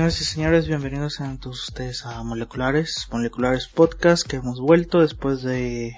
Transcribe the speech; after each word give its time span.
Señoras 0.00 0.20
y 0.22 0.24
señores, 0.24 0.66
bienvenidos 0.66 1.20
a 1.20 1.36
todos 1.36 1.68
ustedes 1.68 2.06
a 2.06 2.22
Moleculares, 2.22 3.06
Moleculares 3.12 3.68
Podcast, 3.68 4.26
que 4.26 4.36
hemos 4.36 4.58
vuelto 4.58 5.00
después 5.00 5.42
de... 5.42 5.94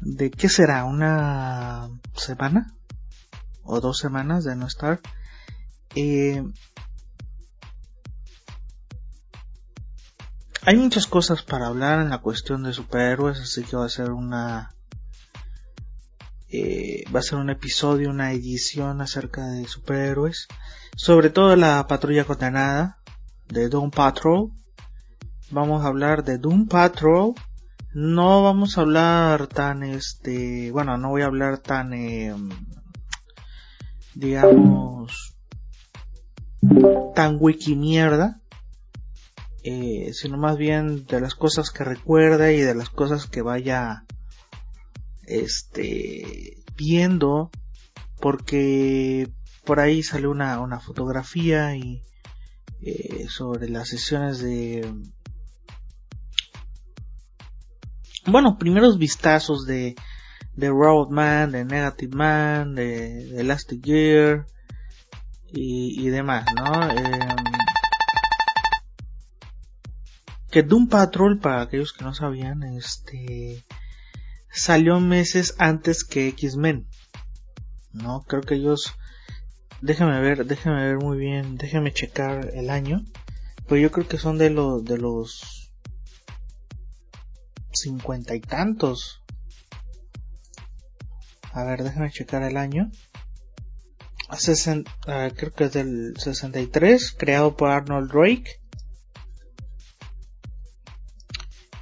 ¿De 0.00 0.30
qué 0.30 0.48
será? 0.48 0.86
¿Una 0.86 1.90
semana? 2.16 2.74
¿O 3.64 3.82
dos 3.82 3.98
semanas 3.98 4.44
de 4.44 4.56
no 4.56 4.66
estar? 4.66 5.00
Eh, 5.94 6.42
hay 10.62 10.76
muchas 10.78 11.06
cosas 11.06 11.42
para 11.42 11.66
hablar 11.66 12.00
en 12.00 12.08
la 12.08 12.22
cuestión 12.22 12.62
de 12.62 12.72
superhéroes, 12.72 13.40
así 13.40 13.62
que 13.62 13.76
va 13.76 13.84
a 13.84 13.90
ser 13.90 14.10
una... 14.10 14.74
Eh, 16.48 17.04
va 17.14 17.18
a 17.18 17.22
ser 17.22 17.36
un 17.36 17.50
episodio, 17.50 18.08
una 18.08 18.32
edición 18.32 19.02
acerca 19.02 19.48
de 19.48 19.68
superhéroes 19.68 20.48
sobre 20.96 21.30
todo 21.30 21.56
la 21.56 21.86
patrulla 21.86 22.24
condenada 22.24 22.98
de 23.48 23.68
Doom 23.68 23.90
Patrol. 23.90 24.50
Vamos 25.50 25.84
a 25.84 25.88
hablar 25.88 26.24
de 26.24 26.38
Doom 26.38 26.68
Patrol. 26.68 27.34
No 27.92 28.42
vamos 28.42 28.76
a 28.76 28.82
hablar 28.82 29.46
tan 29.46 29.82
este, 29.82 30.70
bueno, 30.72 30.96
no 30.98 31.10
voy 31.10 31.22
a 31.22 31.26
hablar 31.26 31.58
tan, 31.58 31.92
eh, 31.92 32.34
digamos, 34.14 35.36
tan 37.14 37.36
wiki 37.38 37.76
mierda, 37.76 38.40
eh, 39.62 40.10
sino 40.12 40.38
más 40.38 40.56
bien 40.56 41.06
de 41.06 41.20
las 41.20 41.34
cosas 41.34 41.70
que 41.70 41.84
recuerda 41.84 42.50
y 42.50 42.60
de 42.60 42.74
las 42.74 42.90
cosas 42.90 43.26
que 43.26 43.42
vaya, 43.42 44.04
este, 45.26 46.64
viendo, 46.76 47.50
porque 48.20 49.32
por 49.64 49.80
ahí 49.80 50.02
salió 50.02 50.30
una, 50.30 50.60
una 50.60 50.80
fotografía 50.80 51.76
y 51.76 52.02
eh, 52.82 53.26
sobre 53.28 53.68
las 53.68 53.88
sesiones 53.88 54.40
de 54.40 54.90
bueno 58.26 58.58
primeros 58.58 58.98
vistazos 58.98 59.66
de 59.66 59.96
de 60.56 60.70
Man, 61.10 61.52
de 61.52 61.64
Negative 61.64 62.16
Man, 62.16 62.74
de, 62.74 63.40
Elastic 63.40 63.84
Gear 63.84 64.46
y, 65.52 66.06
y 66.06 66.08
demás, 66.10 66.46
¿no? 66.54 66.90
Em, 66.90 67.36
que 70.50 70.62
Doom 70.62 70.88
Patrol, 70.88 71.40
para 71.40 71.62
aquellos 71.62 71.92
que 71.92 72.04
no 72.04 72.14
sabían, 72.14 72.62
este 72.62 73.64
salió 74.52 75.00
meses 75.00 75.56
antes 75.58 76.04
que 76.04 76.28
X-Men, 76.28 76.86
¿no? 77.92 78.22
Creo 78.22 78.42
que 78.42 78.54
ellos 78.54 78.94
déjame 79.84 80.18
ver, 80.20 80.46
déjame 80.46 80.82
ver 80.82 80.96
muy 80.96 81.18
bien, 81.18 81.58
déjame 81.58 81.92
checar 81.92 82.50
el 82.54 82.70
año. 82.70 83.04
Pues 83.68 83.82
yo 83.82 83.90
creo 83.90 84.08
que 84.08 84.16
son 84.16 84.38
de 84.38 84.48
los 84.48 84.82
de 84.84 84.96
los 84.96 85.70
cincuenta 87.70 88.34
y 88.34 88.40
tantos. 88.40 89.22
A 91.52 91.64
ver, 91.64 91.84
déjame 91.84 92.10
checar 92.10 92.42
el 92.42 92.56
año. 92.56 92.90
Ah, 95.06 95.28
creo 95.36 95.52
que 95.52 95.64
es 95.64 95.72
del 95.72 96.14
63, 96.16 97.12
creado 97.12 97.56
por 97.56 97.68
Arnold 97.68 98.10
Drake. 98.10 98.60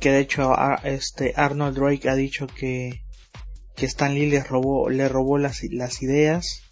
Que 0.00 0.10
de 0.10 0.18
hecho 0.18 0.52
este 0.82 1.34
Arnold 1.36 1.78
Drake 1.78 2.10
ha 2.10 2.16
dicho 2.16 2.48
que, 2.48 3.04
que 3.76 3.86
Stan 3.86 4.12
Lee 4.12 4.28
le 4.28 4.42
robó, 4.42 4.90
le 4.90 5.08
robó 5.08 5.38
las, 5.38 5.62
las 5.70 6.02
ideas 6.02 6.71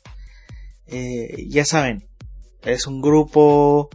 eh, 0.90 1.46
ya 1.48 1.64
saben, 1.64 2.08
es 2.62 2.86
un 2.86 3.00
grupo 3.00 3.88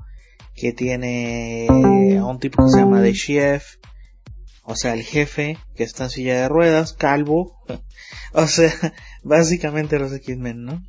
que 0.55 0.71
tiene 0.71 1.67
a 1.69 2.25
un 2.25 2.39
tipo 2.39 2.63
que 2.63 2.71
se 2.71 2.77
llama 2.79 3.01
The 3.01 3.13
Chef, 3.13 3.75
o 4.63 4.75
sea, 4.75 4.93
el 4.93 5.03
jefe, 5.03 5.57
que 5.75 5.83
está 5.83 6.05
en 6.05 6.09
silla 6.09 6.41
de 6.41 6.49
ruedas, 6.49 6.93
calvo, 6.93 7.57
o 8.33 8.47
sea, 8.47 8.73
básicamente 9.23 9.99
los 9.99 10.13
X-Men, 10.13 10.63
¿no? 10.63 10.83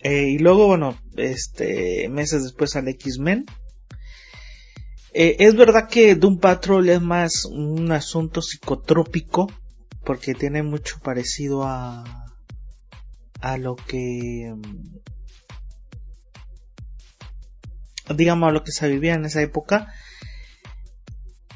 Eh, 0.00 0.28
y 0.30 0.38
luego, 0.38 0.66
bueno, 0.66 0.98
este, 1.16 2.08
meses 2.08 2.42
después 2.42 2.72
sale 2.72 2.90
X-Men. 2.92 3.46
Eh, 5.14 5.36
es 5.38 5.54
verdad 5.54 5.88
que 5.88 6.14
Doom 6.14 6.40
Patrol 6.40 6.88
es 6.88 7.00
más 7.00 7.44
un 7.44 7.92
asunto 7.92 8.42
psicotrópico, 8.42 9.50
porque 10.04 10.34
tiene 10.34 10.62
mucho 10.62 10.98
parecido 11.00 11.62
a, 11.64 12.26
a 13.40 13.56
lo 13.56 13.76
que 13.76 14.52
digamos, 18.14 18.52
lo 18.52 18.62
que 18.64 18.72
se 18.72 18.88
vivía 18.88 19.14
en 19.14 19.24
esa 19.24 19.42
época. 19.42 19.92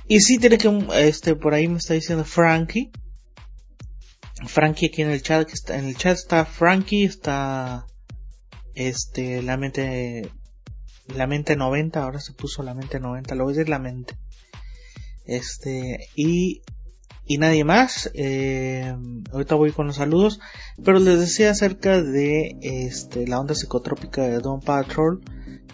Y 0.07 0.21
sí 0.21 0.39
tiene 0.39 0.57
que, 0.57 0.87
este, 0.95 1.35
por 1.37 1.55
ahí 1.55 1.69
me 1.69 1.79
está 1.79 1.95
diciendo 1.95 2.25
Frankie. 2.25 2.91
Frankie 4.47 4.87
aquí 4.87 5.03
en 5.03 5.11
el 5.11 5.23
chat, 5.23 5.47
que 5.47 5.55
está, 5.55 5.79
en 5.79 5.87
el 5.87 5.97
chat 5.97 6.17
está 6.17 6.45
Frankie, 6.45 7.05
está, 7.05 7.87
este, 8.75 9.43
la 9.43 9.57
mente, 9.57 10.31
la 11.09 11.27
mente 11.27 11.57
90, 11.57 12.03
ahora 12.03 12.21
se 12.21 12.33
puso 12.33 12.63
la 12.63 12.75
mente 12.75 13.01
90, 13.01 13.35
lo 13.35 13.45
voy 13.45 13.53
a 13.53 13.57
decir 13.57 13.69
la 13.69 13.81
mente. 13.81 14.17
Este, 15.27 16.09
y, 16.15 16.63
y 17.27 17.37
nadie 17.37 17.65
más, 17.65 18.11
eh, 18.15 18.97
ahorita 19.33 19.57
voy 19.57 19.73
con 19.73 19.89
los 19.89 19.97
saludos, 19.97 20.41
pero 20.83 20.99
les 21.01 21.21
decía 21.21 21.51
acerca 21.51 22.01
de, 22.01 22.57
este, 22.63 23.27
la 23.27 23.39
onda 23.39 23.55
psicotrópica 23.55 24.23
de 24.23 24.39
Don 24.39 24.61
Patrol, 24.61 25.21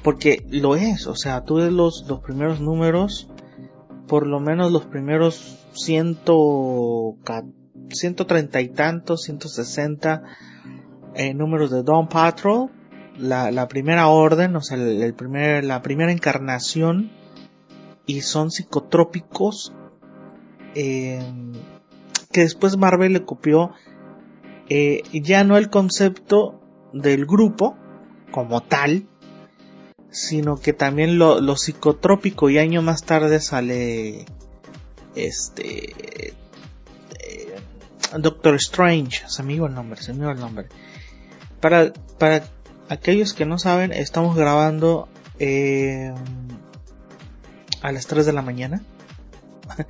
porque 0.05 0.45
lo 0.51 0.77
es, 0.77 1.07
o 1.07 1.17
sea, 1.17 1.45
tú 1.45 1.57
ves 1.57 1.73
los, 1.73 2.05
los 2.07 2.21
primeros 2.21 2.61
números, 2.61 3.31
por 4.07 4.27
lo 4.27 4.39
menos 4.39 4.71
los 4.71 4.85
primeros 4.85 5.67
ciento, 5.73 7.17
ciento 7.89 8.27
treinta 8.27 8.61
y 8.61 8.69
tantos, 8.69 9.23
ciento 9.23 9.49
sesenta 9.49 10.23
eh, 11.15 11.33
números 11.33 11.71
de 11.71 11.83
Dawn 11.83 12.09
Patrol, 12.09 12.71
la, 13.17 13.51
la 13.51 13.67
primera 13.67 14.09
orden, 14.09 14.55
o 14.57 14.61
sea, 14.61 14.77
el, 14.77 15.15
primer, 15.15 15.65
la 15.65 15.81
primera 15.81 16.13
encarnación, 16.13 17.11
y 18.05 18.21
son 18.21 18.51
psicotrópicos, 18.51 19.73
eh, 20.75 21.25
que 22.31 22.43
después 22.43 22.77
Marvel 22.77 23.15
le 23.15 23.25
copió, 23.25 23.71
eh, 24.69 25.03
ya 25.15 25.45
no 25.45 25.57
el 25.57 25.71
concepto 25.71 26.61
del 26.93 27.25
grupo 27.25 27.79
como 28.31 28.61
tal, 28.61 29.09
sino 30.15 30.61
que 30.61 30.73
también 30.73 31.19
lo, 31.19 31.57
psicotrópico 31.57 32.49
y 32.49 32.59
año 32.59 32.83
más 32.83 33.03
tarde 33.03 33.41
sale 33.41 34.27
este 35.17 36.29
eh, 36.31 36.35
Doctor 38.17 38.55
Strange, 38.55 39.25
se 39.27 39.43
me 39.43 39.55
iba 39.55 39.67
el 39.67 39.75
nombre, 39.75 40.01
se 40.01 40.13
me 40.13 40.21
iba 40.23 40.33
el 40.33 40.39
nombre. 40.39 40.69
Para, 41.61 41.93
para 42.19 42.45
aquellos 42.89 43.35
que 43.35 43.45
no 43.45 43.59
saben, 43.59 43.93
estamos 43.93 44.37
grabando 44.37 45.09
eh, 45.41 46.15
a 47.83 47.91
las 47.91 48.07
3 48.07 48.25
de 48.25 48.33
la 48.33 48.43
mañana. 48.43 48.83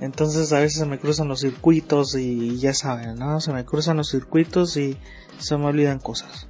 Entonces 0.00 0.52
a 0.52 0.58
veces 0.58 0.80
se 0.80 0.86
me 0.86 0.98
cruzan 0.98 1.28
los 1.28 1.40
circuitos 1.40 2.16
y 2.16 2.58
ya 2.58 2.74
saben, 2.74 3.16
¿no? 3.16 3.40
Se 3.40 3.52
me 3.52 3.64
cruzan 3.64 3.98
los 3.98 4.10
circuitos 4.10 4.76
y 4.76 4.96
se 5.38 5.56
me 5.56 5.66
olvidan 5.66 6.00
cosas. 6.00 6.48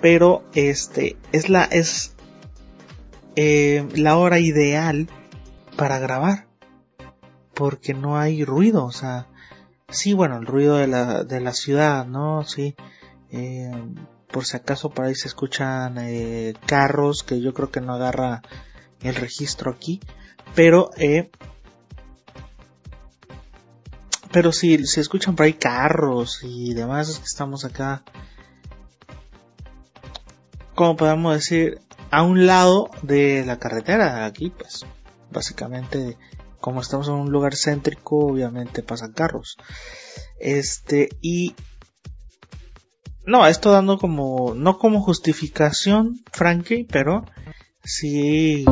Pero 0.00 0.42
este 0.54 1.16
es 1.30 1.48
la 1.48 1.64
es 1.64 2.16
eh, 3.36 3.86
la 3.94 4.16
hora 4.16 4.38
ideal 4.38 5.08
para 5.76 5.98
grabar. 5.98 6.46
Porque 7.54 7.92
no 7.94 8.18
hay 8.18 8.44
ruido, 8.44 8.84
o 8.84 8.92
sea, 8.92 9.26
sí, 9.90 10.14
bueno, 10.14 10.38
el 10.38 10.46
ruido 10.46 10.76
de 10.76 10.86
la, 10.86 11.22
de 11.24 11.40
la 11.40 11.52
ciudad, 11.52 12.06
¿no? 12.06 12.44
Sí, 12.44 12.74
eh, 13.30 13.70
por 14.32 14.46
si 14.46 14.56
acaso 14.56 14.90
por 14.90 15.04
ahí 15.04 15.14
se 15.14 15.28
escuchan 15.28 15.98
eh, 15.98 16.54
carros 16.66 17.22
que 17.22 17.40
yo 17.40 17.52
creo 17.54 17.70
que 17.70 17.80
no 17.80 17.94
agarra 17.94 18.42
el 19.02 19.14
registro 19.14 19.70
aquí, 19.70 20.00
pero 20.54 20.90
eh, 20.96 21.30
pero 24.32 24.50
si 24.52 24.86
se 24.86 25.02
escuchan 25.02 25.36
por 25.36 25.44
ahí 25.44 25.52
carros 25.52 26.40
y 26.42 26.72
demás 26.72 27.10
es 27.10 27.18
que 27.18 27.26
estamos 27.26 27.64
acá 27.64 28.02
como 30.74 30.96
podemos 30.96 31.34
decir 31.34 31.80
a 32.12 32.22
un 32.22 32.46
lado 32.46 32.90
de 33.02 33.42
la 33.44 33.58
carretera. 33.58 34.26
Aquí, 34.26 34.50
pues, 34.50 34.84
básicamente, 35.30 36.18
como 36.60 36.82
estamos 36.82 37.08
en 37.08 37.14
un 37.14 37.32
lugar 37.32 37.54
céntrico, 37.56 38.26
obviamente 38.26 38.82
pasan 38.82 39.12
carros. 39.12 39.56
Este, 40.38 41.08
y 41.22 41.54
no, 43.24 43.46
esto 43.46 43.72
dando 43.72 43.98
como, 43.98 44.54
no 44.54 44.78
como 44.78 45.00
justificación, 45.00 46.20
Frankie, 46.30 46.84
pero 46.84 47.24
sí, 47.82 48.64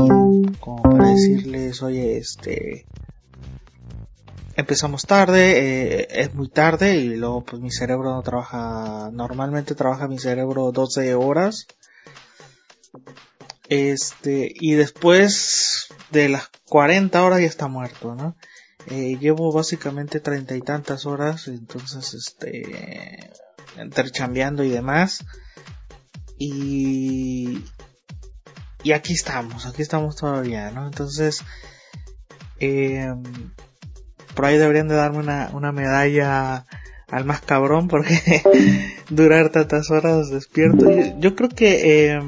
como 0.61 0.83
para 0.83 1.09
decirles, 1.09 1.83
oye, 1.83 2.19
este, 2.19 2.85
empezamos 4.55 5.07
tarde, 5.07 6.03
eh, 6.03 6.09
es 6.11 6.35
muy 6.35 6.51
tarde 6.51 6.97
y 6.97 7.17
luego 7.17 7.43
pues 7.43 7.63
mi 7.63 7.71
cerebro 7.71 8.11
no 8.11 8.23
trabaja, 8.23 9.11
normalmente 9.13 9.75
trabaja 9.75 10.09
mi 10.09 10.19
cerebro 10.19 10.73
12 10.73 11.15
horas 11.15 11.67
Este, 13.70 14.52
y 14.52 14.72
después 14.72 15.87
de 16.11 16.28
las 16.28 16.50
40 16.69 17.22
horas 17.22 17.40
ya 17.40 17.46
está 17.46 17.69
muerto, 17.69 18.17
¿no? 18.17 18.37
Eh, 18.88 19.17
llevo 19.20 19.52
básicamente 19.52 20.19
treinta 20.19 20.56
y 20.56 20.61
tantas 20.61 21.06
horas, 21.06 21.46
entonces, 21.46 22.12
este, 22.14 23.31
intercambiando 23.81 24.64
y 24.64 24.70
demás. 24.70 25.25
Y, 26.37 27.64
y 28.82 28.90
aquí 28.90 29.12
estamos, 29.12 29.67
aquí 29.67 29.82
estamos 29.82 30.17
todavía, 30.17 30.72
¿no? 30.72 30.87
Entonces, 30.87 31.44
eh, 32.58 33.14
por 34.34 34.46
ahí 34.46 34.58
deberían 34.58 34.88
de 34.88 34.96
darme 34.96 35.19
una, 35.19 35.50
una 35.52 35.70
medalla 35.70 36.67
al 37.08 37.25
más 37.25 37.40
cabrón 37.40 37.87
porque 37.87 38.43
durar 39.11 39.50
tantas 39.50 39.93
horas 39.93 40.31
despierto. 40.31 40.87
Yo, 41.19 41.37
creo 41.37 41.50
que 41.50 42.14
eh, 42.14 42.20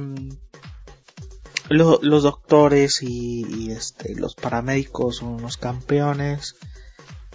los 1.73 2.23
doctores 2.23 3.03
y, 3.03 3.71
este, 3.71 4.15
los 4.15 4.35
paramédicos 4.35 5.17
son 5.17 5.29
unos 5.29 5.57
campeones. 5.57 6.57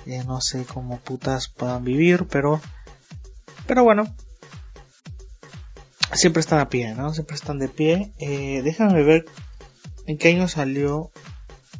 Eh, 0.05 0.23
no 0.25 0.41
sé 0.41 0.65
cómo 0.65 0.99
putas 0.99 1.49
puedan 1.49 1.83
vivir, 1.83 2.27
pero, 2.29 2.61
pero 3.65 3.83
bueno, 3.83 4.05
siempre 6.13 6.39
están 6.39 6.59
a 6.59 6.69
pie, 6.69 6.93
¿no? 6.95 7.13
Siempre 7.13 7.35
están 7.35 7.59
de 7.59 7.67
pie. 7.67 8.13
Eh, 8.19 8.61
déjame 8.63 9.03
ver 9.03 9.25
en 10.05 10.17
qué 10.17 10.29
año 10.29 10.47
salió 10.47 11.11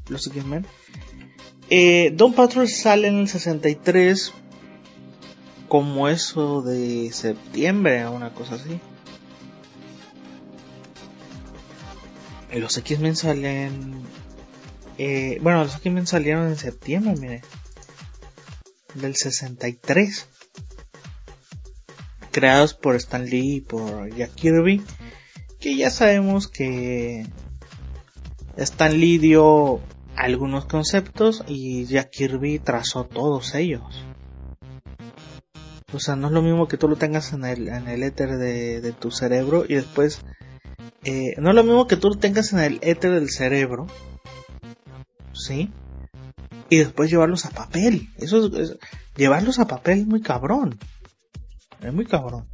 los 0.09 0.27
X-Men. 0.27 0.65
Eh, 1.69 2.11
Don 2.13 2.33
Patrol 2.33 2.67
sale 2.67 3.07
en 3.07 3.19
el 3.19 3.27
63 3.27 4.33
como 5.67 6.07
eso 6.07 6.61
de 6.61 7.11
septiembre 7.11 8.07
una 8.07 8.33
cosa 8.33 8.55
así. 8.55 8.79
Los 12.53 12.77
X-Men 12.77 13.15
salen... 13.15 14.01
Eh, 14.97 15.37
bueno, 15.41 15.63
los 15.63 15.75
X-Men 15.75 16.07
salieron 16.07 16.47
en 16.47 16.57
septiembre, 16.57 17.15
mire. 17.19 17.41
Del 18.95 19.15
63. 19.15 20.27
Creados 22.31 22.73
por 22.73 22.95
Stan 22.95 23.25
Lee 23.25 23.55
y 23.57 23.61
por 23.61 24.13
Jack 24.15 24.33
Kirby. 24.35 24.81
Que 25.59 25.75
ya 25.75 25.89
sabemos 25.89 26.47
que 26.47 27.25
Stan 28.55 28.97
Lee 28.97 29.17
dio 29.17 29.81
algunos 30.15 30.65
conceptos 30.65 31.43
y 31.47 31.85
Jack 31.85 32.09
Kirby 32.09 32.59
trazó 32.59 33.05
todos 33.05 33.53
ellos. 33.55 34.05
O 35.93 35.99
sea, 35.99 36.15
no 36.15 36.27
es 36.27 36.33
lo 36.33 36.41
mismo 36.41 36.67
que 36.67 36.77
tú 36.77 36.87
lo 36.89 36.95
tengas 36.95 37.33
en 37.33 37.45
el, 37.45 37.69
en 37.69 37.87
el 37.87 38.03
éter 38.03 38.37
de, 38.37 38.81
de 38.81 38.91
tu 38.91 39.11
cerebro 39.11 39.63
y 39.67 39.75
después 39.75 40.21
eh, 41.03 41.35
no 41.37 41.49
es 41.49 41.55
lo 41.55 41.63
mismo 41.63 41.87
que 41.87 41.97
tú 41.97 42.11
tengas 42.11 42.53
en 42.53 42.59
el 42.59 42.79
éter 42.81 43.11
del 43.11 43.29
cerebro, 43.29 43.87
¿sí? 45.33 45.71
Y 46.69 46.77
después 46.77 47.09
llevarlos 47.09 47.45
a 47.45 47.51
papel. 47.51 48.09
Eso 48.17 48.47
es, 48.57 48.77
llevarlos 49.15 49.59
a 49.59 49.67
papel 49.67 49.99
es 49.99 50.07
muy 50.07 50.21
cabrón. 50.21 50.77
Es 51.81 51.93
muy 51.93 52.05
cabrón. 52.05 52.47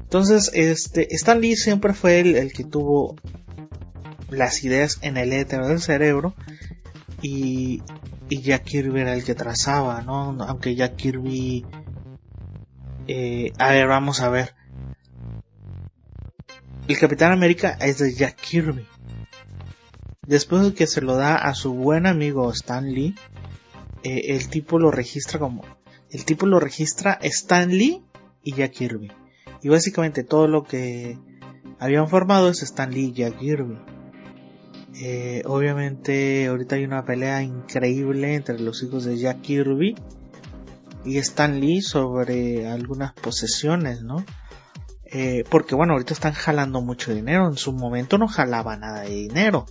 Entonces, 0.00 0.50
este, 0.54 1.12
Stan 1.14 1.40
Lee 1.40 1.56
siempre 1.56 1.94
fue 1.94 2.20
el, 2.20 2.36
el 2.36 2.52
que 2.52 2.64
tuvo 2.64 3.16
las 4.30 4.62
ideas 4.64 4.98
en 5.02 5.16
el 5.16 5.32
éter 5.32 5.64
del 5.64 5.80
cerebro 5.80 6.34
y, 7.22 7.82
y 8.28 8.42
Jack 8.42 8.64
Kirby 8.64 9.00
era 9.00 9.14
el 9.14 9.24
que 9.24 9.34
trazaba, 9.34 10.02
¿no? 10.02 10.36
Aunque 10.44 10.74
Jack 10.74 10.96
Kirby, 10.96 11.64
eh, 13.08 13.52
a 13.58 13.70
ver, 13.70 13.86
vamos 13.88 14.20
a 14.20 14.28
ver 14.28 14.54
el 16.86 16.98
Capitán 16.98 17.32
América 17.32 17.78
es 17.80 17.98
de 17.98 18.12
Jack 18.14 18.36
Kirby. 18.36 18.86
Después 20.26 20.62
de 20.62 20.74
que 20.74 20.86
se 20.86 21.00
lo 21.00 21.16
da 21.16 21.36
a 21.36 21.54
su 21.54 21.72
buen 21.74 22.06
amigo 22.06 22.50
Stan 22.52 22.84
Lee, 22.92 23.14
eh, 24.02 24.34
el 24.34 24.48
tipo 24.48 24.78
lo 24.78 24.90
registra 24.90 25.38
como... 25.38 25.64
El 26.10 26.24
tipo 26.24 26.46
lo 26.46 26.60
registra 26.60 27.18
Stan 27.22 27.68
Lee 27.68 28.02
y 28.42 28.54
Jack 28.54 28.72
Kirby. 28.72 29.10
Y 29.62 29.68
básicamente 29.68 30.24
todo 30.24 30.46
lo 30.46 30.64
que 30.64 31.18
habían 31.78 32.08
formado 32.08 32.50
es 32.50 32.62
Stan 32.62 32.90
Lee 32.90 33.06
y 33.06 33.12
Jack 33.12 33.38
Kirby. 33.38 33.78
Eh, 35.02 35.42
obviamente 35.46 36.46
ahorita 36.46 36.76
hay 36.76 36.84
una 36.84 37.04
pelea 37.04 37.42
increíble 37.42 38.34
entre 38.34 38.60
los 38.60 38.82
hijos 38.82 39.04
de 39.04 39.18
Jack 39.18 39.40
Kirby 39.40 39.96
y 41.04 41.18
Stan 41.18 41.58
Lee 41.60 41.82
sobre 41.82 42.68
algunas 42.68 43.12
posesiones, 43.14 44.02
¿no? 44.02 44.24
Eh, 45.16 45.44
porque 45.48 45.76
bueno, 45.76 45.92
ahorita 45.92 46.12
están 46.12 46.32
jalando 46.32 46.80
mucho 46.80 47.14
dinero. 47.14 47.46
En 47.46 47.56
su 47.56 47.72
momento 47.72 48.18
no 48.18 48.26
jalaba 48.26 48.76
nada 48.76 49.02
de 49.02 49.14
dinero. 49.14 49.66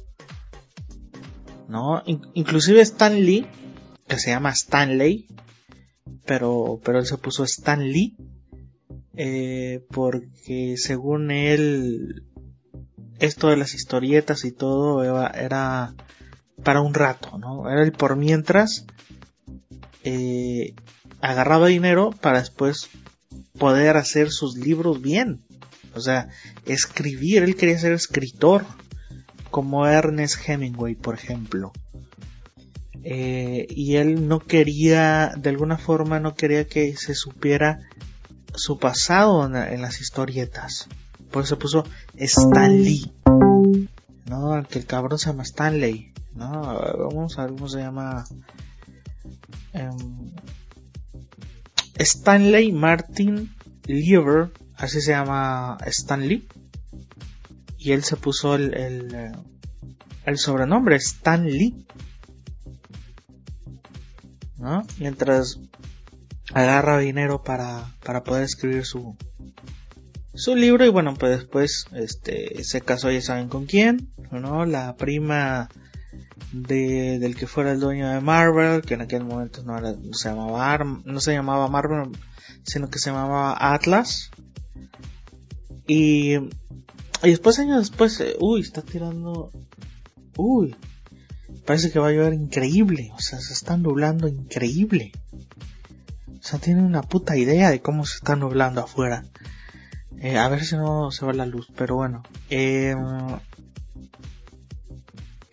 ¿No? 1.67 2.03
inclusive 2.05 2.81
Stan 2.81 3.15
Lee, 3.15 3.47
que 4.07 4.19
se 4.19 4.29
llama 4.29 4.51
Stanley, 4.51 5.27
pero, 6.23 6.79
pero 6.83 6.99
él 6.99 7.05
se 7.07 7.17
puso 7.17 7.43
Stan 7.45 7.81
Lee, 7.81 8.15
eh, 9.15 9.83
porque 9.89 10.75
según 10.77 11.31
él, 11.31 12.25
esto 13.17 13.47
de 13.47 13.57
las 13.57 13.73
historietas 13.73 14.45
y 14.45 14.51
todo 14.51 15.03
era, 15.03 15.95
para 16.63 16.81
un 16.81 16.93
rato, 16.93 17.39
¿no? 17.39 17.67
Era 17.69 17.81
el 17.81 17.91
por 17.91 18.17
mientras, 18.17 18.85
eh, 20.03 20.75
agarraba 21.21 21.67
dinero 21.67 22.11
para 22.11 22.39
después 22.39 22.89
poder 23.57 23.97
hacer 23.97 24.31
sus 24.31 24.57
libros 24.57 25.01
bien. 25.01 25.43
O 25.95 25.99
sea, 25.99 26.29
escribir, 26.65 27.43
él 27.43 27.55
quería 27.55 27.77
ser 27.77 27.93
escritor, 27.93 28.65
como 29.51 29.85
Ernest 29.85 30.37
Hemingway, 30.47 30.95
por 30.95 31.15
ejemplo. 31.15 31.71
Eh, 33.03 33.67
y 33.69 33.97
él 33.97 34.27
no 34.27 34.39
quería, 34.39 35.33
de 35.37 35.49
alguna 35.49 35.77
forma, 35.77 36.19
no 36.19 36.35
quería 36.35 36.65
que 36.65 36.95
se 36.95 37.13
supiera 37.13 37.79
su 38.55 38.79
pasado 38.79 39.45
en, 39.45 39.81
las 39.81 39.99
historietas. 39.99 40.87
Por 41.31 41.43
eso 41.43 41.59
puso 41.59 41.83
Stanley. 42.15 43.11
No, 44.25 44.63
que 44.69 44.79
el 44.79 44.85
cabrón 44.85 45.19
se 45.19 45.27
llama 45.27 45.43
Stanley. 45.43 46.13
No, 46.33 46.49
vamos 47.11 47.37
a 47.37 47.45
ver 47.45 47.53
cómo 47.53 47.67
se 47.67 47.79
llama. 47.79 48.23
Em, 49.73 50.31
Stanley 51.95 52.71
Martin 52.71 53.53
Lieber, 53.85 54.51
así 54.75 55.01
se 55.01 55.11
llama 55.11 55.77
Stanley, 55.85 56.47
y 57.77 57.91
él 57.91 58.03
se 58.03 58.15
puso 58.15 58.55
el, 58.55 58.73
el, 60.25 60.37
sobrenombre 60.37 60.95
Stanley, 60.95 61.85
¿no? 64.57 64.85
Mientras 64.99 65.59
agarra 66.53 66.99
dinero 66.99 67.43
para, 67.43 67.93
para 68.03 68.23
poder 68.23 68.43
escribir 68.43 68.85
su, 68.85 69.17
su 70.33 70.55
libro. 70.55 70.85
Y 70.85 70.89
bueno 70.89 71.13
pues 71.15 71.37
después 71.39 71.87
este 71.93 72.63
se 72.63 72.81
casó 72.81 73.11
ya 73.11 73.21
saben 73.21 73.49
con 73.49 73.65
quién 73.65 74.13
no 74.31 74.65
la 74.65 74.95
prima 74.95 75.69
de, 76.53 77.17
del 77.19 77.35
que 77.35 77.47
fuera 77.47 77.71
el 77.71 77.79
dueño 77.79 78.07
de 78.09 78.21
Marvel, 78.21 78.83
que 78.83 78.93
en 78.93 79.01
aquel 79.01 79.25
momento 79.25 79.63
no, 79.63 79.79
se 80.13 80.29
llamaba 80.29 80.77
no 80.77 81.19
se 81.19 81.33
llamaba 81.33 81.67
Marvel, 81.67 82.11
sino 82.63 82.89
que 82.89 82.99
se 82.99 83.09
llamaba 83.09 83.73
Atlas. 83.73 84.29
Y, 85.87 86.35
y 86.35 87.29
después, 87.29 87.59
años 87.59 87.79
después, 87.79 88.19
eh, 88.21 88.35
uy, 88.39 88.61
está 88.61 88.83
tirando, 88.83 89.51
uy, 90.37 90.75
parece 91.65 91.91
que 91.91 91.99
va 91.99 92.09
a 92.09 92.11
llover 92.11 92.33
increíble, 92.33 93.11
o 93.15 93.19
sea, 93.19 93.39
se 93.39 93.53
está 93.53 93.75
nublando 93.75 94.27
increíble. 94.27 95.11
O 96.27 96.45
sea, 96.45 96.59
tiene 96.59 96.83
una 96.83 97.01
puta 97.01 97.35
idea 97.37 97.69
de 97.69 97.81
cómo 97.81 98.05
se 98.05 98.17
está 98.17 98.35
nublando 98.35 98.81
afuera. 98.81 99.23
Eh, 100.19 100.37
a 100.37 100.47
ver 100.49 100.63
si 100.63 100.75
no 100.75 101.09
se 101.11 101.25
va 101.25 101.33
la 101.33 101.45
luz, 101.45 101.67
pero 101.75 101.95
bueno. 101.95 102.23
Eh, 102.49 102.93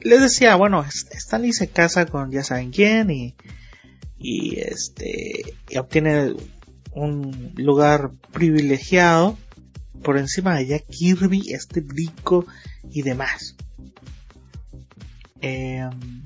les 0.01 0.21
decía, 0.21 0.57
bueno, 0.57 0.85
Stanley 0.85 1.53
se 1.53 1.69
casa 1.69 2.07
con 2.07 2.31
ya 2.31 2.43
saben 2.43 2.71
quién 2.71 3.11
y, 3.11 3.35
y 4.19 4.61
este, 4.61 5.55
y 5.69 5.79
obtiene 5.79 6.35
un 6.93 7.53
lugar 7.57 8.11
privilegiado 8.33 9.37
por 10.03 10.19
encima 10.19 10.57
de 10.57 10.67
Jack 10.67 10.87
Kirby, 10.89 11.53
este 11.53 11.85
rico 11.87 12.47
y 12.91 13.03
demás. 13.03 13.57
Em, 15.41 16.23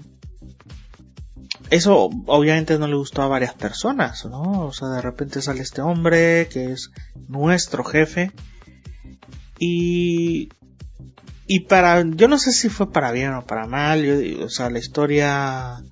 eso 1.70 2.10
obviamente 2.26 2.78
no 2.78 2.86
le 2.86 2.96
gustó 2.96 3.22
a 3.22 3.28
varias 3.28 3.54
personas, 3.54 4.24
¿no? 4.26 4.66
O 4.66 4.72
sea, 4.72 4.88
de 4.88 5.00
repente 5.00 5.42
sale 5.42 5.62
este 5.62 5.82
hombre 5.82 6.48
que 6.48 6.72
es 6.72 6.90
nuestro 7.28 7.84
jefe 7.84 8.30
y 9.58 10.50
y 11.46 11.60
para, 11.60 12.02
yo 12.02 12.28
no 12.28 12.38
sé 12.38 12.52
si 12.52 12.68
fue 12.68 12.90
para 12.90 13.12
bien 13.12 13.32
o 13.34 13.44
para 13.44 13.66
mal, 13.66 14.40
o 14.42 14.48
sea, 14.48 14.70
la 14.70 14.78
historia 14.78 15.82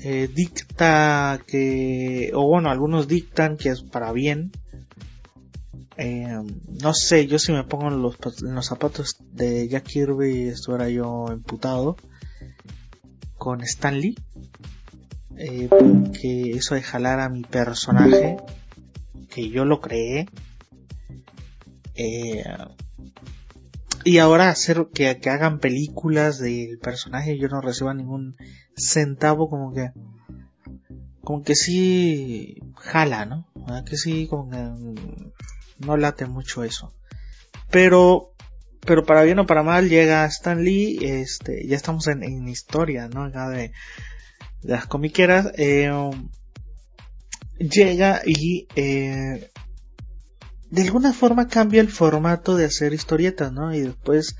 eh, 0.00 0.28
dicta 0.32 1.40
que, 1.46 2.30
o 2.34 2.46
bueno, 2.46 2.70
algunos 2.70 3.06
dictan 3.08 3.56
que 3.56 3.70
es 3.70 3.82
para 3.82 4.12
bien, 4.12 4.52
Eh, 5.98 6.42
no 6.82 6.92
sé, 6.92 7.26
yo 7.26 7.38
si 7.38 7.52
me 7.52 7.64
pongo 7.64 7.88
en 7.88 8.02
los, 8.02 8.18
los 8.42 8.66
zapatos 8.66 9.16
de 9.32 9.66
Jack 9.66 9.84
Kirby 9.84 10.48
estuviera 10.48 10.90
yo 10.90 11.28
emputado 11.32 11.96
con 13.38 13.62
Stanley. 13.62 14.14
Eh, 15.38 15.68
porque 15.70 16.50
eso 16.50 16.74
de 16.74 16.82
jalar 16.82 17.20
a 17.20 17.28
mi 17.28 17.42
personaje, 17.42 18.36
que 19.30 19.48
yo 19.50 19.64
lo 19.64 19.80
creé, 19.80 20.28
eh, 21.94 22.44
y 24.06 24.18
ahora 24.18 24.50
hacer 24.50 24.86
que, 24.94 25.08
hagan 25.08 25.58
películas 25.58 26.38
del 26.38 26.78
personaje 26.78 27.34
y 27.34 27.40
yo 27.40 27.48
no 27.48 27.60
reciba 27.60 27.92
ningún 27.92 28.36
centavo, 28.76 29.50
como 29.50 29.74
que, 29.74 29.90
como 31.22 31.42
que 31.42 31.56
sí 31.56 32.56
jala, 32.76 33.24
¿no? 33.26 33.48
Que 33.84 33.96
sí, 33.96 34.28
como 34.28 34.48
que 34.48 34.58
no 35.84 35.96
late 35.96 36.26
mucho 36.26 36.62
eso. 36.62 36.94
Pero, 37.68 38.30
pero 38.86 39.04
para 39.04 39.24
bien 39.24 39.40
o 39.40 39.46
para 39.46 39.64
mal 39.64 39.88
llega 39.88 40.24
Stan 40.26 40.62
Lee, 40.62 41.00
este, 41.02 41.66
ya 41.66 41.74
estamos 41.74 42.06
en, 42.06 42.22
en 42.22 42.46
historia, 42.46 43.08
¿no? 43.08 43.24
Acá 43.24 43.48
de, 43.48 43.72
de 44.62 44.72
las 44.72 44.86
comiqueras, 44.86 45.50
eh, 45.58 45.90
llega 47.58 48.22
y 48.24 48.68
eh, 48.76 49.50
de 50.70 50.82
alguna 50.82 51.12
forma 51.12 51.48
cambia 51.48 51.80
el 51.80 51.90
formato 51.90 52.56
de 52.56 52.64
hacer 52.64 52.92
historietas, 52.92 53.52
¿no? 53.52 53.74
Y 53.74 53.80
después 53.80 54.36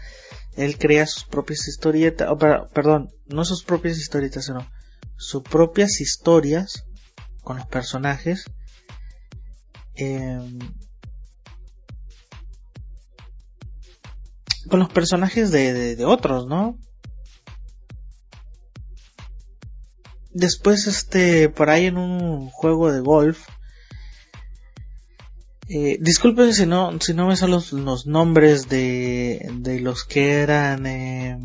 él 0.57 0.79
crea 0.79 1.07
sus 1.07 1.25
propias 1.25 1.69
historietas, 1.69 2.29
perdón, 2.73 3.11
no 3.27 3.45
sus 3.45 3.63
propias 3.63 3.99
historietas, 3.99 4.47
sino 4.47 4.67
sus 5.17 5.43
propias 5.43 6.01
historias 6.01 6.85
con 7.43 7.59
los 7.59 7.67
personajes. 7.67 8.45
Eh, 9.95 10.59
con 14.69 14.81
los 14.81 14.91
personajes 14.91 15.51
de, 15.53 15.95
de, 15.95 16.05
otros, 16.05 16.47
¿no? 16.47 16.79
Después, 20.33 20.87
este, 20.87 21.49
por 21.49 21.71
ahí 21.71 21.87
en 21.87 21.97
un 21.97 22.51
juego 22.51 22.93
de 22.93 23.01
golf, 23.01 23.47
eh, 25.69 25.99
disculpen 26.01 26.55
si 26.55 26.67
no, 26.67 26.99
si 27.01 27.15
no 27.15 27.27
me 27.27 27.37
son 27.37 27.51
los, 27.51 28.07
nombres 28.07 28.69
de, 28.69 29.79
los 29.83 30.05
que 30.05 30.41
eran 30.41 30.87
eh, 30.87 31.39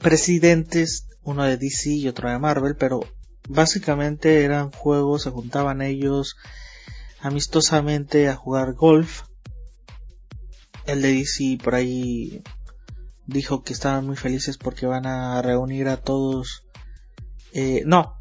presidentes, 0.00 1.06
uno 1.22 1.44
de 1.44 1.56
DC 1.56 1.90
y 1.90 2.08
otro 2.08 2.30
de 2.30 2.38
Marvel, 2.38 2.76
pero 2.76 3.00
básicamente 3.48 4.44
eran 4.44 4.70
juegos, 4.70 5.22
se 5.22 5.30
juntaban 5.30 5.82
ellos 5.82 6.36
amistosamente 7.20 8.28
a 8.28 8.36
jugar 8.36 8.74
golf 8.74 9.22
el 10.88 11.02
de 11.02 11.12
DC 11.12 11.58
por 11.62 11.74
ahí 11.74 12.42
dijo 13.26 13.62
que 13.62 13.74
estaban 13.74 14.06
muy 14.06 14.16
felices 14.16 14.56
porque 14.56 14.86
van 14.86 15.06
a 15.06 15.40
reunir 15.42 15.88
a 15.88 15.98
todos. 15.98 16.64
Eh, 17.52 17.82
no, 17.84 18.14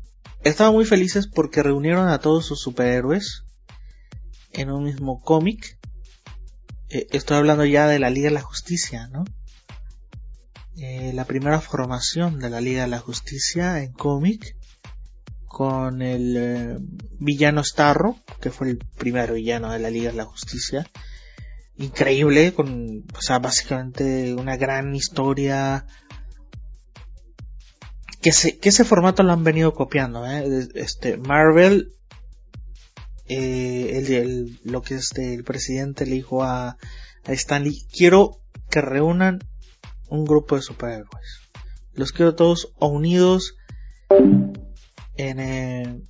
estaban 0.44 0.74
muy 0.74 0.86
felices 0.86 1.28
porque 1.28 1.64
reunieron 1.64 2.10
a 2.10 2.20
todos 2.20 2.46
sus 2.46 2.60
superhéroes 2.60 3.47
en 4.58 4.72
un 4.72 4.84
mismo 4.84 5.22
cómic. 5.22 5.78
Eh, 6.90 7.08
estoy 7.12 7.38
hablando 7.38 7.66
ya 7.66 7.88
de 7.88 8.00
la 8.00 8.10
Liga 8.10 8.30
de 8.30 8.36
la 8.36 8.42
Justicia, 8.42 9.08
¿no? 9.08 9.24
Eh, 10.78 11.12
la 11.14 11.26
primera 11.26 11.60
formación 11.62 12.40
de 12.40 12.50
la 12.50 12.62
Liga 12.62 12.82
de 12.82 12.88
la 12.88 13.00
Justicia 13.00 13.82
en 13.82 13.94
cómic 13.94 14.56
con 15.48 16.02
el 16.02 16.80
villano 17.20 17.64
Starro, 17.64 18.18
que 18.40 18.52
fue 18.52 18.70
el 18.70 18.78
primer 18.78 19.34
villano 19.34 19.72
de 19.72 19.80
la 19.80 19.90
Liga 19.90 20.12
de 20.12 20.18
la 20.18 20.26
Justicia, 20.26 20.86
increíble, 21.78 22.54
con, 22.54 23.06
o 23.18 23.22
sea, 23.22 23.40
básicamente 23.40 24.34
una 24.36 24.58
gran 24.58 24.94
historia. 24.96 25.86
Que 28.22 28.30
ese 28.30 28.84
formato 28.84 29.24
lo 29.24 29.32
han 29.32 29.44
venido 29.44 29.74
copiando, 29.74 30.26
¿eh? 30.28 30.68
Este, 30.76 31.18
Marvel, 31.18 31.97
eh, 33.28 34.04
el, 34.18 34.60
lo 34.64 34.82
que 34.82 34.96
este, 34.96 35.34
el 35.34 35.44
presidente 35.44 36.06
le 36.06 36.16
dijo 36.16 36.44
a, 36.44 36.78
a 37.26 37.34
Stanley, 37.34 37.86
quiero 37.92 38.40
que 38.70 38.82
reúnan 38.82 39.40
un 40.10 40.26
grupo 40.26 40.56
de 40.56 40.62
superhéroes. 40.62 41.42
Los 41.94 42.12
quiero 42.12 42.36
todos 42.36 42.74
unidos 42.80 43.56
en, 45.18 45.40
eh, 45.40 46.02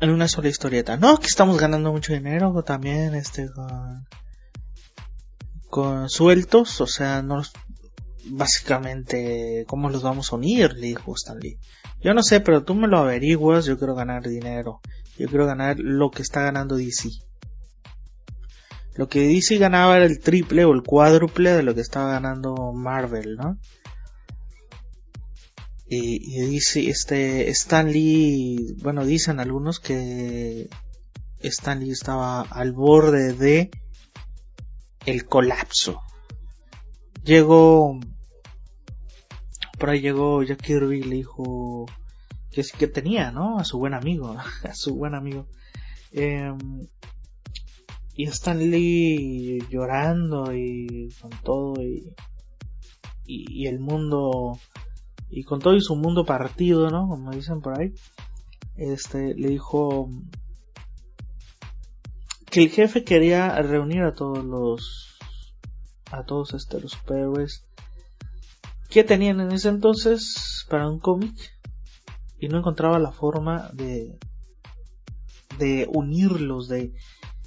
en 0.00 0.10
una 0.10 0.28
sola 0.28 0.48
historieta. 0.48 0.96
No, 0.96 1.18
que 1.18 1.26
estamos 1.26 1.58
ganando 1.58 1.92
mucho 1.92 2.12
dinero 2.12 2.62
también, 2.62 3.14
este, 3.14 3.48
con, 3.50 4.06
con 5.68 6.08
sueltos, 6.08 6.80
o 6.80 6.86
sea, 6.86 7.22
no 7.22 7.42
básicamente, 8.30 9.64
¿cómo 9.66 9.88
los 9.90 10.02
vamos 10.02 10.32
a 10.32 10.36
unir? 10.36 10.74
Le 10.74 10.88
dijo 10.88 11.14
Stanley. 11.14 11.58
Yo 12.00 12.14
no 12.14 12.22
sé, 12.22 12.40
pero 12.40 12.64
tú 12.64 12.74
me 12.74 12.88
lo 12.88 12.98
averiguas, 12.98 13.64
yo 13.64 13.78
quiero 13.78 13.94
ganar 13.94 14.28
dinero. 14.28 14.80
Yo 15.18 15.28
quiero 15.28 15.46
ganar 15.46 15.78
lo 15.78 16.10
que 16.10 16.22
está 16.22 16.42
ganando 16.42 16.76
DC. 16.76 17.10
Lo 18.94 19.08
que 19.08 19.20
DC 19.20 19.58
ganaba 19.58 19.96
era 19.96 20.06
el 20.06 20.20
triple 20.20 20.64
o 20.64 20.72
el 20.72 20.82
cuádruple 20.82 21.52
de 21.52 21.62
lo 21.62 21.74
que 21.74 21.80
estaba 21.80 22.10
ganando 22.10 22.72
Marvel, 22.72 23.36
¿no? 23.36 23.58
Y, 25.90 26.40
dice, 26.46 26.90
este, 26.90 27.48
Stanley, 27.50 28.74
bueno, 28.82 29.06
dicen 29.06 29.40
algunos 29.40 29.80
que 29.80 30.68
Stanley 31.40 31.90
estaba 31.90 32.42
al 32.42 32.72
borde 32.72 33.32
de 33.32 33.70
el 35.06 35.24
colapso. 35.24 36.02
Llegó, 37.24 37.98
por 39.78 39.90
ahí 39.90 40.00
llegó 40.00 40.42
Jack 40.42 40.62
Kirby 40.62 40.98
y 40.98 41.02
le 41.04 41.16
dijo 41.16 41.86
que 42.50 42.62
que 42.76 42.88
tenía, 42.88 43.30
¿no? 43.30 43.58
A 43.58 43.64
su 43.64 43.78
buen 43.78 43.94
amigo, 43.94 44.36
a 44.64 44.74
su 44.74 44.94
buen 44.94 45.14
amigo. 45.14 45.46
Eh, 46.12 46.52
y 48.14 48.24
Stanley 48.24 49.60
llorando 49.70 50.52
y 50.52 51.08
con 51.20 51.30
todo 51.44 51.82
y, 51.82 52.14
y, 53.26 53.62
y 53.62 53.66
el 53.68 53.78
mundo 53.78 54.58
y 55.30 55.44
con 55.44 55.60
todo 55.60 55.76
y 55.76 55.80
su 55.80 55.94
mundo 55.94 56.24
partido, 56.24 56.90
¿no? 56.90 57.08
Como 57.08 57.30
dicen 57.30 57.60
por 57.60 57.78
ahí, 57.78 57.94
este, 58.76 59.34
le 59.34 59.48
dijo 59.48 60.10
que 62.50 62.62
el 62.62 62.70
jefe 62.70 63.04
quería 63.04 63.54
reunir 63.62 64.02
a 64.02 64.14
todos 64.14 64.44
los, 64.44 65.18
a 66.10 66.24
todos 66.24 66.54
este, 66.54 66.80
los 66.80 66.92
superhéroes 66.92 67.67
que 68.98 69.04
tenían 69.04 69.38
en 69.38 69.52
ese 69.52 69.68
entonces 69.68 70.66
para 70.68 70.90
un 70.90 70.98
cómic 70.98 71.32
y 72.40 72.48
no 72.48 72.58
encontraba 72.58 72.98
la 72.98 73.12
forma 73.12 73.70
de, 73.72 74.18
de 75.56 75.88
unirlos, 75.88 76.66
de, 76.66 76.92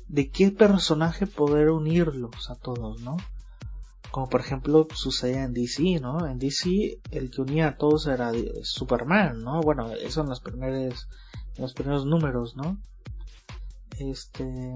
de 0.08 0.30
qué 0.30 0.52
personaje 0.52 1.28
poder 1.28 1.72
unirlos 1.72 2.50
a 2.50 2.56
todos, 2.56 3.02
¿no? 3.02 3.18
como 4.12 4.30
por 4.30 4.40
ejemplo 4.40 4.88
sucedía 4.94 5.44
en 5.44 5.52
DC, 5.52 6.00
¿no? 6.00 6.26
En 6.26 6.40
DC 6.40 7.02
el 7.12 7.30
que 7.30 7.42
unía 7.42 7.68
a 7.68 7.76
todos 7.76 8.08
era 8.08 8.32
Superman, 8.64 9.42
¿no? 9.44 9.60
Bueno, 9.60 9.92
eso 9.92 10.22
en 10.22 10.30
los 10.30 10.40
primeros, 10.40 11.10
en 11.56 11.64
los 11.64 11.74
primeros 11.74 12.06
números, 12.06 12.56
¿no? 12.56 12.78
Este... 14.00 14.74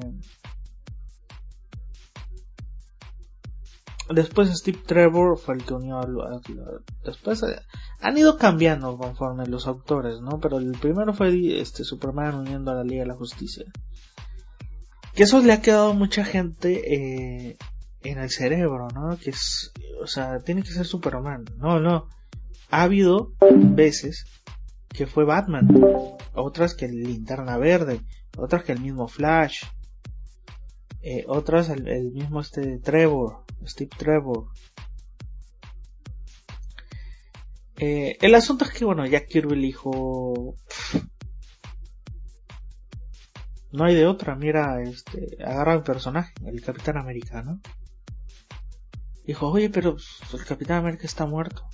Después 4.09 4.49
Steve 4.55 4.79
Trevor 4.85 5.37
fue 5.37 5.55
el 5.55 5.65
que 5.65 5.73
unió 5.73 5.97
a, 5.97 6.07
después 7.03 7.41
eh, 7.41 7.59
han 8.01 8.17
ido 8.17 8.37
cambiando 8.37 8.97
conforme 8.97 9.47
los 9.47 9.65
autores, 9.65 10.21
¿no? 10.21 10.39
Pero 10.39 10.59
el 10.59 10.73
primero 10.73 11.13
fue 11.13 11.59
este 11.59 11.83
Superman 11.83 12.35
uniendo 12.35 12.71
a 12.71 12.75
la 12.75 12.83
Liga 12.83 13.01
de 13.01 13.07
la 13.07 13.15
Justicia. 13.15 13.65
Que 15.15 15.23
eso 15.23 15.41
le 15.41 15.53
ha 15.53 15.61
quedado 15.61 15.93
mucha 15.93 16.23
gente 16.23 16.93
eh, 16.93 17.57
en 18.03 18.19
el 18.19 18.29
cerebro, 18.29 18.89
¿no? 18.93 19.17
Que 19.17 19.31
es, 19.31 19.71
o 20.01 20.07
sea, 20.07 20.39
tiene 20.39 20.61
que 20.61 20.71
ser 20.71 20.85
Superman. 20.85 21.45
No, 21.57 21.79
no. 21.79 22.07
Ha 22.69 22.83
habido 22.83 23.31
veces 23.41 24.25
que 24.89 25.07
fue 25.07 25.25
Batman, 25.25 25.67
otras 26.33 26.75
que 26.75 26.85
el 26.85 27.01
Linterna 27.03 27.57
Verde, 27.57 28.01
otras 28.37 28.63
que 28.63 28.71
el 28.71 28.81
mismo 28.81 29.07
Flash, 29.07 29.63
eh, 31.01 31.23
otras 31.27 31.69
el, 31.69 32.11
mismo 32.11 32.41
este 32.41 32.79
Trevor, 32.79 33.44
Steve 33.65 33.91
Trevor. 33.97 34.47
Eh, 37.77 38.17
el 38.21 38.35
asunto 38.35 38.65
es 38.65 38.71
que, 38.71 38.85
bueno, 38.85 39.05
Jack 39.05 39.27
Kirby 39.27 39.59
dijo, 39.59 40.55
no 43.71 43.83
hay 43.83 43.95
de 43.95 44.07
otra, 44.07 44.35
mira, 44.35 44.81
este, 44.81 45.37
agarra 45.43 45.77
un 45.77 45.83
personaje, 45.83 46.33
el 46.45 46.61
Capitán 46.61 46.97
Americano. 46.97 47.59
Dijo, 49.25 49.49
oye, 49.49 49.69
pero 49.69 49.97
el 50.33 50.45
Capitán 50.45 50.77
América 50.77 51.05
está 51.05 51.25
muerto. 51.25 51.67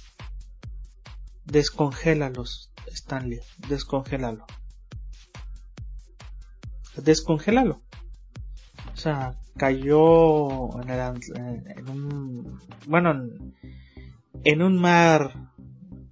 Descongélalos, 1.46 2.72
Stanley, 2.88 3.40
descongélalo. 3.68 4.46
Descongélalo. 6.96 7.82
Sea, 9.02 9.36
cayó 9.58 10.80
en, 10.82 10.90
el, 10.90 11.00
en 11.78 11.90
un, 11.90 12.60
bueno, 12.88 13.12
en, 14.44 14.62
un 14.62 14.78
mar 14.78 15.50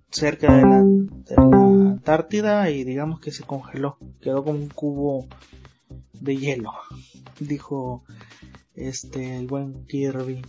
cerca 0.09 0.55
de 0.55 0.61
la, 0.63 0.81
de 0.83 1.35
la 1.35 1.57
Antártida 1.91 2.69
y 2.71 2.83
digamos 2.83 3.19
que 3.19 3.31
se 3.31 3.43
congeló, 3.43 3.97
quedó 4.21 4.43
como 4.43 4.57
un 4.57 4.69
cubo 4.69 5.27
de 6.13 6.37
hielo, 6.37 6.71
dijo 7.39 8.03
este 8.73 9.37
el 9.37 9.45
buen 9.45 9.85
Kirby. 9.85 10.41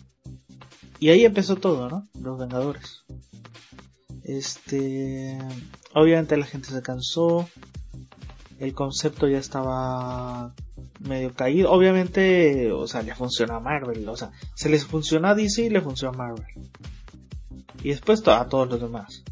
Y 0.99 1.09
ahí 1.11 1.25
empezó 1.25 1.57
todo, 1.57 1.89
¿no? 1.89 2.09
Los 2.21 2.39
Vengadores. 2.39 3.05
Este, 4.23 5.39
obviamente 5.95 6.37
la 6.37 6.47
gente 6.47 6.69
se 6.69 6.83
cansó, 6.83 7.49
el 8.59 8.75
concepto 8.75 9.27
ya 9.29 9.39
estaba 9.39 10.55
medio 11.01 11.33
caído. 11.35 11.71
Obviamente, 11.71 12.71
o 12.73 12.87
sea, 12.87 13.03
le 13.03 13.15
funciona 13.15 13.57
a 13.57 13.61
Marvel, 13.61 14.09
o 14.09 14.17
sea, 14.17 14.31
se 14.55 14.69
les 14.69 14.85
funciona 14.85 15.31
a 15.31 15.35
DC 15.35 15.65
y 15.65 15.71
le 15.71 15.81
funciona 15.81 16.15
a 16.15 16.19
Marvel. 16.19 16.47
Y 17.83 17.91
después 17.91 18.27
a 18.29 18.47
todos 18.47 18.69
los 18.69 18.81
demás. 18.81 19.25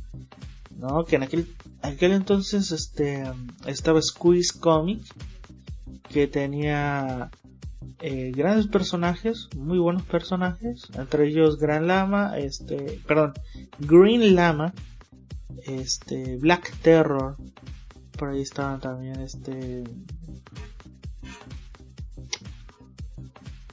¿No? 0.76 1.04
Que 1.04 1.16
en 1.16 1.24
aquel, 1.24 1.48
aquel 1.82 2.12
entonces 2.12 2.70
este 2.70 3.24
estaba 3.66 4.00
Squeeze 4.00 4.58
Comic 4.60 5.02
que 6.08 6.26
tenía 6.26 7.30
eh, 8.00 8.32
grandes 8.34 8.68
personajes, 8.68 9.48
muy 9.56 9.78
buenos 9.78 10.04
personajes, 10.04 10.88
entre 10.94 11.28
ellos 11.28 11.58
Gran 11.58 11.88
Lama, 11.88 12.38
este, 12.38 13.00
perdón, 13.06 13.34
Green 13.78 14.34
Lama, 14.34 14.72
este, 15.66 16.36
Black 16.36 16.72
Terror, 16.80 17.36
por 18.16 18.30
ahí 18.30 18.42
estaban 18.42 18.80
también 18.80 19.20
este 19.20 19.84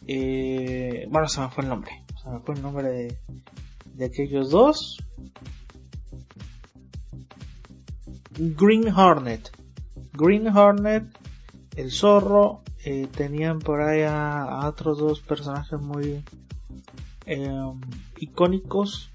eh, 0.08 1.08
bueno 1.10 1.28
se 1.28 1.42
me 1.42 1.50
fue 1.50 1.64
el 1.64 1.70
nombre. 1.70 2.04
Se 2.22 2.30
me 2.30 2.40
fue 2.40 2.56
el 2.56 2.62
nombre 2.62 2.88
de, 2.90 3.18
de 3.94 4.06
aquellos 4.06 4.50
dos. 4.50 4.98
Green 8.38 8.88
Hornet. 8.90 9.52
Green 10.14 10.48
Hornet 10.48 11.06
el 11.76 11.92
zorro 11.92 12.62
eh, 12.86 13.08
tenían 13.08 13.60
por 13.60 13.82
ahí 13.82 14.04
a, 14.04 14.68
otros 14.68 14.98
dos 14.98 15.20
personajes 15.22 15.80
muy 15.80 16.24
em, 17.26 17.82
icónicos. 18.18 19.12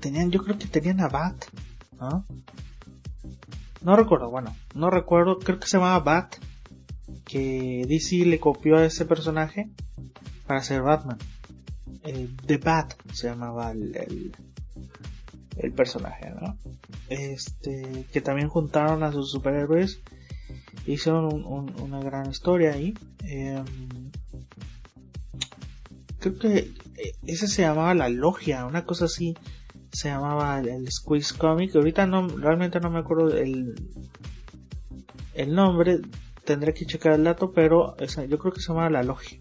Tenían 0.00 0.30
yo 0.30 0.42
creo 0.42 0.58
que 0.58 0.66
tenían 0.66 1.00
a 1.00 1.08
Bat 1.08 1.46
¿no? 1.98 2.24
No 3.82 3.96
recuerdo, 3.96 4.30
bueno, 4.30 4.54
no 4.74 4.90
recuerdo, 4.90 5.38
creo 5.38 5.58
que 5.60 5.68
se 5.68 5.78
llamaba 5.78 6.00
Bat, 6.00 6.36
que 7.26 7.84
DC 7.86 8.24
le 8.24 8.40
copió 8.40 8.76
a 8.76 8.86
ese 8.86 9.04
personaje 9.04 9.68
para 10.46 10.62
ser 10.62 10.82
Batman. 10.82 11.18
The 12.46 12.58
Bat 12.58 12.94
se 13.12 13.28
llamaba 13.28 13.72
el, 13.72 14.32
el, 15.56 15.72
personaje, 15.72 16.30
¿no? 16.30 16.56
Este, 17.08 18.06
que 18.12 18.20
también 18.20 18.48
juntaron 18.48 19.02
a 19.02 19.10
sus 19.10 19.32
superhéroes, 19.32 20.00
hicieron 20.86 21.44
una 21.44 22.00
gran 22.00 22.30
historia 22.30 22.74
ahí. 22.74 22.94
Em, 23.24 23.64
creo 26.20 26.38
que 26.38 26.58
eh, 26.96 27.12
ese 27.26 27.48
se 27.48 27.62
llamaba 27.62 27.94
La 27.94 28.08
Logia, 28.08 28.66
una 28.66 28.84
cosa 28.84 29.06
así 29.06 29.34
se 29.96 30.08
llamaba 30.08 30.60
el, 30.60 30.90
Squeeze 30.92 31.36
Comic. 31.36 31.74
Ahorita 31.74 32.06
no, 32.06 32.28
realmente 32.28 32.80
no 32.80 32.90
me 32.90 32.98
acuerdo 32.98 33.34
el, 33.34 33.74
el 35.34 35.54
nombre. 35.54 36.00
Tendré 36.46 36.72
que 36.72 36.86
checar 36.86 37.12
el 37.12 37.24
dato, 37.24 37.52
pero 37.52 37.96
yo 37.98 38.38
creo 38.38 38.52
que 38.52 38.60
se 38.60 38.68
llamaba 38.68 38.88
La 38.88 39.02
Logia. 39.02 39.38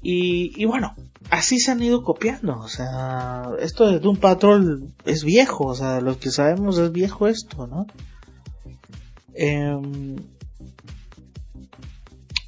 Y, 0.00 0.52
y 0.56 0.64
bueno, 0.64 0.94
así 1.30 1.58
se 1.58 1.72
han 1.72 1.82
ido 1.82 2.02
copiando. 2.02 2.58
O 2.58 2.68
sea, 2.68 3.42
esto 3.60 3.86
de 3.90 3.98
Doom 3.98 4.16
Patrol 4.16 4.94
es 5.04 5.24
viejo. 5.24 5.66
O 5.66 5.74
sea, 5.74 6.00
los 6.00 6.18
que 6.18 6.30
sabemos 6.30 6.78
es 6.78 6.92
viejo 6.92 7.26
esto, 7.26 7.66
¿no? 7.66 7.86
Eh, 9.34 9.76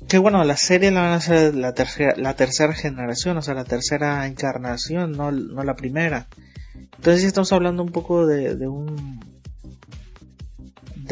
que 0.08 0.18
bueno, 0.18 0.44
la 0.44 0.56
serie 0.56 0.90
la 0.90 1.00
van 1.00 1.12
a 1.12 1.16
hacer 1.16 1.54
la 1.54 1.72
tercera, 1.72 2.14
la 2.16 2.36
tercera 2.36 2.74
generación, 2.74 3.38
o 3.38 3.42
sea, 3.42 3.54
la 3.54 3.64
tercera 3.64 4.26
encarnación, 4.26 5.12
no, 5.12 5.30
la 5.30 5.74
primera. 5.74 6.28
Entonces 6.74 7.24
estamos 7.24 7.52
hablando 7.52 7.82
un 7.82 7.92
poco 7.92 8.26
de, 8.26 8.54
de 8.54 8.68
un 8.68 9.31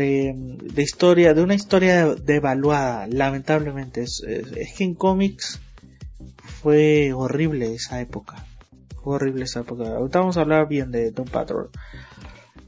de, 0.00 0.82
historia, 0.82 1.34
de 1.34 1.42
una 1.42 1.54
historia 1.54 2.14
devaluada, 2.14 3.06
lamentablemente. 3.06 4.02
Es, 4.02 4.22
es, 4.22 4.74
que 4.74 4.84
en 4.84 4.94
cómics 4.94 5.60
fue 6.62 7.12
horrible 7.12 7.74
esa 7.74 8.00
época. 8.00 8.46
Fue 9.02 9.14
horrible 9.16 9.44
esa 9.44 9.60
época. 9.60 9.96
Ahorita 9.96 10.20
vamos 10.20 10.36
a 10.36 10.42
hablar 10.42 10.68
bien 10.68 10.90
de 10.90 11.10
Doom 11.10 11.28
Patrol. 11.28 11.70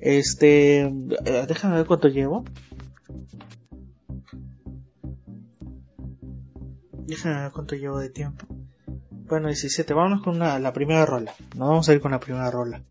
Este, 0.00 0.80
eh, 0.80 1.44
déjame 1.46 1.76
ver 1.76 1.86
cuánto 1.86 2.08
llevo. 2.08 2.44
Déjame 7.06 7.42
ver 7.42 7.52
cuánto 7.52 7.74
llevo 7.76 7.98
de 7.98 8.10
tiempo. 8.10 8.46
Bueno, 9.10 9.48
17. 9.48 9.94
Vámonos 9.94 10.22
con 10.22 10.38
la 10.38 10.72
primera 10.72 11.06
rola. 11.06 11.34
No 11.56 11.68
vamos 11.68 11.88
a 11.88 11.92
ir 11.92 12.00
con 12.00 12.12
la 12.12 12.20
primera 12.20 12.50
rola. 12.50 12.82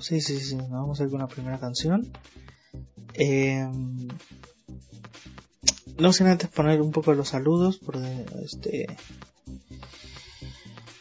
Sí, 0.00 0.20
sí, 0.20 0.40
sí. 0.40 0.56
Nos 0.56 0.70
vamos 0.70 1.00
a 1.00 1.04
ir 1.04 1.10
con 1.10 1.20
la 1.20 1.28
primera 1.28 1.58
canción. 1.58 2.10
Em, 3.22 4.08
no 5.98 6.12
sin 6.12 6.26
antes 6.28 6.48
poner 6.48 6.80
un 6.80 6.90
poco 6.90 7.12
los 7.12 7.28
saludos. 7.28 7.78
Por 7.78 7.96
este. 7.96 8.86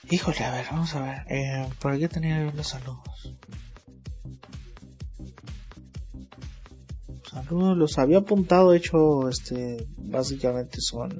Híjole, 0.09 0.43
a 0.43 0.51
ver, 0.51 0.65
vamos 0.71 0.93
a 0.95 1.01
ver. 1.01 1.19
Eh, 1.29 1.69
¿Por 1.79 1.97
qué 1.97 2.09
tenía 2.09 2.51
los 2.51 2.67
saludos? 2.67 3.35
Saludos, 7.31 7.77
los 7.77 7.97
había 7.99 8.17
apuntado, 8.17 8.73
hecho, 8.73 9.29
este, 9.29 9.87
básicamente 9.97 10.81
son 10.81 11.19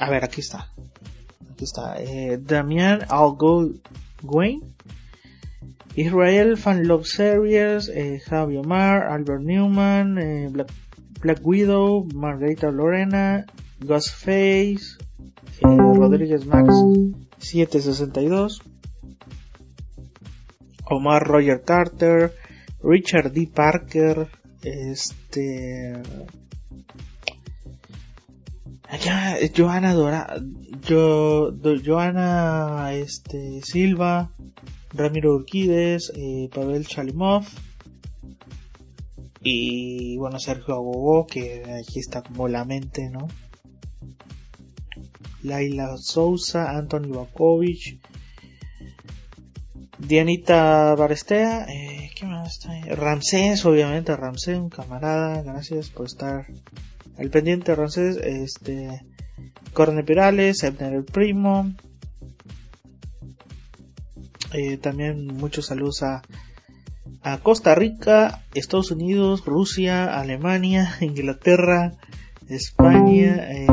a 0.00 0.08
ver, 0.08 0.24
aquí 0.24 0.40
está. 0.40 0.72
Aquí 1.52 1.64
está. 1.64 2.00
Eh, 2.00 2.38
Damian 2.40 3.04
Algoguin. 3.10 4.74
Israel 6.04 6.56
Fan 6.56 6.86
Love 6.88 7.06
Series. 7.06 7.88
Eh, 7.88 8.20
Javi 8.26 8.56
Omar. 8.56 9.06
Albert 9.14 9.42
Newman. 9.42 10.18
Eh, 10.18 10.48
Black, 11.22 11.40
Widow. 11.44 12.06
Margarita 12.14 12.70
Lorena. 12.70 13.44
Ghostface. 13.80 14.98
Eh, 15.60 15.76
Rodríguez 16.00 16.46
Max 16.46 16.68
762. 17.38 18.62
Omar 20.88 21.26
Roger 21.28 21.62
Carter. 21.62 22.32
Richard 22.82 23.32
D. 23.32 23.46
Parker. 23.46 24.28
Este. 24.62 26.02
Joana 29.54 29.94
Dora, 29.94 30.26
Joana 31.84 32.92
este, 32.92 33.62
Silva, 33.62 34.30
Ramiro 34.92 35.34
Urquides, 35.34 36.12
eh, 36.16 36.48
Pavel 36.52 36.86
Chalimov 36.86 37.44
y 39.42 40.16
bueno 40.18 40.38
Sergio 40.38 40.74
Agogó 40.74 41.26
que 41.26 41.62
aquí 41.80 41.98
está 41.98 42.22
como 42.22 42.48
la 42.48 42.64
mente, 42.64 43.08
¿no? 43.10 43.28
Laila 45.42 45.96
Sousa, 45.96 46.76
Anthony 46.76 47.08
Bakovic, 47.14 47.98
Dianita 49.98 50.94
Barestea, 50.94 51.66
eh, 51.68 52.10
¿qué 52.14 52.26
más 52.26 52.58
está 52.58 52.72
ahí? 52.72 52.82
Ramsés, 52.82 53.64
obviamente, 53.64 54.14
Ramsés, 54.16 54.58
un 54.58 54.68
camarada, 54.68 55.42
gracias 55.42 55.88
por 55.90 56.06
estar 56.06 56.46
el 57.16 57.30
pendiente 57.30 57.74
Ramsés, 57.74 58.16
este, 58.16 59.00
Corne 59.72 60.02
Perales, 60.02 60.62
Ebner 60.62 60.94
el 60.94 61.04
Primo, 61.04 61.72
eh, 64.52 64.76
también 64.76 65.26
muchos 65.26 65.66
saludos 65.66 66.02
a, 66.02 66.22
Costa 67.42 67.74
Rica, 67.74 68.44
Estados 68.54 68.90
Unidos, 68.90 69.44
Rusia, 69.44 70.18
Alemania, 70.18 70.96
Inglaterra, 71.00 71.92
España, 72.48 73.50
eh, 73.52 73.66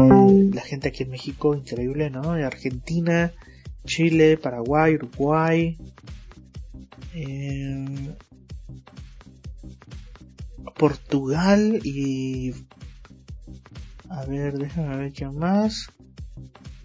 la 0.53 0.61
gente 0.61 0.89
aquí 0.89 1.03
en 1.03 1.11
México, 1.11 1.55
increíble, 1.55 2.09
¿no? 2.09 2.31
Argentina, 2.31 3.31
Chile, 3.85 4.37
Paraguay, 4.37 4.95
Uruguay, 4.95 5.77
eh, 7.13 7.85
Portugal 10.77 11.79
y 11.83 12.53
a 14.09 14.25
ver, 14.25 14.57
déjame 14.57 14.97
ver 14.97 15.13
quién 15.13 15.35
más. 15.37 15.89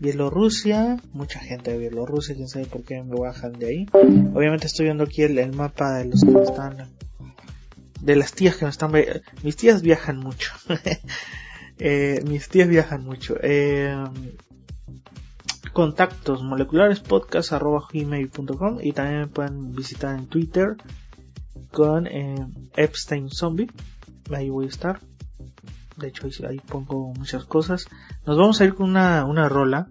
Bielorrusia, 0.02 0.98
mucha 1.12 1.38
gente 1.38 1.70
de 1.70 1.78
Bielorrusia, 1.78 2.34
quién 2.34 2.48
sabe 2.48 2.66
por 2.66 2.82
qué 2.82 3.00
me 3.04 3.14
bajan 3.14 3.52
de 3.52 3.66
ahí. 3.66 3.86
Obviamente 4.34 4.66
estoy 4.66 4.86
viendo 4.86 5.04
aquí 5.04 5.22
el, 5.22 5.52
mapa 5.52 5.98
de 5.98 6.06
los 6.06 6.22
que 6.22 6.30
me 6.32 6.42
están 6.42 6.88
de 8.00 8.16
las 8.16 8.32
tías 8.32 8.56
que 8.56 8.64
nos 8.64 8.74
están... 8.74 8.92
Mis 9.44 9.56
tías 9.56 9.80
viajan 9.82 10.18
mucho. 10.18 10.52
Eh, 11.84 12.22
mis 12.28 12.48
tías 12.48 12.68
viajan 12.68 13.04
mucho. 13.04 13.34
Eh, 13.42 13.92
contactos 15.72 16.44
moleculares 16.44 17.02
gmail.com 17.02 18.78
y 18.80 18.92
también 18.92 19.20
me 19.20 19.26
pueden 19.26 19.72
visitar 19.72 20.16
en 20.16 20.26
Twitter 20.26 20.76
con 21.72 22.06
eh, 22.06 22.46
Epstein 22.76 23.30
Zombie. 23.30 23.68
Ahí 24.30 24.48
voy 24.48 24.66
a 24.66 24.68
estar. 24.68 25.00
De 26.02 26.08
hecho, 26.08 26.26
ahí, 26.48 26.58
pongo 26.58 27.14
muchas 27.14 27.44
cosas. 27.44 27.86
Nos 28.26 28.36
vamos 28.36 28.60
a 28.60 28.64
ir 28.64 28.74
con 28.74 28.90
una, 28.90 29.24
una 29.24 29.48
rola. 29.48 29.88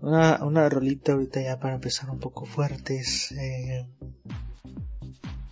Una, 0.00 0.42
una 0.42 0.66
rolita 0.70 1.12
ahorita 1.12 1.42
ya 1.42 1.60
para 1.60 1.74
empezar 1.74 2.08
un 2.08 2.18
poco 2.18 2.46
fuertes. 2.46 3.30
Eh, 3.32 3.86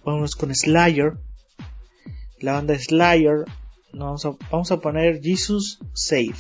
vamos 0.07 0.37
con 0.37 0.55
Slayer. 0.55 1.19
La 2.41 2.55
banda 2.55 2.79
Slayer. 2.79 3.45
Vamos 3.93 4.25
a, 4.25 4.31
vamos 4.51 4.73
a 4.73 4.81
poner 4.81 5.21
Jesus 5.21 5.81
Save. 5.93 6.39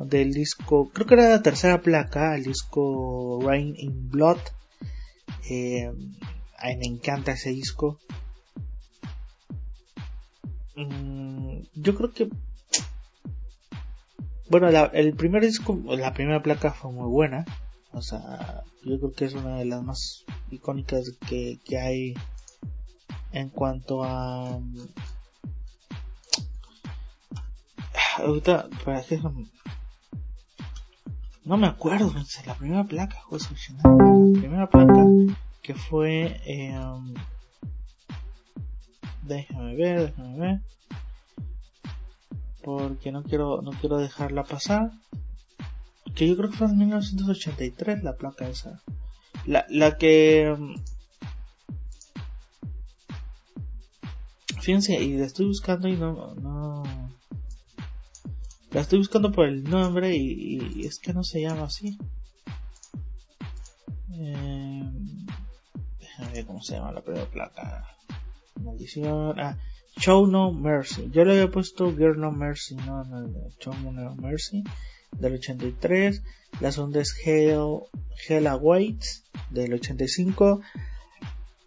Del 0.00 0.34
disco, 0.34 0.90
creo 0.92 1.06
que 1.06 1.14
era 1.14 1.30
la 1.30 1.42
tercera 1.42 1.80
placa, 1.80 2.34
el 2.34 2.42
disco 2.44 3.40
Rain 3.42 3.74
in 3.78 4.10
Blood. 4.10 4.40
Eh, 5.48 5.90
me 6.78 6.86
encanta 6.86 7.32
ese 7.32 7.50
disco. 7.50 7.98
Mm, 10.76 11.60
yo 11.74 11.94
creo 11.94 12.12
que 12.12 12.28
bueno 14.50 14.68
el 14.68 15.14
primer 15.14 15.42
disco 15.42 15.78
la 15.86 16.12
primera 16.12 16.42
placa 16.42 16.72
fue 16.72 16.92
muy 16.92 17.08
buena. 17.08 17.44
O 17.92 18.02
sea 18.02 18.62
yo 18.84 18.98
creo 18.98 19.12
que 19.12 19.24
es 19.26 19.34
una 19.34 19.58
de 19.58 19.64
las 19.64 19.82
más 19.82 20.24
icónicas 20.50 21.12
que, 21.28 21.58
que 21.64 21.78
hay 21.78 22.14
en 23.32 23.48
cuanto 23.50 24.04
a 24.04 24.60
ahorita 28.18 28.68
para 28.84 29.02
que 29.02 29.18
no 31.44 31.56
me 31.56 31.66
acuerdo 31.66 32.12
la 32.46 32.54
primera 32.54 32.84
placa 32.84 33.20
la 33.30 34.40
primera 34.40 34.68
placa 34.68 35.04
que 35.62 35.74
fue 35.74 36.40
eh, 36.44 36.78
déjame 39.26 39.74
ver, 39.76 40.06
déjame 40.06 40.38
ver. 40.38 40.60
Porque 42.62 43.12
no 43.12 43.22
quiero, 43.22 43.62
no 43.62 43.72
quiero 43.72 43.98
dejarla 43.98 44.44
pasar. 44.44 44.90
Que 46.14 46.28
yo 46.28 46.36
creo 46.36 46.50
que 46.50 46.56
fue 46.56 46.68
en 46.68 46.78
1983 46.78 48.02
la 48.02 48.16
placa 48.16 48.48
esa. 48.48 48.80
La, 49.46 49.66
la 49.68 49.98
que... 49.98 50.54
Mm, 50.56 50.74
fíjense, 54.60 54.94
y 55.02 55.18
la 55.18 55.26
estoy 55.26 55.46
buscando 55.46 55.88
y 55.88 55.96
no, 55.96 56.34
no... 56.36 56.82
La 58.70 58.80
estoy 58.80 58.98
buscando 58.98 59.30
por 59.30 59.46
el 59.46 59.62
nombre 59.62 60.16
y, 60.16 60.84
es 60.84 60.98
que 60.98 61.12
no 61.12 61.22
se 61.22 61.40
llama 61.40 61.66
así. 61.66 61.96
Eh, 64.14 64.84
déjame 66.00 66.32
ver 66.32 66.46
cómo 66.46 66.60
se 66.60 66.74
llama 66.74 66.90
la 66.90 67.00
primera 67.00 67.26
placa. 67.26 67.86
Maldición. 68.60 69.38
Ah, 69.38 69.58
Show 69.96 70.26
No 70.26 70.52
Mercy. 70.52 71.10
Yo 71.12 71.24
le 71.24 71.32
había 71.34 71.50
puesto 71.50 71.94
Girl 71.94 72.18
No 72.18 72.32
Mercy, 72.32 72.74
no, 72.74 73.04
no, 73.04 73.28
Show 73.60 73.74
No 73.92 74.14
Mercy 74.16 74.64
del 75.12 75.34
83. 75.34 76.22
La 76.60 76.72
segunda 76.72 77.00
es 77.00 77.14
Hell, 77.24 77.80
Hell 78.28 78.46
Awaits 78.46 79.24
del 79.50 79.74
85. 79.74 80.60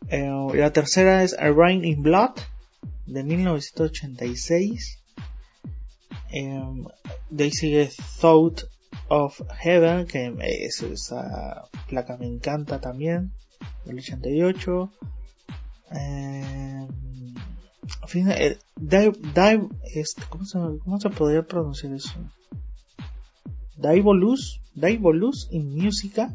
Eh, 0.10 0.30
la 0.54 0.72
tercera 0.72 1.24
es 1.24 1.34
A 1.38 1.52
Rain 1.52 1.86
in 1.86 2.02
Blood 2.02 2.36
de 3.06 3.24
1986. 3.24 5.00
Eh, 6.32 6.86
de 7.30 7.44
ahí 7.44 7.52
sigue 7.52 7.90
Thought 8.20 8.64
of 9.10 9.42
Heaven, 9.60 10.06
que 10.06 10.34
esa 10.66 11.70
placa 11.88 12.18
me 12.18 12.28
encanta 12.28 12.82
también, 12.82 13.32
del 13.86 14.00
88. 14.00 14.92
Eh, 15.92 16.88
eh, 18.16 18.58
dive, 18.76 19.70
este, 19.94 20.24
¿cómo, 20.30 20.46
se, 20.46 20.60
¿Cómo 20.84 21.00
se 21.00 21.10
podría 21.10 21.44
pronunciar 21.44 21.94
eso? 21.94 22.14
Divolus, 23.78 24.62
Divolus 24.74 25.48
in 25.52 25.78
Musica, 25.78 26.34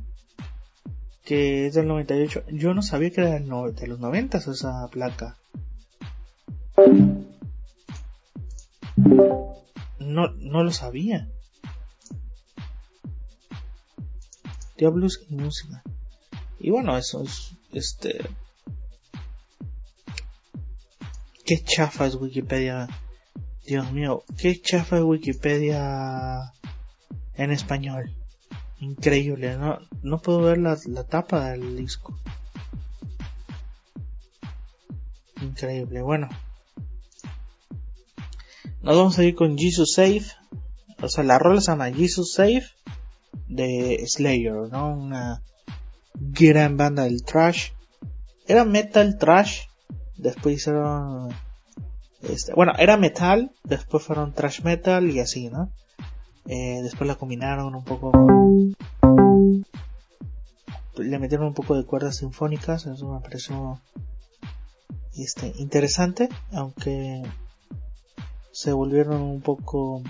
que 1.24 1.66
es 1.66 1.74
del 1.74 1.88
98. 1.88 2.44
Yo 2.52 2.74
no 2.74 2.82
sabía 2.82 3.10
que 3.10 3.20
era 3.20 3.38
de 3.38 3.86
los 3.86 3.98
90 3.98 4.38
esa 4.38 4.88
placa. 4.88 5.36
No, 9.98 10.28
no 10.32 10.64
lo 10.64 10.70
sabía. 10.72 11.28
Diabolus 14.76 15.24
in 15.28 15.42
Musica. 15.42 15.82
Y 16.58 16.70
bueno, 16.70 16.96
eso 16.96 17.22
es, 17.22 17.52
este, 17.72 18.20
qué 21.44 21.62
chafa 21.62 22.06
es 22.06 22.14
Wikipedia. 22.14 22.88
Dios 23.66 23.92
mío, 23.92 24.24
qué 24.38 24.60
chafa 24.60 24.96
es 24.96 25.02
Wikipedia 25.02 26.52
en 27.34 27.50
español. 27.52 28.14
Increíble, 28.80 29.56
no, 29.56 29.78
no 30.02 30.20
puedo 30.20 30.40
ver 30.40 30.58
la, 30.58 30.76
tapa 31.04 31.50
del 31.50 31.76
disco. 31.76 32.18
Increíble, 35.40 36.02
bueno. 36.02 36.28
Nos 38.82 38.96
vamos 38.96 39.18
a 39.18 39.24
ir 39.24 39.36
con 39.36 39.56
Jesus 39.56 39.94
Save. 39.94 40.24
O 41.00 41.08
sea, 41.08 41.22
la 41.22 41.38
rola 41.38 41.60
se 41.60 41.70
llama 41.70 41.92
Jesus 41.92 42.32
Save 42.34 42.64
de 43.48 44.04
Slayer, 44.06 44.68
¿no? 44.70 44.96
Una 44.96 45.42
gran 46.14 46.76
banda 46.76 47.04
del 47.04 47.22
trash. 47.22 47.70
Era 48.46 48.64
metal 48.64 49.18
trash 49.18 49.66
después 50.22 50.56
hicieron 50.56 51.30
este, 52.22 52.54
bueno 52.54 52.72
era 52.78 52.96
metal 52.96 53.50
después 53.64 54.04
fueron 54.04 54.32
trash 54.32 54.62
metal 54.62 55.10
y 55.10 55.20
así 55.20 55.48
no 55.48 55.70
eh, 56.46 56.80
después 56.82 57.08
la 57.08 57.16
combinaron 57.16 57.74
un 57.74 57.84
poco 57.84 58.12
le 60.96 61.18
metieron 61.18 61.48
un 61.48 61.54
poco 61.54 61.76
de 61.76 61.84
cuerdas 61.84 62.18
sinfónicas 62.18 62.86
eso 62.86 63.12
me 63.12 63.20
pareció 63.20 63.80
este 65.16 65.52
interesante 65.58 66.28
aunque 66.52 67.22
se 68.52 68.72
volvieron 68.72 69.20
un 69.22 69.40
poco 69.40 70.02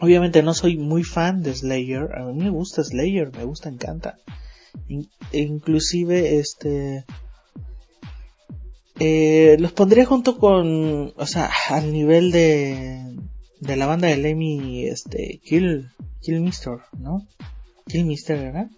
obviamente 0.00 0.42
no 0.42 0.52
soy 0.52 0.76
muy 0.76 1.04
fan 1.04 1.42
de 1.42 1.54
Slayer 1.54 2.10
a 2.14 2.24
mí 2.26 2.44
me 2.44 2.50
gusta 2.50 2.84
Slayer 2.84 3.32
me 3.34 3.44
gusta 3.44 3.68
encanta. 3.68 4.18
Inclusive 5.32 6.38
este 6.38 7.04
eh, 8.98 9.56
los 9.58 9.72
pondría 9.72 10.04
junto 10.04 10.38
con, 10.38 11.12
o 11.16 11.26
sea, 11.26 11.50
al 11.70 11.92
nivel 11.92 12.30
de, 12.30 13.16
de 13.60 13.76
la 13.76 13.86
banda 13.86 14.08
de 14.08 14.16
Lemmy, 14.16 14.86
este, 14.86 15.40
Kill, 15.44 15.90
Kill 16.20 16.40
Mister, 16.40 16.78
¿no? 16.98 17.26
Kill 17.86 18.04
Mister, 18.04 18.38
¿verdad? 18.38 18.70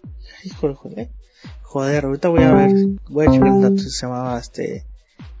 Joder, 0.59 0.75
joder. 0.75 1.09
Joder, 1.63 2.05
ahorita 2.05 2.29
voy 2.29 2.43
a 2.43 2.53
ver, 2.53 2.71
voy 3.09 3.27
a 3.27 3.31
checar 3.31 3.47
el 3.47 3.61
dato, 3.61 3.77
se 3.77 4.05
llamaba 4.05 4.37
este, 4.39 4.85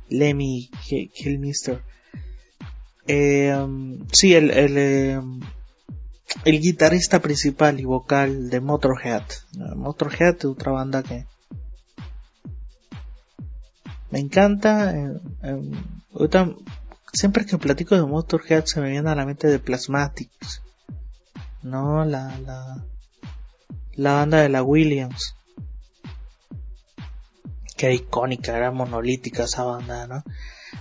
Lemmy 0.09 0.69
Kill. 0.83 1.41
Eh, 3.07 3.67
sí, 4.13 4.33
el, 4.35 4.51
el, 4.51 4.77
eh, 4.77 5.19
el 6.45 6.61
guitarrista 6.61 7.19
principal 7.19 7.79
y 7.79 7.83
vocal 7.83 8.49
de 8.49 8.61
Motorhead. 8.61 9.23
Motorhead, 9.75 10.45
otra 10.45 10.71
banda 10.71 11.03
que 11.03 11.25
me 14.11 14.19
encanta. 14.19 14.95
Eh, 14.95 15.19
eh, 15.43 16.55
siempre 17.13 17.45
que 17.45 17.57
platico 17.57 17.95
de 17.95 18.03
Motorhead 18.03 18.65
se 18.65 18.81
me 18.81 18.89
viene 18.89 19.09
a 19.09 19.15
la 19.15 19.25
mente 19.25 19.47
de 19.47 19.59
Plasmatics. 19.59 20.61
No, 21.63 22.05
la, 22.05 22.37
la, 22.39 22.83
la 23.93 24.13
banda 24.13 24.41
de 24.41 24.49
la 24.49 24.63
Williams. 24.63 25.35
Que 27.77 27.93
icónica, 27.93 28.55
era 28.55 28.71
monolítica 28.71 29.43
esa 29.43 29.63
banda, 29.63 30.07
¿no? 30.07 30.23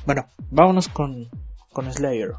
Bueno, 0.05 0.27
vámonos 0.51 0.89
con, 0.89 1.29
con 1.73 1.91
Slayer. 1.93 2.33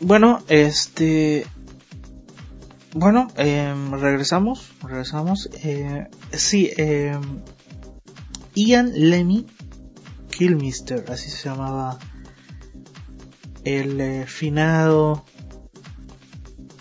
Bueno, 0.00 0.40
este. 0.48 1.46
Bueno, 2.94 3.28
em, 3.36 3.92
regresamos. 3.92 4.72
Regresamos. 4.82 5.48
Eh, 5.64 6.08
sí, 6.32 6.70
eh, 6.76 7.18
Ian 8.54 8.92
Lemmy 8.94 9.46
Kilmister, 10.30 11.04
así 11.10 11.30
se 11.30 11.48
llamaba 11.48 11.98
el 13.64 14.00
eh, 14.00 14.26
finado 14.26 15.24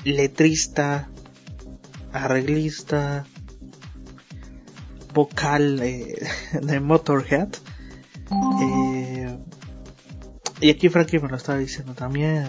letrista, 0.04 1.10
arreglista, 2.12 3.26
vocal 5.14 5.80
eh, 5.82 6.16
de 6.62 6.80
Motorhead. 6.80 7.50
Eh, 8.62 9.38
y 10.62 10.70
aquí 10.70 10.90
Frankie 10.90 11.20
me 11.20 11.30
lo 11.30 11.36
estaba 11.36 11.58
diciendo 11.58 11.94
también. 11.94 12.46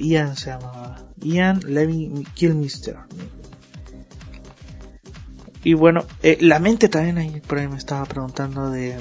Ian 0.00 0.36
se 0.36 0.50
llamaba. 0.50 1.06
Ian 1.20 1.60
Levy 1.66 2.26
Kilmister. 2.34 2.96
Y 5.62 5.74
bueno, 5.74 6.04
eh, 6.22 6.36
la 6.40 6.58
mente 6.58 6.88
también 6.88 7.18
ahí 7.18 7.40
por 7.40 7.58
ahí 7.58 7.68
me 7.68 7.78
estaba 7.78 8.04
preguntando 8.04 8.70
de 8.70 8.98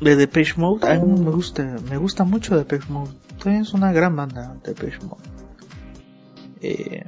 de 0.00 0.16
Depeche 0.16 0.54
Mode. 0.56 0.88
A 0.88 0.98
mí 0.98 1.20
me 1.20 1.30
gusta, 1.30 1.76
me 1.88 1.96
gusta 1.96 2.24
mucho 2.24 2.56
Depeche 2.56 2.88
Mode. 2.88 3.12
Es 3.44 3.72
una 3.72 3.92
gran 3.92 4.16
banda 4.16 4.56
Depeche 4.64 4.98
Mode. 5.00 5.22
Eh, 6.60 7.04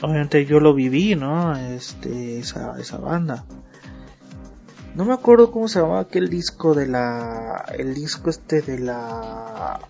obviamente 0.00 0.44
yo 0.46 0.60
lo 0.60 0.74
viví, 0.74 1.14
¿no? 1.14 1.56
Este, 1.56 2.38
esa, 2.38 2.78
esa 2.78 2.98
banda. 2.98 3.44
No 4.94 5.06
me 5.06 5.14
acuerdo 5.14 5.50
cómo 5.50 5.68
se 5.68 5.80
llamaba 5.80 6.00
aquel 6.00 6.28
disco 6.28 6.74
de 6.74 6.86
la, 6.86 7.64
el 7.76 7.94
disco 7.94 8.28
este 8.28 8.60
de 8.60 8.78
la, 8.78 9.80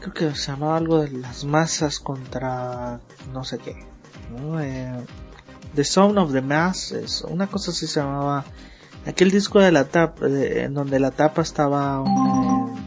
creo 0.00 0.12
que 0.12 0.34
se 0.34 0.52
llamaba 0.52 0.76
algo 0.76 1.00
de 1.00 1.10
las 1.10 1.44
masas 1.44 1.98
contra 2.00 3.00
no 3.32 3.44
sé 3.44 3.58
qué. 3.58 3.76
Eh, 4.60 5.04
the 5.74 5.84
Sound 5.84 6.18
of 6.18 6.32
the 6.32 6.42
Masses, 6.42 7.22
una 7.22 7.46
cosa 7.46 7.70
así 7.70 7.86
se 7.86 8.00
llamaba. 8.00 8.44
Aquel 9.06 9.30
disco 9.30 9.60
de 9.60 9.72
la 9.72 9.84
tapa, 9.84 10.26
en 10.26 10.74
donde 10.74 10.98
la 10.98 11.12
tapa 11.12 11.40
estaba 11.40 12.00
un, 12.00 12.76
eh, 12.76 12.80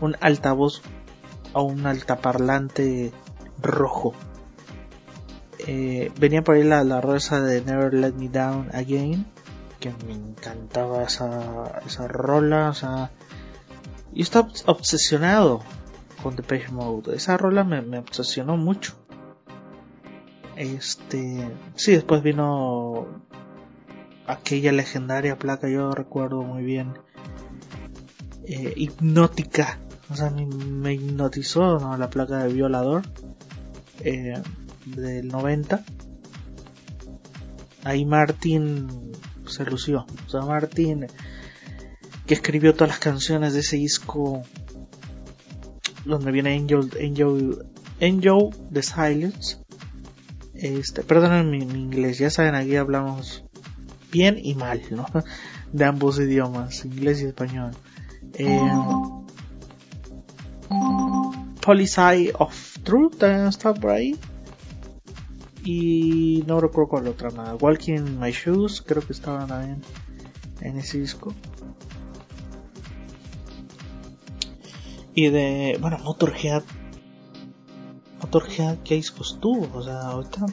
un 0.00 0.16
altavoz 0.20 0.82
o 1.52 1.62
un 1.62 1.86
altaparlante 1.86 3.12
rojo. 3.60 4.14
Eh, 5.66 6.12
venía 6.18 6.42
por 6.42 6.56
ahí 6.56 6.64
la, 6.64 6.84
la 6.84 7.00
rosa 7.00 7.40
de 7.40 7.62
Never 7.62 7.94
Let 7.94 8.12
Me 8.14 8.28
Down 8.28 8.70
Again, 8.72 9.26
que 9.80 9.92
me 10.06 10.12
encantaba 10.12 11.02
esa, 11.02 11.80
esa 11.86 12.08
rola, 12.08 12.70
o 12.70 12.74
sea, 12.74 13.10
yo 14.12 14.22
estaba 14.22 14.48
obsesionado 14.66 15.62
con 16.22 16.36
Depeche 16.36 16.70
Mode. 16.70 17.16
Esa 17.16 17.36
rola 17.36 17.64
me, 17.64 17.82
me 17.82 17.98
obsesionó 17.98 18.56
mucho. 18.56 18.94
Este, 20.56 21.50
sí, 21.74 21.92
después 21.92 22.22
vino 22.22 23.06
aquella 24.26 24.72
legendaria 24.72 25.38
placa, 25.38 25.68
yo 25.68 25.90
recuerdo 25.92 26.42
muy 26.42 26.62
bien, 26.62 26.94
eh, 28.46 28.72
hipnótica, 28.76 29.80
o 30.10 30.14
sea, 30.14 30.30
me, 30.30 30.94
hipnotizó 30.94 31.78
¿no? 31.78 31.96
la 31.96 32.08
placa 32.08 32.38
de 32.38 32.52
violador 32.52 33.02
eh, 34.00 34.40
del 34.86 35.28
90. 35.28 35.84
Ahí 37.84 38.04
Martin 38.04 39.12
se 39.46 39.64
lució, 39.64 40.06
o 40.26 40.30
sea, 40.30 40.40
Martin 40.42 41.06
que 42.26 42.34
escribió 42.34 42.74
todas 42.74 42.90
las 42.90 42.98
canciones 42.98 43.52
de 43.52 43.60
ese 43.60 43.76
disco 43.76 44.42
donde 46.04 46.32
viene 46.32 46.56
Angel, 46.56 46.90
Angel, 47.00 47.66
Angel 48.00 48.50
the 48.72 48.82
Silence. 48.82 49.58
Este, 50.54 51.02
perdonen 51.02 51.50
mi, 51.50 51.58
inglés, 51.58 52.18
ya 52.18 52.30
saben, 52.30 52.54
aquí 52.54 52.76
hablamos 52.76 53.44
bien 54.12 54.38
y 54.42 54.54
mal, 54.54 54.80
¿no? 54.90 55.06
De 55.72 55.84
ambos 55.84 56.20
idiomas, 56.20 56.84
inglés 56.84 57.20
y 57.20 57.26
español. 57.26 57.72
Eh, 58.34 58.60
of 62.38 62.78
Truth 62.84 63.18
también 63.18 63.46
está 63.48 63.74
por 63.74 63.90
ahí. 63.90 64.16
Y 65.64 66.44
no 66.46 66.60
recuerdo 66.60 66.90
cuál 66.90 67.08
otra 67.08 67.30
nada. 67.30 67.54
Walking 67.54 67.94
in 67.94 68.20
My 68.20 68.30
Shoes, 68.30 68.82
creo 68.82 69.00
que 69.04 69.14
estaba 69.14 69.46
también 69.46 69.82
en 70.60 70.76
ese 70.78 71.00
disco. 71.00 71.34
Y 75.14 75.28
de, 75.28 75.78
bueno, 75.80 75.98
Motorhead. 76.04 76.62
Motorhead, 78.20 78.78
¿qué 78.84 78.96
discos 78.96 79.38
tuvo? 79.40 79.68
O 79.78 79.82
sea, 79.82 80.00
ahorita. 80.08 80.46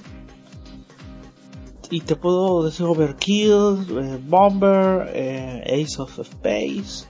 Y 1.89 2.02
te 2.02 2.15
puedo 2.15 2.63
decir 2.63 2.86
Overkill, 2.86 3.86
eh, 3.89 4.19
Bomber, 4.26 5.10
eh, 5.13 5.84
Ace 5.84 6.02
of 6.02 6.17
Space. 6.19 7.06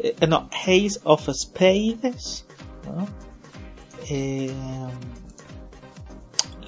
Eh, 0.00 0.14
no, 0.28 0.50
Ace 0.66 1.00
of 1.04 1.26
Spades. 1.32 2.44
¿no? 2.84 3.06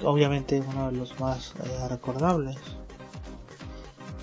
Obviamente 0.03 0.61
uno 0.61 0.91
de 0.91 0.97
los 0.97 1.19
más 1.19 1.53
recordables. 1.89 2.57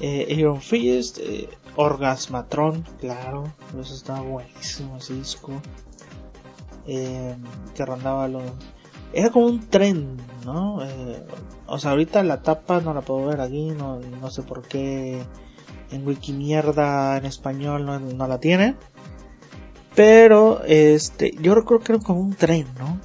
Iron 0.01 0.61
Fist, 0.61 1.19
Orgasmatron, 1.77 2.85
claro, 3.01 3.45
eso 3.81 3.95
estaba 3.95 4.21
buenísimo 4.21 4.97
ese 4.97 5.15
disco. 5.15 5.53
Eh, 6.91 7.37
que 7.75 7.85
rondaba 7.85 8.27
lo. 8.29 8.41
Era 9.13 9.31
como 9.31 9.47
un 9.47 9.69
tren, 9.69 10.17
¿no? 10.45 10.83
Eh, 10.83 11.23
o 11.67 11.79
sea, 11.79 11.91
ahorita 11.91 12.23
la 12.23 12.43
tapa 12.43 12.81
no 12.81 12.95
la 12.95 13.03
puedo 13.03 13.27
ver 13.27 13.43
aquí, 13.43 13.71
no, 13.71 14.01
no 14.01 14.31
sé 14.31 14.43
por 14.43 14.63
qué 14.63 15.23
en 15.91 16.07
Wikimierda 16.07 17.19
en 17.19 17.27
español 17.27 17.85
no, 17.85 18.01
no 18.01 18.27
la 18.27 18.41
tiene. 18.41 18.75
Pero, 19.95 20.63
este, 20.65 21.33
yo 21.41 21.55
recuerdo 21.55 21.85
que 21.85 21.93
era 21.93 22.03
como 22.03 22.21
un 22.21 22.35
tren, 22.35 22.67
¿no? 22.79 22.99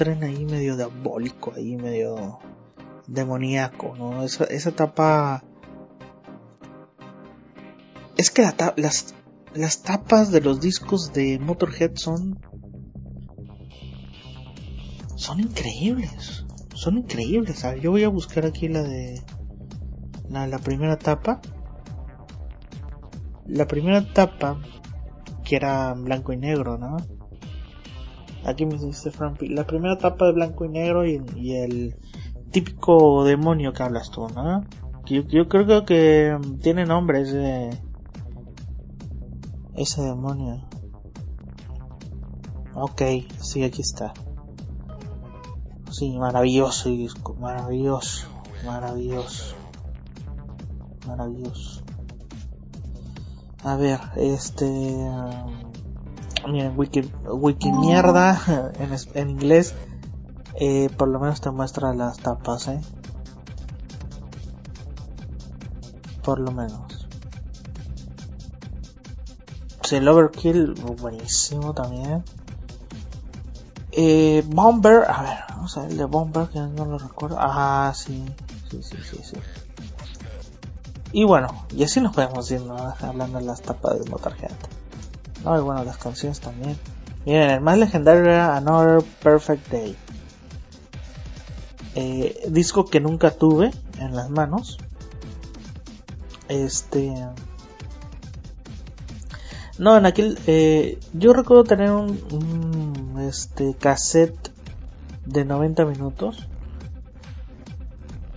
Tren 0.00 0.24
ahí 0.24 0.46
medio 0.46 0.78
diabólico, 0.78 1.52
ahí 1.54 1.76
medio 1.76 2.38
demoníaco, 3.06 3.94
¿no? 3.98 4.22
Esa, 4.22 4.44
esa 4.44 4.70
tapa 4.70 5.44
es 8.16 8.30
que 8.30 8.40
las, 8.76 9.14
las 9.52 9.82
tapas 9.82 10.32
de 10.32 10.40
los 10.40 10.58
discos 10.58 11.12
de 11.12 11.38
Motorhead 11.38 11.96
son 11.96 12.40
son 15.16 15.40
increíbles 15.40 16.46
son 16.72 16.96
increíbles. 16.96 17.62
Yo 17.82 17.90
voy 17.90 18.04
a 18.04 18.08
buscar 18.08 18.46
aquí 18.46 18.68
la 18.68 18.82
de 18.82 19.20
la, 20.30 20.46
la 20.46 20.58
primera 20.60 20.98
tapa 20.98 21.42
la 23.44 23.66
primera 23.66 24.10
tapa 24.14 24.62
que 25.44 25.56
era 25.56 25.92
blanco 25.92 26.32
y 26.32 26.38
negro 26.38 26.78
no 26.78 27.19
aquí 28.44 28.66
me 28.66 28.78
dice 28.78 29.10
Frank 29.10 29.40
la 29.42 29.66
primera 29.66 29.98
tapa 29.98 30.26
de 30.26 30.32
blanco 30.32 30.64
y 30.64 30.68
negro 30.68 31.06
y, 31.06 31.20
el 31.54 31.96
típico 32.50 33.24
demonio 33.24 33.72
que 33.72 33.82
hablas 33.82 34.10
tú 34.10 34.28
no 34.28 34.64
yo, 35.06 35.22
yo 35.22 35.48
creo 35.48 35.84
que 35.84 36.38
tiene 36.62 36.84
nombre 36.84 37.22
ese 37.22 37.70
ese 39.80 40.02
demonio. 40.02 40.60
Ok, 42.74 43.02
sí, 43.40 43.64
aquí 43.64 43.80
está. 43.80 44.12
Sí, 45.90 46.18
maravilloso 46.18 46.90
maravilloso, 47.38 48.28
maravilloso, 48.64 49.56
maravilloso. 51.06 51.82
A 53.64 53.76
ver, 53.76 54.00
este... 54.16 54.66
Miren, 56.46 56.76
wiki, 56.76 57.10
wiki 57.24 57.72
mierda 57.72 58.40
en, 58.78 58.96
en 59.14 59.30
inglés. 59.30 59.74
Eh, 60.54 60.90
por 60.96 61.08
lo 61.08 61.20
menos 61.20 61.40
te 61.40 61.50
muestra 61.50 61.94
las 61.94 62.18
tapas, 62.18 62.68
¿eh? 62.68 62.80
Por 66.22 66.38
lo 66.40 66.50
menos 66.50 67.00
el 69.92 70.08
Overkill, 70.08 70.74
buenísimo 71.00 71.74
también. 71.74 72.24
Eh, 73.92 74.44
Bomber, 74.46 75.04
a 75.08 75.22
ver, 75.22 75.38
vamos 75.50 75.76
a 75.76 75.82
ver 75.82 75.90
el 75.90 75.98
de 75.98 76.04
Bomber, 76.04 76.48
que 76.48 76.60
no 76.60 76.84
lo 76.84 76.98
recuerdo. 76.98 77.36
Ah, 77.38 77.92
sí, 77.94 78.24
sí, 78.70 78.82
sí, 78.82 78.96
sí, 79.02 79.18
sí. 79.22 79.36
Y 81.12 81.24
bueno, 81.24 81.48
y 81.74 81.82
así 81.82 82.00
nos 82.00 82.14
podemos 82.14 82.48
ir 82.52 82.62
hablando 83.00 83.38
de 83.38 83.44
las 83.44 83.62
tapas 83.62 83.98
de 83.98 84.08
Motorhead. 84.08 84.52
No, 85.44 85.58
y 85.58 85.62
bueno, 85.62 85.84
las 85.84 85.96
canciones 85.96 86.40
también. 86.40 86.76
Miren, 87.24 87.50
el 87.50 87.60
más 87.60 87.78
legendario 87.78 88.22
era 88.22 88.56
Another 88.56 89.02
Perfect 89.22 89.70
Day. 89.70 89.96
Eh, 91.94 92.48
disco 92.48 92.84
que 92.84 93.00
nunca 93.00 93.30
tuve 93.30 93.70
en 93.98 94.14
las 94.14 94.30
manos. 94.30 94.78
Este 96.48 97.12
no, 99.80 99.96
en 99.96 100.04
aquel. 100.04 100.38
Eh, 100.46 100.98
yo 101.14 101.32
recuerdo 101.32 101.64
tener 101.64 101.90
un, 101.90 103.16
este 103.26 103.74
cassette 103.74 104.52
de 105.24 105.46
90 105.46 105.86
minutos. 105.86 106.46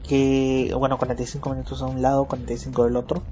que, 0.07 0.73
bueno, 0.77 0.97
45 0.97 1.49
minutos 1.49 1.81
a 1.81 1.85
un 1.85 2.01
lado, 2.01 2.25
45 2.25 2.85
del 2.85 2.95
otro. 2.95 3.23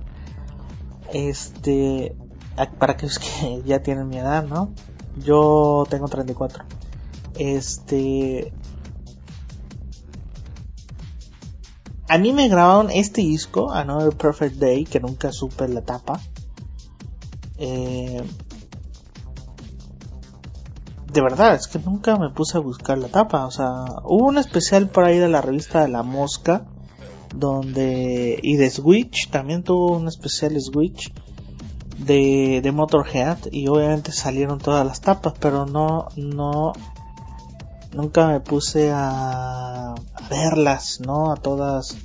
Este, 1.14 2.14
para 2.56 2.94
aquellos 2.94 3.20
que 3.20 3.62
ya 3.66 3.82
tienen 3.82 4.08
mi 4.08 4.18
edad, 4.18 4.46
¿no? 4.46 4.74
Yo 5.18 5.86
tengo 5.90 6.08
34. 6.08 6.64
Este, 7.38 8.54
a 12.08 12.18
mí 12.18 12.34
me 12.34 12.50
grabaron 12.50 12.92
este 12.92 13.22
disco, 13.22 13.72
Another 13.72 14.16
Perfect 14.16 14.56
Day, 14.58 14.84
que 14.84 15.00
nunca 15.00 15.32
supe 15.32 15.68
la 15.68 15.82
tapa. 15.82 16.20
Eh, 17.58 18.22
de 21.12 21.22
verdad, 21.22 21.56
es 21.56 21.68
que 21.68 21.80
nunca 21.80 22.18
me 22.18 22.30
puse 22.30 22.58
a 22.58 22.62
buscar 22.62 22.98
la 22.98 23.08
tapa. 23.08 23.46
O 23.46 23.52
sea, 23.52 23.86
hubo 24.04 24.28
un 24.28 24.38
especial 24.38 24.90
por 24.90 25.06
ahí 25.06 25.20
de 25.20 25.30
la 25.30 25.42
revista 25.42 25.82
de 25.82 25.88
La 25.88 26.04
Mosca, 26.04 26.66
donde. 27.34 28.40
y 28.42 28.56
de 28.58 28.70
Switch, 28.70 29.30
también 29.30 29.64
tuvo 29.64 29.96
un 29.96 30.08
especial 30.08 30.60
Switch 30.60 31.14
de, 32.06 32.62
de 32.62 32.72
Motorhead, 32.72 33.38
y 33.52 33.68
obviamente 33.68 34.12
salieron 34.12 34.60
todas 34.60 34.86
las 34.86 35.02
tapas, 35.02 35.34
pero 35.40 35.66
no, 35.66 36.08
no. 36.16 36.74
Nunca 37.94 38.28
me 38.28 38.40
puse 38.40 38.90
a, 38.92 39.92
a 39.94 40.30
verlas, 40.30 41.02
¿no? 41.02 41.32
A 41.32 41.36
todas 41.36 41.98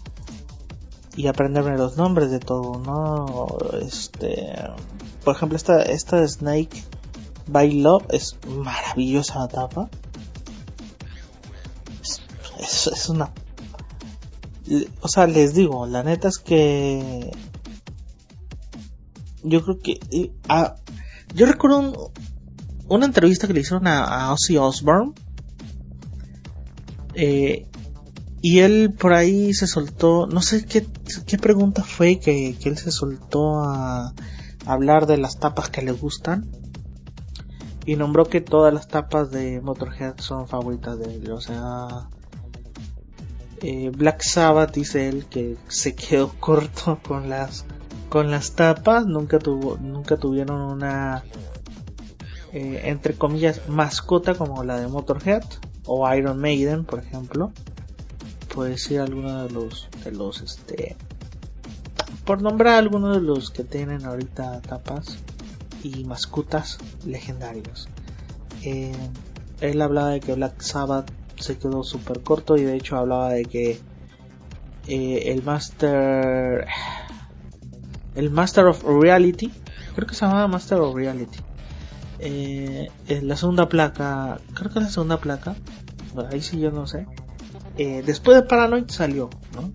y 1.16 1.28
aprenderme 1.28 1.76
los 1.78 1.96
nombres 1.96 2.30
de 2.30 2.38
todo, 2.38 2.78
¿no? 2.78 3.46
Este, 3.80 4.54
por 5.24 5.35
ejemplo, 5.35 5.56
esta, 5.56 5.82
esta 5.82 6.20
de 6.20 6.28
Snake 6.28 6.85
by 7.46 7.72
Love 7.72 8.04
es 8.11 8.37
maravillosa 8.46 9.40
la 9.40 9.48
tapa. 9.48 9.88
Es, 12.61 12.87
es, 12.87 13.09
una. 13.09 13.32
O 15.00 15.09
sea, 15.09 15.26
les 15.26 15.54
digo, 15.54 15.87
la 15.87 16.02
neta 16.02 16.28
es 16.28 16.38
que. 16.38 17.30
Yo 19.48 19.62
creo 19.62 19.78
que. 19.78 20.00
yo 21.35 21.46
recuerdo 21.46 22.12
una 22.88 23.06
entrevista 23.06 23.46
que 23.46 23.54
le 23.54 23.61
hicieron 23.61 23.87
a, 23.87 24.04
a 24.04 24.32
Ozzy 24.32 24.56
Osbourne. 24.56 25.12
Eh, 27.14 27.66
y 28.42 28.61
él 28.61 28.94
por 28.96 29.12
ahí 29.14 29.54
se 29.54 29.66
soltó, 29.66 30.26
no 30.26 30.42
sé 30.42 30.64
qué, 30.66 30.87
pregunta 31.38 31.82
fue 31.82 32.20
que, 32.20 32.56
que 32.61 32.68
él 32.68 32.76
se 32.76 32.90
soltó 32.90 33.61
a, 33.64 34.12
hablar 34.66 35.06
de 35.06 35.16
las 35.16 35.38
tapas 35.38 35.70
que 35.70 35.80
le 35.80 35.92
gustan 35.92 36.50
y 37.87 37.96
nombró 37.96 38.26
que 38.26 38.40
todas 38.40 38.74
las 38.74 38.88
tapas 38.88 39.30
de 39.30 39.61
Motorhead 39.61 40.18
son 40.18 40.48
favoritas 40.48 40.98
de 40.98 41.14
él. 41.14 41.30
O 41.30 41.40
sea, 41.40 42.09
eh, 43.62 43.90
Black 43.96 44.22
Sabbath 44.22 44.74
dice 44.74 45.09
él 45.09 45.26
que 45.26 45.56
se 45.68 45.94
quedó 45.94 46.32
corto 46.40 46.98
con 47.06 47.28
las 47.28 47.64
con 48.09 48.31
las 48.31 48.53
tapas. 48.53 49.07
Nunca 49.07 49.38
tuvo 49.38 49.79
nunca 49.79 50.16
tuvieron 50.16 50.61
una 50.61 51.25
eh, 52.53 52.83
entre 52.85 53.14
comillas 53.14 53.69
mascota 53.69 54.35
como 54.35 54.64
la 54.64 54.81
de 54.81 54.88
Motorhead 54.88 55.45
o 55.85 56.12
Iron 56.14 56.38
Maiden, 56.38 56.85
por 56.85 57.01
ejemplo. 57.01 57.53
Puede 58.55 58.71
decir 58.71 59.01
alguno 59.01 59.45
de 59.45 59.51
los 59.51 59.88
de 60.05 60.12
los 60.12 60.40
este 60.40 60.97
por 62.25 62.42
nombrar 62.42 62.75
algunos 62.75 63.16
de 63.16 63.23
los 63.23 63.51
que 63.51 63.62
tienen 63.62 64.05
ahorita 64.05 64.61
tapas 64.62 65.19
y 65.83 66.05
mascotas 66.05 66.79
legendarios. 67.05 67.88
Eh, 68.62 68.92
él 69.61 69.81
hablaba 69.81 70.11
de 70.11 70.21
que 70.21 70.35
Black 70.35 70.61
Sabbath 70.61 71.11
se 71.38 71.57
quedó 71.57 71.85
súper 71.85 72.23
corto 72.23 72.57
y 72.57 72.62
de 72.62 72.77
hecho 72.77 72.97
hablaba 72.97 73.31
de 73.31 73.45
que 73.45 73.79
eh, 74.88 75.33
el 75.33 75.42
Master 75.42 76.66
el 78.16 78.31
Master 78.31 78.66
of 78.66 78.83
Reality 78.85 79.52
creo 79.94 80.07
que 80.07 80.14
se 80.14 80.24
llamaba 80.24 80.48
Master 80.48 80.81
of 80.81 80.94
Reality 80.94 81.38
eh, 82.18 82.88
la 83.22 83.37
segunda 83.37 83.68
placa 83.68 84.40
creo 84.55 84.72
que 84.72 84.79
es 84.79 84.85
la 84.87 84.90
segunda 84.90 85.18
placa 85.18 85.55
ahí 86.31 86.40
sí 86.40 86.59
yo 86.59 86.70
no 86.70 86.87
sé 86.87 87.07
eh, 87.76 88.02
después 88.05 88.37
de 88.37 88.42
Paranoid 88.42 88.88
salió 88.88 89.31
¿no? 89.55 89.70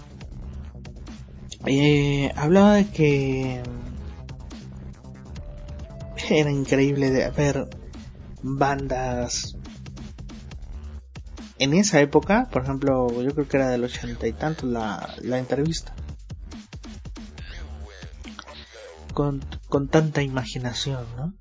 Eh, 1.68 2.32
hablaba 2.36 2.74
de 2.74 2.88
que 2.88 3.62
era 6.30 6.50
increíble 6.50 7.12
de 7.12 7.30
ver 7.30 7.68
bandas 8.42 9.56
en 11.62 11.76
esa 11.76 12.00
época, 12.02 12.48
por 12.52 12.64
ejemplo, 12.64 13.22
yo 13.22 13.36
creo 13.36 13.48
que 13.48 13.58
era 13.58 13.70
del 13.70 13.84
ochenta 13.84 14.26
y 14.26 14.34
tanto 14.34 14.66
la, 14.66 15.14
la 15.22 15.38
entrevista. 15.38 15.94
Con, 19.14 19.42
con 19.68 19.88
tanta 19.88 20.22
imaginación, 20.22 21.06
¿no? 21.18 21.34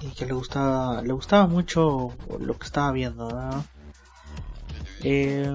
Y 0.00 0.10
que 0.12 0.26
le 0.26 0.32
gustaba, 0.32 1.02
le 1.02 1.12
gustaba 1.12 1.46
mucho 1.46 2.16
lo 2.38 2.56
que 2.56 2.66
estaba 2.66 2.92
viendo, 2.92 3.28
¿no? 3.28 3.64
Eh, 5.02 5.54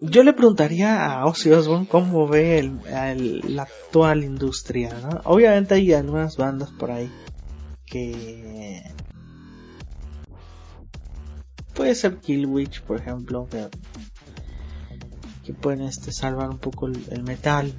yo 0.00 0.22
le 0.22 0.34
preguntaría 0.34 1.06
a 1.06 1.24
Ozzy 1.24 1.50
Osbourne 1.50 1.88
cómo 1.88 2.28
ve 2.28 2.58
el, 2.58 3.54
la 3.54 3.62
actual 3.62 4.22
industria, 4.22 4.94
¿no? 5.00 5.20
Obviamente 5.24 5.74
hay 5.74 5.92
algunas 5.92 6.36
bandas 6.36 6.70
por 6.70 6.90
ahí 6.90 7.10
que... 7.86 8.82
Puede 11.74 11.94
ser 11.94 12.18
Killwitch, 12.18 12.82
por 12.82 13.00
ejemplo, 13.00 13.48
que, 13.50 13.68
que 15.44 15.54
pueden 15.54 15.82
este, 15.82 16.12
salvar 16.12 16.50
un 16.50 16.58
poco 16.58 16.86
el, 16.86 17.22
metal, 17.22 17.72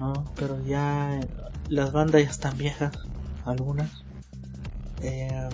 ¿no? 0.00 0.32
Pero 0.36 0.64
ya 0.64 1.20
las 1.68 1.92
bandas 1.92 2.22
ya 2.22 2.30
están 2.30 2.56
viejas, 2.56 2.96
algunas. 3.44 4.04
Eh, 5.02 5.48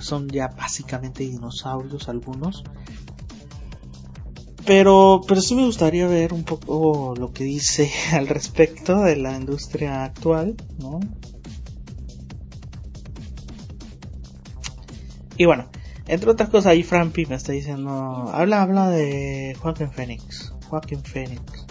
son 0.00 0.28
ya 0.28 0.48
básicamente 0.48 1.24
dinosaurios 1.24 2.08
algunos 2.08 2.62
pero, 4.66 5.20
pero 5.26 5.40
sí 5.40 5.54
me 5.54 5.64
gustaría 5.64 6.08
ver 6.08 6.32
un 6.32 6.42
poco 6.42 7.14
lo 7.16 7.32
que 7.32 7.44
dice 7.44 7.90
al 8.12 8.26
respecto 8.26 9.00
de 9.00 9.16
la 9.16 9.36
industria 9.36 10.04
actual, 10.04 10.56
¿no? 10.78 11.00
Y 15.38 15.44
bueno, 15.44 15.68
entre 16.06 16.30
otras 16.30 16.48
cosas, 16.48 16.72
ahí 16.72 16.82
Frampi 16.82 17.26
me 17.26 17.36
está 17.36 17.52
diciendo, 17.52 17.90
habla, 18.32 18.62
habla 18.62 18.88
de 18.88 19.56
Joaquin 19.60 19.92
Phoenix. 19.92 20.52
Joaquin 20.68 21.02
Phoenix. 21.02 21.66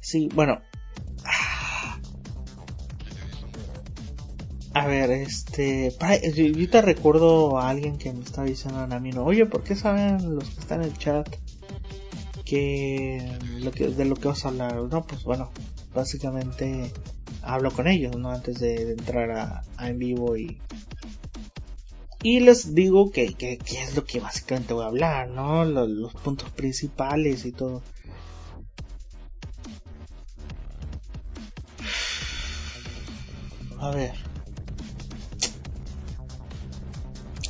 Sí, 0.00 0.28
bueno. 0.34 0.60
A 4.82 4.86
ver, 4.88 5.12
este, 5.12 5.96
yo 6.34 6.68
te 6.68 6.82
recuerdo 6.82 7.56
a 7.56 7.68
alguien 7.68 7.98
que 7.98 8.12
me 8.12 8.24
estaba 8.24 8.48
diciendo 8.48 8.80
a 8.80 8.98
mí, 8.98 9.12
no, 9.12 9.22
oye, 9.22 9.46
¿por 9.46 9.62
qué 9.62 9.76
saben 9.76 10.34
los 10.34 10.50
que 10.50 10.58
están 10.58 10.82
en 10.82 10.88
el 10.88 10.98
chat 10.98 11.28
que, 12.44 13.38
de 13.96 14.04
lo 14.04 14.16
que 14.16 14.26
vas 14.26 14.44
a 14.44 14.48
hablar 14.48 14.74
no 14.74 15.06
pues 15.06 15.22
bueno 15.22 15.52
básicamente 15.94 16.92
hablo 17.42 17.70
con 17.70 17.86
ellos 17.86 18.16
no 18.16 18.30
antes 18.30 18.58
de, 18.58 18.90
entrar 18.90 19.30
a, 19.30 19.62
en 19.78 20.00
vivo 20.00 20.36
y 20.36 20.58
y 22.24 22.40
les 22.40 22.74
digo 22.74 23.12
que, 23.12 23.34
que, 23.34 23.60
es 23.70 23.94
lo 23.94 24.04
que 24.04 24.18
básicamente 24.18 24.74
voy 24.74 24.82
a 24.82 24.88
hablar 24.88 25.28
no 25.28 25.64
los 25.64 26.12
puntos 26.14 26.50
principales 26.50 27.44
y 27.44 27.52
todo. 27.52 27.82
A 33.78 33.90
ver 33.90 34.21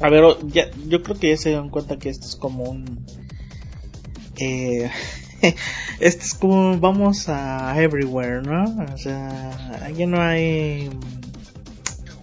a 0.03 0.11
ver 0.11 0.25
ya, 0.49 0.71
yo 0.89 1.03
creo 1.03 1.17
que 1.19 1.31
ya 1.31 1.37
se 1.37 1.51
dieron 1.51 1.71
cuenta 1.71 1.97
que 1.97 2.09
esto 2.09 2.27
es 2.27 2.37
como 2.37 2.65
un 2.65 3.07
eh, 4.39 4.91
este 6.01 6.25
es 6.25 6.35
como 6.35 6.79
vamos 6.79 7.29
a 7.29 7.81
everywhere, 7.81 8.43
¿no? 8.43 8.65
O 8.93 8.99
sea, 8.99 9.79
aquí 9.85 10.07
no 10.07 10.21
hay 10.21 10.91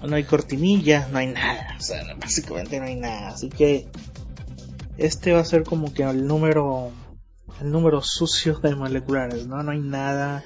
no 0.05 0.15
hay 0.15 0.23
cortinillas, 0.23 1.09
no 1.09 1.19
hay 1.19 1.27
nada, 1.27 1.75
o 1.77 1.81
sea, 1.81 2.03
básicamente 2.19 2.79
no 2.79 2.85
hay 2.85 2.95
nada, 2.95 3.29
así 3.29 3.49
que 3.49 3.87
este 4.97 5.33
va 5.33 5.39
a 5.39 5.45
ser 5.45 5.63
como 5.63 5.93
que 5.93 6.03
el 6.03 6.27
número 6.27 6.91
el 7.61 7.71
número 7.71 8.01
sucio 8.01 8.59
de 8.59 8.75
moleculares, 8.75 9.47
¿no? 9.47 9.63
No 9.63 9.71
hay 9.71 9.79
nada 9.79 10.43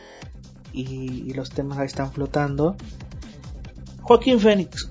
y, 0.72 1.24
y 1.28 1.34
los 1.34 1.50
temas 1.50 1.80
ahí 1.80 1.86
están 1.86 2.12
flotando. 2.12 2.76
Joaquín 4.02 4.40
Phoenix. 4.40 4.90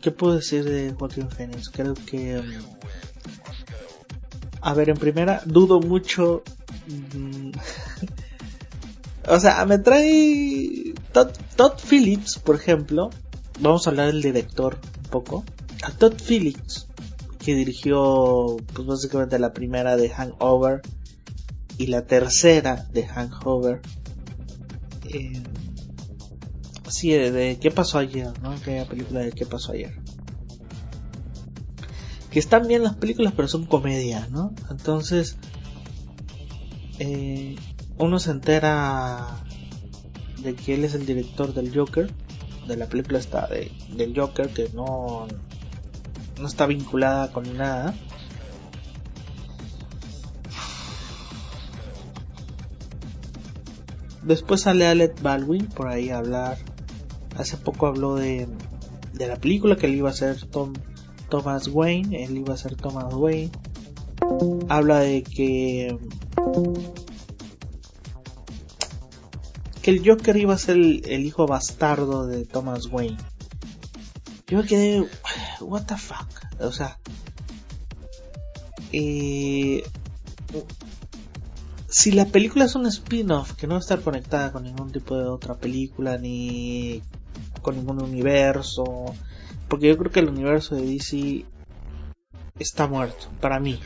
¿Qué 0.00 0.10
puedo 0.10 0.34
decir 0.34 0.64
de 0.64 0.92
Joaquín 0.92 1.28
Phoenix? 1.28 1.68
Creo 1.68 1.94
que 1.94 2.42
a 4.62 4.74
ver, 4.74 4.90
en 4.90 4.96
primera, 4.96 5.42
dudo 5.46 5.80
mucho. 5.80 6.42
Mm, 7.14 7.50
o 9.28 9.40
sea, 9.40 9.64
me 9.64 9.78
trae. 9.78 10.94
Todd, 11.12 11.72
Phillips, 11.88 12.38
por 12.38 12.56
ejemplo. 12.56 13.10
Vamos 13.60 13.86
a 13.86 13.90
hablar 13.90 14.06
del 14.06 14.22
director 14.22 14.78
un 15.04 15.10
poco. 15.10 15.44
A 15.82 15.90
Todd 15.90 16.14
Phillips 16.14 16.86
que 17.38 17.54
dirigió 17.54 18.58
pues 18.74 18.86
básicamente 18.86 19.38
la 19.38 19.54
primera 19.54 19.96
de 19.96 20.10
Hangover 20.10 20.82
y 21.78 21.86
la 21.86 22.04
tercera 22.04 22.86
de 22.92 23.06
Hangover. 23.06 23.80
Eh, 25.08 25.42
sí, 26.90 27.12
de, 27.12 27.58
qué 27.60 27.70
pasó 27.70 27.98
ayer, 27.98 28.32
¿no? 28.42 28.50
Aquella 28.50 28.86
película 28.86 29.20
de 29.20 29.32
qué 29.32 29.46
pasó 29.46 29.72
ayer. 29.72 29.94
Que 32.30 32.38
están 32.38 32.68
bien 32.68 32.82
las 32.82 32.96
películas, 32.96 33.32
pero 33.34 33.48
son 33.48 33.64
comedias, 33.66 34.30
¿no? 34.30 34.54
Entonces, 34.70 35.36
eh, 36.98 37.56
uno 37.98 38.18
se 38.18 38.30
entera 38.30 39.42
de 40.42 40.54
que 40.54 40.74
él 40.74 40.84
es 40.84 40.94
el 40.94 41.06
director 41.06 41.54
del 41.54 41.74
Joker, 41.74 42.10
de 42.66 42.76
la 42.76 42.86
película 42.86 43.18
está 43.18 43.46
de, 43.46 43.72
del 43.94 44.18
Joker, 44.18 44.48
que 44.48 44.70
no, 44.74 45.26
no 46.40 46.46
está 46.46 46.66
vinculada 46.66 47.32
con 47.32 47.56
nada. 47.56 47.94
Después 54.22 54.60
sale 54.60 54.86
Alec 54.86 55.20
Baldwin 55.22 55.66
por 55.66 55.88
ahí 55.88 56.10
a 56.10 56.18
hablar. 56.18 56.58
Hace 57.40 57.56
poco 57.56 57.86
habló 57.86 58.16
de, 58.16 58.46
de 59.14 59.26
la 59.26 59.36
película 59.36 59.76
que 59.76 59.86
él 59.86 59.94
iba 59.94 60.10
a 60.10 60.12
ser 60.12 60.44
Tom, 60.46 60.74
Thomas 61.30 61.68
Wayne. 61.68 62.22
Él 62.24 62.36
iba 62.36 62.52
a 62.52 62.58
ser 62.58 62.76
Thomas 62.76 63.14
Wayne. 63.14 63.50
Habla 64.68 65.00
de 65.00 65.22
que 65.22 65.96
que 69.80 69.90
el 69.90 70.06
Joker 70.06 70.36
iba 70.36 70.52
a 70.52 70.58
ser 70.58 70.76
el, 70.76 71.24
hijo 71.24 71.46
bastardo 71.46 72.26
de 72.26 72.44
Thomas 72.44 72.86
Wayne. 72.86 73.16
Yo 74.46 74.58
me 74.58 74.64
quedé, 74.64 75.06
what 75.60 75.84
the 75.86 75.96
fuck, 75.96 76.28
o 76.60 76.72
sea, 76.72 76.98
eh, 78.92 79.82
si 81.88 82.10
la 82.12 82.26
película 82.26 82.64
es 82.64 82.74
un 82.74 82.86
spin-off 82.86 83.52
que 83.54 83.66
no 83.66 83.74
va 83.74 83.78
a 83.78 83.80
estar 83.80 84.00
conectada 84.00 84.52
con 84.52 84.64
ningún 84.64 84.90
tipo 84.90 85.16
de 85.16 85.24
otra 85.24 85.54
película 85.56 86.18
ni 86.18 87.02
con 87.62 87.76
ningún 87.76 88.02
universo, 88.02 88.84
porque 89.68 89.88
yo 89.88 89.96
creo 89.96 90.10
que 90.10 90.20
el 90.20 90.28
universo 90.28 90.74
de 90.74 90.82
DC 90.82 91.44
está 92.58 92.86
muerto 92.86 93.28
para 93.40 93.60
mí. 93.60 93.80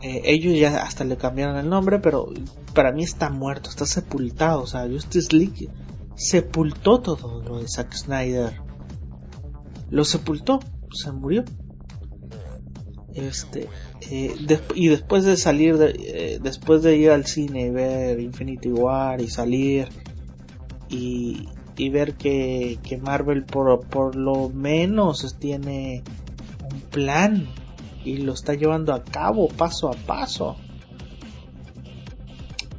Eh, 0.00 0.22
ellos 0.24 0.56
ya 0.56 0.82
hasta 0.82 1.04
le 1.04 1.16
cambiaron 1.16 1.56
el 1.56 1.68
nombre, 1.68 1.98
pero 1.98 2.28
para 2.74 2.92
mí 2.92 3.02
está 3.02 3.30
muerto, 3.30 3.68
está 3.68 3.84
sepultado. 3.84 4.62
O 4.62 4.66
sea, 4.66 4.88
Justice 4.88 5.36
League 5.36 5.68
sepultó 6.14 7.00
todo 7.00 7.42
lo 7.42 7.58
de 7.58 7.68
Zack 7.68 7.92
Snyder. 7.94 8.60
Lo 9.90 10.04
sepultó, 10.04 10.60
se 10.92 11.10
murió. 11.12 11.44
Este, 13.14 13.68
eh, 14.10 14.36
y 14.74 14.88
después 14.88 15.24
de 15.24 15.36
salir, 15.36 15.76
de, 15.76 15.90
eh, 15.98 16.38
después 16.40 16.82
de 16.82 16.96
ir 16.96 17.10
al 17.10 17.26
cine 17.26 17.66
y 17.66 17.70
ver 17.70 18.20
Infinity 18.20 18.70
War 18.70 19.20
y 19.20 19.28
salir 19.28 19.88
y, 20.88 21.48
y 21.78 21.90
ver 21.90 22.14
que, 22.14 22.78
que 22.82 22.98
Marvel 22.98 23.44
por, 23.44 23.86
por 23.86 24.16
lo 24.16 24.50
menos 24.50 25.36
tiene 25.38 26.02
un 26.70 26.80
plan 26.80 27.48
y 28.04 28.18
lo 28.18 28.32
está 28.34 28.54
llevando 28.54 28.92
a 28.92 29.04
cabo 29.04 29.48
paso 29.48 29.88
a 29.88 29.94
paso. 29.94 30.56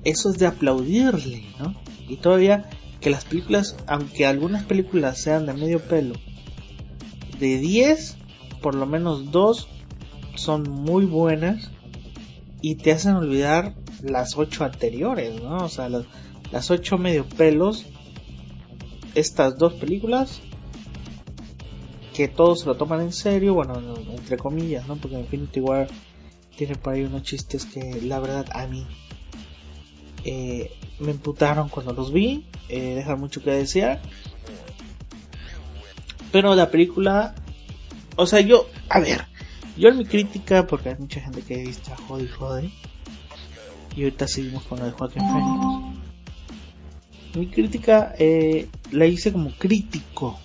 Eso 0.03 0.29
es 0.29 0.37
de 0.37 0.47
aplaudirle, 0.47 1.43
¿no? 1.59 1.75
Y 2.07 2.17
todavía 2.17 2.69
que 2.99 3.09
las 3.09 3.25
películas, 3.25 3.75
aunque 3.87 4.25
algunas 4.25 4.63
películas 4.63 5.21
sean 5.21 5.45
de 5.45 5.53
medio 5.53 5.79
pelo, 5.79 6.15
de 7.39 7.57
10, 7.57 8.17
por 8.61 8.75
lo 8.75 8.85
menos 8.85 9.31
2 9.31 9.67
son 10.35 10.63
muy 10.63 11.05
buenas 11.05 11.71
y 12.61 12.75
te 12.75 12.91
hacen 12.91 13.15
olvidar 13.15 13.75
las 14.03 14.37
8 14.37 14.65
anteriores, 14.65 15.41
¿no? 15.41 15.57
O 15.57 15.69
sea, 15.69 15.87
las, 15.89 16.05
las 16.51 16.69
8 16.71 16.97
medio 16.97 17.25
pelos, 17.25 17.85
estas 19.15 19.57
dos 19.57 19.73
películas 19.73 20.41
que 22.13 22.27
todos 22.27 22.61
se 22.61 22.65
lo 22.65 22.75
toman 22.75 23.01
en 23.01 23.13
serio, 23.13 23.53
bueno, 23.53 23.81
entre 24.09 24.37
comillas, 24.37 24.87
¿no? 24.87 24.97
Porque 24.97 25.17
Infinity 25.17 25.61
War 25.61 25.87
tiene 26.57 26.75
por 26.75 26.93
ahí 26.93 27.03
unos 27.03 27.23
chistes 27.23 27.65
que 27.65 28.01
la 28.01 28.19
verdad 28.19 28.45
a 28.51 28.67
mí 28.67 28.85
eh, 30.25 30.69
me 30.99 31.11
emputaron 31.11 31.69
cuando 31.69 31.93
los 31.93 32.11
vi, 32.11 32.45
eh, 32.67 33.05
mucho 33.17 33.41
que 33.41 33.51
desear. 33.51 34.01
Pero 36.31 36.55
la 36.55 36.69
película, 36.69 37.35
o 38.17 38.25
sea, 38.25 38.41
yo, 38.41 38.67
a 38.89 38.99
ver, 38.99 39.25
yo 39.77 39.87
en 39.87 39.97
mi 39.97 40.05
crítica, 40.05 40.67
porque 40.67 40.89
hay 40.89 40.95
mucha 40.99 41.21
gente 41.21 41.41
que 41.41 41.57
dice 41.59 41.95
jode 42.07 42.23
y 42.23 42.27
jode, 42.27 42.69
y 43.95 44.03
ahorita 44.03 44.27
seguimos 44.27 44.63
con 44.63 44.79
lo 44.79 44.85
de 44.85 44.91
Joaquín 44.91 45.23
Phoenix. 45.23 46.08
Mi 47.35 47.47
crítica 47.47 48.13
eh, 48.17 48.69
la 48.91 49.05
hice 49.05 49.31
como 49.31 49.51
crítico 49.51 50.39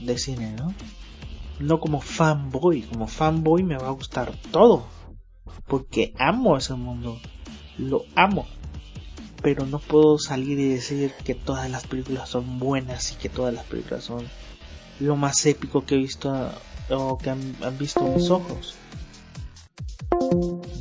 de 0.00 0.18
cine, 0.18 0.52
¿no? 0.52 0.74
No 1.60 1.78
como 1.78 2.00
fanboy, 2.00 2.82
como 2.82 3.06
fanboy 3.06 3.62
me 3.62 3.76
va 3.76 3.88
a 3.88 3.92
gustar 3.92 4.32
todo, 4.50 4.86
porque 5.68 6.12
amo 6.18 6.56
ese 6.56 6.74
mundo, 6.74 7.18
lo 7.78 8.04
amo, 8.16 8.46
pero 9.42 9.64
no 9.66 9.78
puedo 9.78 10.18
salir 10.18 10.58
y 10.58 10.68
decir 10.68 11.12
que 11.24 11.34
todas 11.34 11.70
las 11.70 11.86
películas 11.86 12.28
son 12.28 12.58
buenas 12.58 13.12
y 13.12 13.16
que 13.16 13.28
todas 13.28 13.54
las 13.54 13.64
películas 13.64 14.04
son 14.04 14.26
lo 15.00 15.16
más 15.16 15.44
épico 15.46 15.84
que 15.84 15.94
he 15.94 15.98
visto 15.98 16.50
o 16.90 17.18
que 17.18 17.30
han, 17.30 17.54
visto 17.78 18.02
mis 18.02 18.30
ojos. 18.30 18.74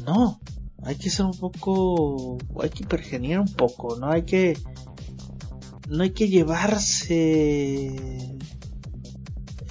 No, 0.05 0.39
hay 0.84 0.95
que 0.95 1.09
ser 1.09 1.26
un 1.26 1.38
poco, 1.38 2.38
hay 2.61 2.69
que 2.69 2.86
pergeniar 2.86 3.39
un 3.39 3.53
poco, 3.53 3.97
no 3.97 4.09
hay 4.09 4.24
que, 4.24 4.57
no 5.92 6.04
hay 6.04 6.12
que 6.12 6.30
llevarse 6.30 7.92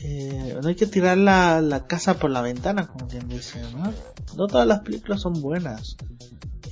eh, 0.03 0.59
no 0.63 0.69
hay 0.69 0.75
que 0.75 0.87
tirar 0.87 1.17
la, 1.17 1.87
casa 1.89 2.19
por 2.19 2.31
la 2.31 2.43
ventana, 2.43 2.87
como 2.87 3.09
quien 3.09 3.27
dice, 3.29 3.61
¿no? 3.73 3.93
No 4.37 4.47
todas 4.47 4.67
las 4.67 4.81
películas 4.81 5.23
son 5.23 5.41
buenas. 5.41 5.97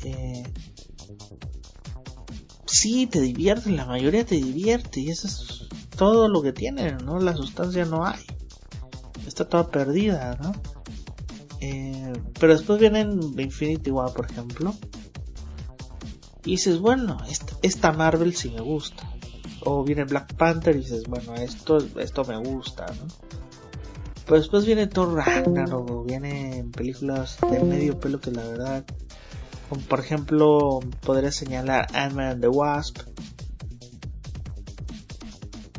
Eh, 0.04 0.44
sí, 2.66 3.06
te 3.06 3.20
divierten, 3.20 3.76
la 3.76 3.86
mayoría 3.86 4.24
te 4.24 4.34
divierte 4.34 5.00
y 5.00 5.10
eso 5.10 5.26
es 5.26 5.68
todo 5.96 6.28
lo 6.28 6.42
que 6.42 6.52
tienen, 6.52 6.98
¿no? 7.04 7.18
La 7.18 7.34
sustancia 7.34 7.84
no 7.84 8.04
hay. 8.04 8.22
Está 9.26 9.48
toda 9.48 9.70
perdida, 9.70 10.38
¿no? 10.42 10.52
Eh, 11.60 12.12
pero 12.38 12.52
después 12.54 12.78
vienen 12.78 13.20
Infinity 13.38 13.90
War, 13.90 14.12
por 14.12 14.30
ejemplo. 14.30 14.74
Y 16.44 16.52
dices, 16.52 16.78
bueno, 16.78 17.18
esta, 17.28 17.56
esta 17.62 17.92
Marvel 17.92 18.34
sí 18.34 18.50
me 18.50 18.60
gusta 18.60 19.17
o 19.62 19.84
viene 19.84 20.04
Black 20.04 20.34
Panther 20.34 20.76
y 20.76 20.80
dices, 20.80 21.04
bueno, 21.08 21.34
esto, 21.34 21.78
esto 21.98 22.24
me 22.24 22.36
gusta, 22.38 22.86
¿no? 22.86 23.06
Pero 24.24 24.40
después 24.40 24.66
viene 24.66 24.86
Thor 24.86 25.14
Ragnarok, 25.14 26.06
vienen 26.06 26.70
películas 26.70 27.38
de 27.50 27.60
medio 27.60 27.98
pelo 27.98 28.20
que 28.20 28.30
la 28.30 28.42
verdad, 28.42 28.84
como 29.68 29.80
por 29.82 30.00
ejemplo, 30.00 30.80
podría 31.00 31.32
señalar 31.32 31.86
Ant-Man 31.94 32.26
and 32.26 32.40
the 32.42 32.48
Wasp, 32.48 32.98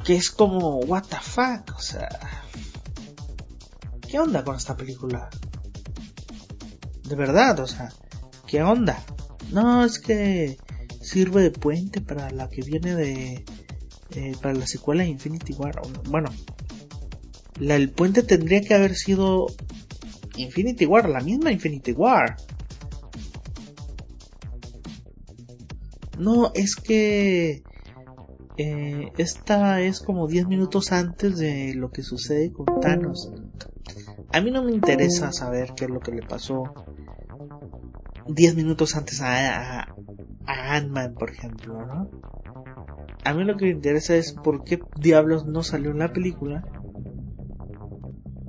que 0.03 0.15
es 0.15 0.31
como, 0.31 0.79
what 0.79 1.03
the 1.03 1.17
fuck, 1.17 1.77
o 1.77 1.79
sea, 1.79 2.09
¿qué 4.07 4.19
onda 4.19 4.43
con 4.43 4.55
esta 4.55 4.75
película? 4.75 5.29
De 7.03 7.15
verdad, 7.15 7.59
o 7.59 7.67
sea, 7.67 7.93
¿qué 8.47 8.63
onda? 8.63 8.99
No, 9.51 9.85
es 9.85 9.99
que 9.99 10.57
sirve 11.01 11.43
de 11.43 11.51
puente 11.51 12.01
para 12.01 12.31
la 12.31 12.49
que 12.49 12.63
viene 12.63 12.95
de 12.95 13.45
eh, 14.15 14.35
para 14.41 14.53
la 14.53 14.67
secuela 14.67 15.03
de 15.03 15.09
Infinity 15.09 15.53
War. 15.53 15.81
Bueno, 16.09 16.29
la, 17.59 17.75
el 17.75 17.91
puente 17.91 18.23
tendría 18.23 18.61
que 18.61 18.73
haber 18.73 18.95
sido 18.95 19.47
Infinity 20.35 20.85
War, 20.85 21.09
la 21.09 21.19
misma 21.19 21.51
Infinity 21.51 21.91
War. 21.91 22.37
No, 26.17 26.51
es 26.53 26.75
que 26.75 27.63
eh, 28.57 29.11
esta 29.17 29.81
es 29.81 30.01
como 30.01 30.27
10 30.27 30.47
minutos 30.47 30.91
antes 30.91 31.37
de 31.37 31.73
lo 31.75 31.91
que 31.91 32.03
sucede 32.03 32.51
con 32.51 32.65
Thanos. 32.81 33.31
A 34.33 34.41
mí 34.41 34.51
no 34.51 34.63
me 34.63 34.73
interesa 34.73 35.31
saber 35.31 35.73
qué 35.75 35.85
es 35.85 35.91
lo 35.91 36.01
que 36.01 36.11
le 36.11 36.21
pasó 36.21 36.63
10 38.27 38.55
minutos 38.55 38.95
antes 38.95 39.21
a, 39.21 39.79
a, 39.79 39.95
a 40.45 40.75
Ant-Man, 40.75 41.15
por 41.15 41.31
ejemplo, 41.31 41.85
¿no? 41.85 42.09
A 43.29 43.33
mí 43.33 43.43
lo 43.43 43.57
que 43.57 43.65
me 43.65 43.71
interesa 43.71 44.15
es 44.15 44.33
por 44.33 44.63
qué 44.63 44.79
diablos 44.95 45.45
no 45.45 45.63
salió 45.63 45.91
en 45.91 45.99
la 45.99 46.11
película. 46.11 46.63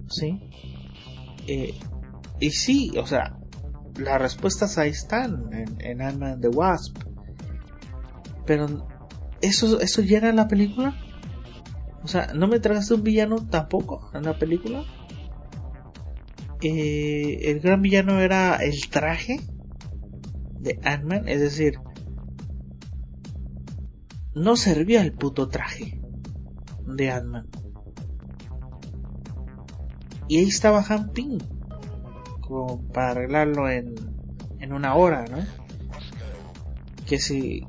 ¿Sí? 0.09 0.41
Eh, 1.47 1.74
y 2.41 2.51
sí, 2.51 2.93
o 2.99 3.07
sea, 3.07 3.37
las 3.97 4.20
respuestas 4.20 4.78
ahí 4.78 4.91
están 4.91 5.53
en, 5.53 5.76
en 5.81 6.03
Ant-Man 6.03 6.41
the 6.41 6.49
Wasp. 6.49 6.97
Pero, 8.47 8.89
¿eso, 9.41 9.81
¿eso 9.81 10.03
llega 10.03 10.28
en 10.28 10.37
la 10.37 10.49
película? 10.49 10.97
O 12.03 12.09
sea, 12.09 12.33
¿no 12.35 12.49
me 12.49 12.61
tragaste 12.61 12.95
un 12.95 13.03
villano 13.03 13.47
tampoco 13.49 14.11
en 14.14 14.24
la 14.24 14.39
película? 14.39 14.85
eh, 16.62 17.51
el 17.51 17.61
gran 17.61 17.81
villano 17.83 18.20
era 18.20 18.57
el 18.57 18.89
traje 18.91 19.41
de 20.59 20.78
Ant-Man, 20.83 21.28
es 21.28 21.41
decir, 21.41 21.78
no 24.35 24.57
servía 24.57 25.03
el 25.03 25.12
puto 25.12 25.49
traje 25.49 26.01
de 26.87 27.11
Ant-Man. 27.11 27.47
Y 30.28 30.39
ahí 30.39 30.49
estaba 30.49 30.85
Han 30.89 31.11
Ping, 31.11 31.39
como 32.41 32.81
para 32.89 33.11
arreglarlo 33.11 33.68
en, 33.68 33.95
en 34.61 34.72
una 34.72 34.95
hora, 34.95 35.24
¿no? 35.24 35.39
Que 37.07 37.18
si, 37.18 37.66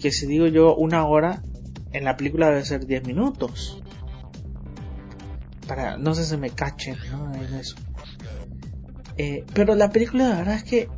que 0.00 0.10
si 0.10 0.26
digo 0.26 0.46
yo 0.46 0.74
una 0.74 1.06
hora, 1.06 1.42
en 1.92 2.04
la 2.04 2.16
película 2.16 2.48
debe 2.48 2.64
ser 2.64 2.86
10 2.86 3.06
minutos. 3.06 3.82
Para, 5.66 5.98
no 5.98 6.14
sé 6.14 6.24
si 6.24 6.36
me 6.38 6.50
cachen, 6.50 6.96
¿no? 7.10 7.34
En 7.34 7.54
eso. 7.54 7.76
Eh, 9.18 9.44
pero 9.52 9.74
la 9.74 9.90
película 9.90 10.28
la 10.28 10.36
verdad 10.36 10.54
es 10.54 10.64
que 10.64 10.88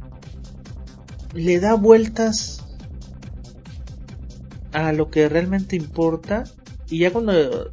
le 1.32 1.58
da 1.58 1.74
vueltas 1.74 2.59
a 4.72 4.92
lo 4.92 5.10
que 5.10 5.28
realmente 5.28 5.76
importa 5.76 6.44
y 6.88 7.00
ya 7.00 7.12
cuando 7.12 7.70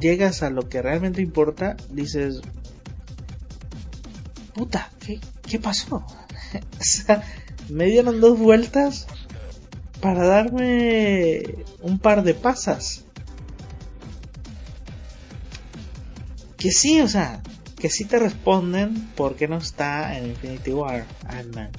llegas 0.00 0.42
a 0.42 0.50
lo 0.50 0.68
que 0.68 0.82
realmente 0.82 1.22
importa 1.22 1.76
dices 1.90 2.40
puta 4.54 4.90
qué, 5.04 5.20
qué 5.42 5.58
pasó 5.58 5.96
o 6.54 6.82
sea 6.82 7.22
me 7.68 7.86
dieron 7.86 8.20
dos 8.20 8.38
vueltas 8.38 9.06
para 10.00 10.24
darme 10.26 11.42
un 11.80 11.98
par 11.98 12.22
de 12.22 12.34
pasas. 12.34 13.04
Que 16.56 16.70
sí 16.72 17.00
o 17.00 17.08
sea 17.08 17.40
que 17.78 17.88
sí 17.88 18.04
te 18.04 18.18
responden 18.18 19.08
por 19.14 19.36
qué 19.36 19.46
no 19.46 19.58
está 19.58 20.18
en 20.18 20.30
Infinity 20.30 20.72
War 20.72 21.06
Ant-Man 21.28 21.70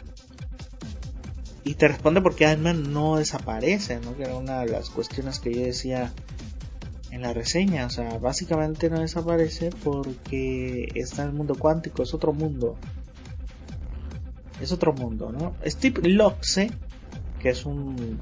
y 1.70 1.76
te 1.76 1.88
responde 1.88 2.20
porque 2.20 2.48
Ant-Man 2.48 2.94
no 2.94 3.18
desaparece, 3.18 4.00
¿no? 4.00 4.18
Que 4.18 4.24
era 4.24 4.36
una 4.36 4.62
de 4.62 4.70
las 4.70 4.90
cuestiones 4.90 5.38
que 5.38 5.54
yo 5.54 5.62
decía 5.62 6.12
en 7.12 7.22
la 7.22 7.32
reseña. 7.32 7.86
O 7.86 7.92
sea, 7.92 8.18
básicamente 8.18 8.90
no 8.90 9.00
desaparece 9.00 9.70
porque 9.84 10.88
está 10.96 11.22
en 11.22 11.28
el 11.28 11.36
mundo 11.36 11.54
cuántico, 11.54 12.02
es 12.02 12.12
otro 12.16 12.34
mundo. 12.34 12.76
Es 14.60 14.72
otro 14.72 14.94
mundo, 14.94 15.32
¿no? 15.32 15.54
Steve 15.64 16.10
Loxe, 16.10 16.72
que 17.40 17.50
es 17.50 17.68
un 17.68 18.20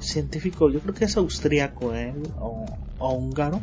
científico, 0.00 0.68
yo 0.68 0.80
creo 0.80 0.94
que 0.94 1.04
es 1.04 1.16
austriaco, 1.16 1.94
¿eh? 1.94 2.12
O, 2.40 2.66
húngaro. 2.98 3.60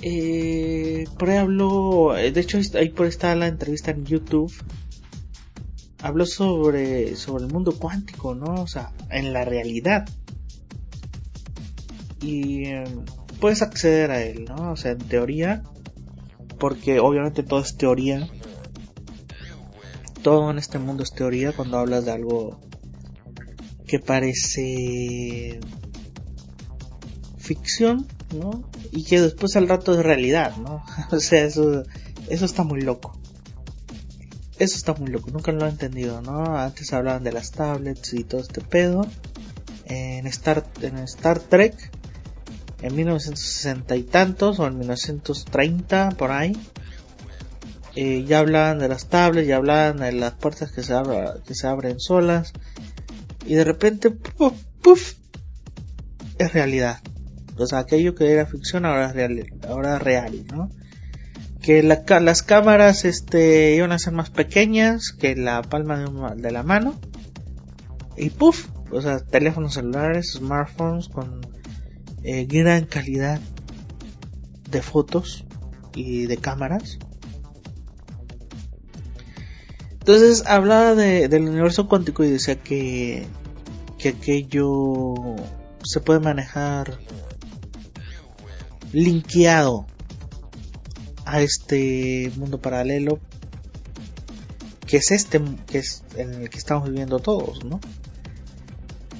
Eh, 0.00 1.04
por 1.18 1.28
ahí 1.28 1.36
habló, 1.36 2.14
de 2.14 2.40
hecho 2.40 2.58
ahí 2.78 2.88
por 2.88 3.04
ahí 3.04 3.10
está 3.10 3.34
la 3.34 3.46
entrevista 3.46 3.90
en 3.90 4.06
YouTube 4.06 4.50
habló 6.02 6.26
sobre, 6.26 7.16
sobre 7.16 7.44
el 7.44 7.52
mundo 7.52 7.72
cuántico, 7.78 8.34
¿no? 8.34 8.62
O 8.62 8.66
sea, 8.66 8.92
en 9.10 9.32
la 9.32 9.44
realidad. 9.44 10.08
Y 12.20 12.66
em, 12.66 13.04
puedes 13.40 13.62
acceder 13.62 14.10
a 14.10 14.22
él, 14.22 14.44
¿no? 14.44 14.72
O 14.72 14.76
sea, 14.76 14.92
en 14.92 14.98
teoría, 14.98 15.62
porque 16.58 17.00
obviamente 17.00 17.42
todo 17.42 17.60
es 17.60 17.76
teoría. 17.76 18.28
Todo 20.22 20.50
en 20.50 20.58
este 20.58 20.78
mundo 20.78 21.02
es 21.02 21.12
teoría 21.12 21.52
cuando 21.52 21.78
hablas 21.78 22.04
de 22.04 22.12
algo 22.12 22.60
que 23.86 23.98
parece 23.98 25.60
ficción, 27.38 28.06
¿no? 28.34 28.68
Y 28.92 29.04
que 29.04 29.20
después 29.20 29.56
al 29.56 29.68
rato 29.68 29.98
es 29.98 30.04
realidad, 30.04 30.56
¿no? 30.56 30.84
o 31.10 31.20
sea, 31.20 31.44
eso, 31.44 31.84
eso 32.28 32.44
está 32.44 32.62
muy 32.62 32.82
loco 32.82 33.19
eso 34.60 34.76
está 34.76 34.92
muy 34.92 35.10
loco, 35.10 35.30
nunca 35.30 35.52
lo 35.52 35.66
he 35.66 35.70
entendido, 35.70 36.20
¿no? 36.20 36.58
Antes 36.58 36.92
hablaban 36.92 37.24
de 37.24 37.32
las 37.32 37.50
tablets 37.50 38.12
y 38.12 38.24
todo 38.24 38.42
este 38.42 38.60
pedo. 38.60 39.06
En 39.86 40.26
Star, 40.26 40.64
en 40.82 40.98
Star 40.98 41.40
Trek, 41.40 41.74
en 42.82 42.94
1960 42.94 43.96
y 43.96 44.02
tantos, 44.02 44.60
o 44.60 44.66
en 44.66 44.78
1930, 44.78 46.10
por 46.10 46.30
ahí, 46.30 46.52
eh, 47.96 48.24
ya 48.24 48.40
hablaban 48.40 48.78
de 48.78 48.88
las 48.88 49.06
tablets, 49.06 49.48
ya 49.48 49.56
hablaban 49.56 49.96
de 49.96 50.12
las 50.12 50.34
puertas 50.34 50.70
que 50.72 50.82
se, 50.82 50.94
que 51.46 51.54
se 51.54 51.66
abren 51.66 51.98
solas. 51.98 52.52
Y 53.46 53.54
de 53.54 53.64
repente, 53.64 54.10
puff, 54.10 54.52
puff, 54.82 55.14
es 56.36 56.52
realidad. 56.52 57.00
O 57.56 57.66
sea, 57.66 57.78
aquello 57.78 58.14
que 58.14 58.30
era 58.30 58.44
ficción 58.44 58.84
ahora 58.84 59.06
es 59.06 59.14
real, 59.14 59.46
ahora 59.66 59.96
es 59.96 60.02
real, 60.02 60.46
¿no? 60.52 60.68
Que 61.60 61.82
las 61.82 62.42
cámaras 62.42 63.04
este, 63.04 63.74
iban 63.74 63.92
a 63.92 63.98
ser 63.98 64.14
más 64.14 64.30
pequeñas 64.30 65.12
que 65.12 65.36
la 65.36 65.62
palma 65.62 66.34
de, 66.34 66.50
la 66.50 66.62
mano. 66.62 66.98
Y 68.16 68.30
puff, 68.30 68.68
o 68.90 69.00
sea, 69.02 69.20
teléfonos 69.20 69.74
celulares, 69.74 70.32
smartphones 70.32 71.08
con 71.08 71.40
eh, 72.22 72.46
gran 72.46 72.86
calidad 72.86 73.40
de 74.70 74.82
fotos 74.82 75.44
y 75.94 76.26
de 76.26 76.38
cámaras. 76.38 76.98
Entonces 79.92 80.44
hablaba 80.46 80.94
del 80.94 81.48
universo 81.48 81.88
cuántico 81.88 82.24
y 82.24 82.30
decía 82.30 82.56
que, 82.56 83.26
que 83.98 84.08
aquello 84.10 85.14
se 85.84 86.00
puede 86.00 86.20
manejar 86.20 86.98
linkeado 88.92 89.86
a 91.30 91.42
este 91.42 92.32
mundo 92.36 92.60
paralelo 92.60 93.20
que 94.86 94.96
es 94.96 95.12
este 95.12 95.40
que 95.68 95.78
es 95.78 96.02
en 96.16 96.34
el 96.34 96.50
que 96.50 96.58
estamos 96.58 96.88
viviendo 96.88 97.20
todos, 97.20 97.64
¿no? 97.64 97.80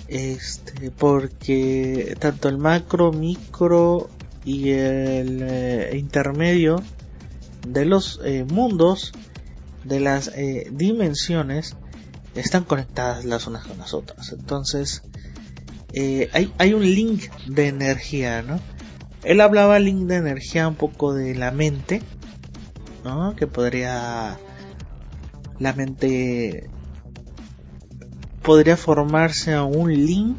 Este, 0.08 0.90
porque 0.90 2.16
tanto 2.18 2.48
el 2.48 2.58
macro, 2.58 3.12
micro 3.12 4.10
y 4.44 4.70
el 4.70 5.40
eh, 5.42 5.96
intermedio 5.96 6.82
de 7.68 7.84
los 7.84 8.20
eh, 8.24 8.44
mundos, 8.44 9.12
de 9.84 10.00
las 10.00 10.32
eh, 10.34 10.68
dimensiones, 10.72 11.76
están 12.34 12.64
conectadas 12.64 13.24
las 13.24 13.46
unas 13.46 13.64
con 13.64 13.78
las 13.78 13.94
otras. 13.94 14.32
Entonces, 14.32 15.02
hay, 15.94 16.52
hay 16.58 16.74
un 16.74 16.82
link 16.82 17.30
de 17.46 17.68
energía, 17.68 18.42
¿no? 18.42 18.58
Él 19.22 19.40
hablaba 19.40 19.78
link 19.78 20.06
de 20.06 20.16
energía 20.16 20.68
un 20.68 20.76
poco 20.76 21.12
de 21.12 21.34
la 21.34 21.50
mente, 21.50 22.02
¿no? 23.04 23.36
Que 23.36 23.46
podría 23.46 24.38
la 25.58 25.72
mente 25.74 26.70
podría 28.42 28.76
formarse 28.76 29.52
a 29.52 29.62
un 29.62 29.92
link 29.92 30.38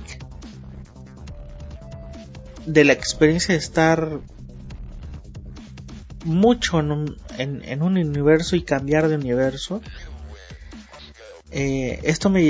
de 2.65 2.83
la 2.83 2.93
experiencia 2.93 3.53
de 3.53 3.59
estar 3.59 4.19
mucho 6.25 6.79
en 6.79 6.91
un, 6.91 7.17
en, 7.37 7.81
un 7.81 7.97
universo 7.97 8.55
y 8.55 8.63
cambiar 8.63 9.07
de 9.07 9.15
universo. 9.15 9.81
Eh, 11.51 11.99
esto 12.03 12.29
me 12.29 12.41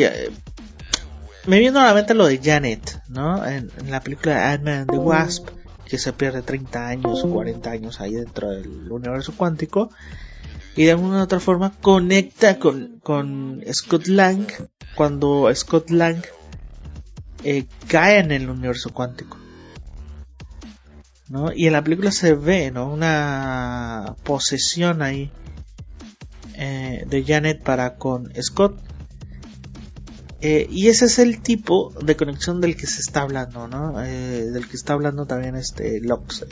me 1.47 1.59
viene 1.59 1.79
a 1.79 1.85
la 1.85 1.93
mente 1.93 2.13
lo 2.13 2.27
de 2.27 2.39
Janet, 2.41 3.01
¿no? 3.09 3.45
En, 3.45 3.71
la 3.87 4.01
película 4.01 4.51
Ant-Man 4.51 4.87
the 4.87 4.97
Wasp 4.97 5.47
que 5.91 5.97
se 5.97 6.13
pierde 6.13 6.41
30 6.41 6.87
años 6.87 7.21
o 7.21 7.29
40 7.29 7.69
años 7.69 7.99
ahí 7.99 8.13
dentro 8.13 8.49
del 8.49 8.89
universo 8.89 9.33
cuántico 9.35 9.89
y 10.77 10.85
de 10.85 10.91
alguna 10.91 11.17
u 11.17 11.21
otra 11.23 11.41
forma 11.41 11.73
conecta 11.81 12.59
con, 12.59 13.01
con 13.03 13.61
Scott 13.73 14.07
Lang 14.07 14.47
cuando 14.95 15.53
Scott 15.53 15.89
Lang 15.89 16.23
eh, 17.43 17.65
cae 17.89 18.19
en 18.19 18.31
el 18.31 18.49
universo 18.49 18.93
cuántico. 18.93 19.37
¿no? 21.27 21.51
Y 21.53 21.67
en 21.67 21.73
la 21.73 21.83
película 21.83 22.11
se 22.11 22.35
ve 22.35 22.71
¿no? 22.71 22.89
una 22.89 24.15
posesión 24.23 25.01
ahí 25.01 25.29
eh, 26.53 27.03
de 27.05 27.25
Janet 27.25 27.61
para 27.61 27.95
con 27.95 28.31
Scott 28.41 28.79
eh, 30.41 30.67
y 30.71 30.87
ese 30.87 31.05
es 31.05 31.19
el 31.19 31.41
tipo 31.41 31.93
de 32.03 32.15
conexión 32.15 32.61
del 32.61 32.75
que 32.75 32.87
se 32.87 32.99
está 32.99 33.21
hablando, 33.21 33.67
¿no? 33.67 34.03
Eh, 34.03 34.49
del 34.49 34.67
que 34.67 34.75
está 34.75 34.93
hablando 34.93 35.27
también 35.27 35.55
este 35.55 36.01
Loxley. 36.01 36.49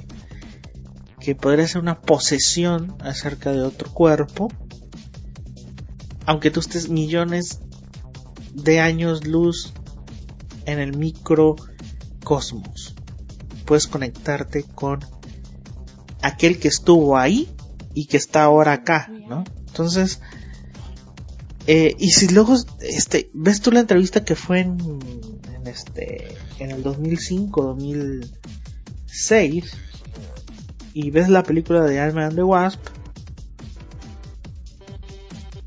Que 1.19 1.33
podría 1.33 1.67
ser 1.67 1.81
una 1.81 1.99
posesión 1.99 2.95
acerca 3.01 3.51
de 3.51 3.61
otro 3.61 3.91
cuerpo. 3.91 4.51
Aunque 6.27 6.51
tú 6.51 6.59
estés 6.59 6.89
millones 6.89 7.61
de 8.53 8.79
años 8.79 9.25
luz 9.25 9.73
en 10.65 10.77
el 10.77 10.95
microcosmos. 10.95 12.93
Puedes 13.65 13.87
conectarte 13.87 14.63
con 14.63 14.99
aquel 16.21 16.59
que 16.59 16.67
estuvo 16.67 17.17
ahí 17.17 17.49
y 17.95 18.05
que 18.05 18.17
está 18.17 18.43
ahora 18.43 18.73
acá, 18.73 19.09
¿no? 19.27 19.43
Entonces, 19.67 20.21
eh, 21.71 21.95
y 21.99 22.09
si 22.09 22.29
luego, 22.29 22.55
este, 22.81 23.29
ves 23.31 23.61
tú 23.61 23.71
la 23.71 23.81
entrevista 23.81 24.25
que 24.25 24.33
fue 24.33 24.61
en, 24.61 24.79
en 25.53 25.67
este, 25.67 26.35
en 26.57 26.71
el 26.71 26.81
2005, 26.81 27.61
2006, 27.61 29.65
y 30.95 31.11
ves 31.11 31.29
la 31.29 31.43
película 31.43 31.83
de 31.83 31.99
Ant-Man 31.99 32.23
and 32.23 32.35
the 32.37 32.41
Wasp, 32.41 32.79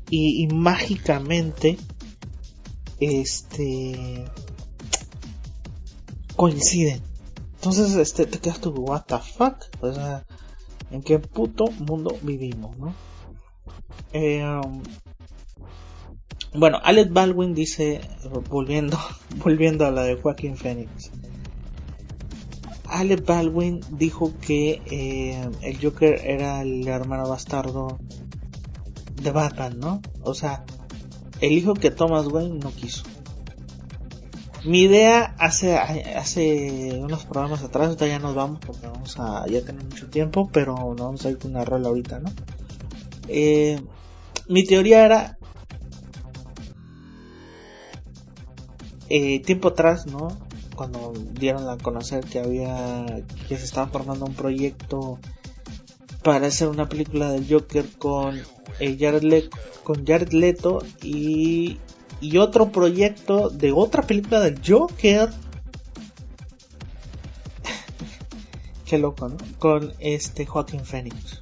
y, 0.09 0.45
mágicamente 0.47 1.77
este 2.99 4.25
coinciden. 6.35 7.01
Entonces, 7.55 7.95
este, 7.95 8.25
te 8.25 8.39
quedas 8.39 8.59
tú, 8.59 8.71
what 8.71 9.05
the 9.05 9.19
fuck? 9.19 9.55
O 9.79 9.93
sea, 9.93 10.25
¿en 10.91 11.01
qué 11.01 11.19
puto 11.19 11.67
mundo 11.79 12.17
vivimos, 12.23 12.77
no? 12.77 12.93
Eh, 14.11 14.43
um, 14.43 14.83
bueno, 16.55 16.79
Alec 16.83 17.11
Baldwin 17.11 17.53
dice, 17.55 18.01
volviendo, 18.49 18.97
volviendo 19.43 19.85
a 19.85 19.91
la 19.91 20.03
de 20.03 20.15
Joaquín 20.15 20.55
Phoenix. 20.55 21.11
Alec 22.85 23.25
Baldwin 23.25 23.81
dijo 23.89 24.33
que 24.39 24.81
eh, 24.85 25.49
el 25.61 25.81
Joker 25.81 26.21
era 26.23 26.61
el 26.61 26.87
hermano 26.87 27.27
bastardo 27.27 27.97
de 29.21 29.31
Batman, 29.31 29.79
¿no? 29.79 30.01
O 30.21 30.35
sea, 30.35 30.63
el 31.41 31.53
hijo 31.53 31.73
que 31.73 31.89
Thomas 31.89 32.27
Wayne 32.27 32.59
no 32.59 32.71
quiso. 32.71 33.03
Mi 34.63 34.83
idea 34.83 35.35
hace, 35.39 35.75
hace 35.77 36.99
unos 37.01 37.25
programas 37.25 37.63
atrás, 37.63 37.97
ya 37.97 38.19
nos 38.19 38.35
vamos 38.35 38.59
porque 38.65 38.87
vamos 38.87 39.19
a 39.19 39.45
ya 39.47 39.61
tener 39.65 39.83
mucho 39.83 40.07
tiempo, 40.09 40.49
pero 40.53 40.75
no 40.75 41.05
vamos 41.05 41.25
a 41.25 41.31
ir 41.31 41.37
con 41.37 41.51
una 41.51 41.65
rola 41.65 41.89
ahorita, 41.89 42.19
¿no? 42.19 42.31
Eh, 43.27 43.81
mi 44.47 44.63
teoría 44.63 45.03
era 45.03 45.37
eh, 49.15 49.41
tiempo 49.41 49.67
atrás, 49.67 50.07
¿no? 50.07 50.35
Cuando 50.75 51.13
dieron 51.33 51.69
a 51.69 51.77
conocer 51.77 52.25
que 52.25 52.39
había 52.39 53.05
que 53.47 53.57
se 53.57 53.65
estaba 53.65 53.85
formando 53.85 54.25
un 54.25 54.33
proyecto 54.33 55.19
para 56.23 56.47
hacer 56.47 56.67
una 56.67 56.89
película 56.89 57.31
del 57.31 57.45
Joker 57.47 57.85
con 57.99 58.41
eh, 58.79 58.97
Jared, 58.99 59.51
con 59.83 60.03
Jared 60.03 60.31
Leto 60.31 60.79
y, 61.03 61.77
y 62.21 62.37
otro 62.37 62.71
proyecto 62.71 63.51
de 63.51 63.71
otra 63.71 64.01
película 64.01 64.39
del 64.39 64.59
Joker. 64.67 65.29
Qué 68.85 68.97
loco, 68.97 69.29
¿no? 69.29 69.37
Con 69.59 69.93
este 69.99 70.47
Joaquin 70.47 70.83
Phoenix. 70.83 71.39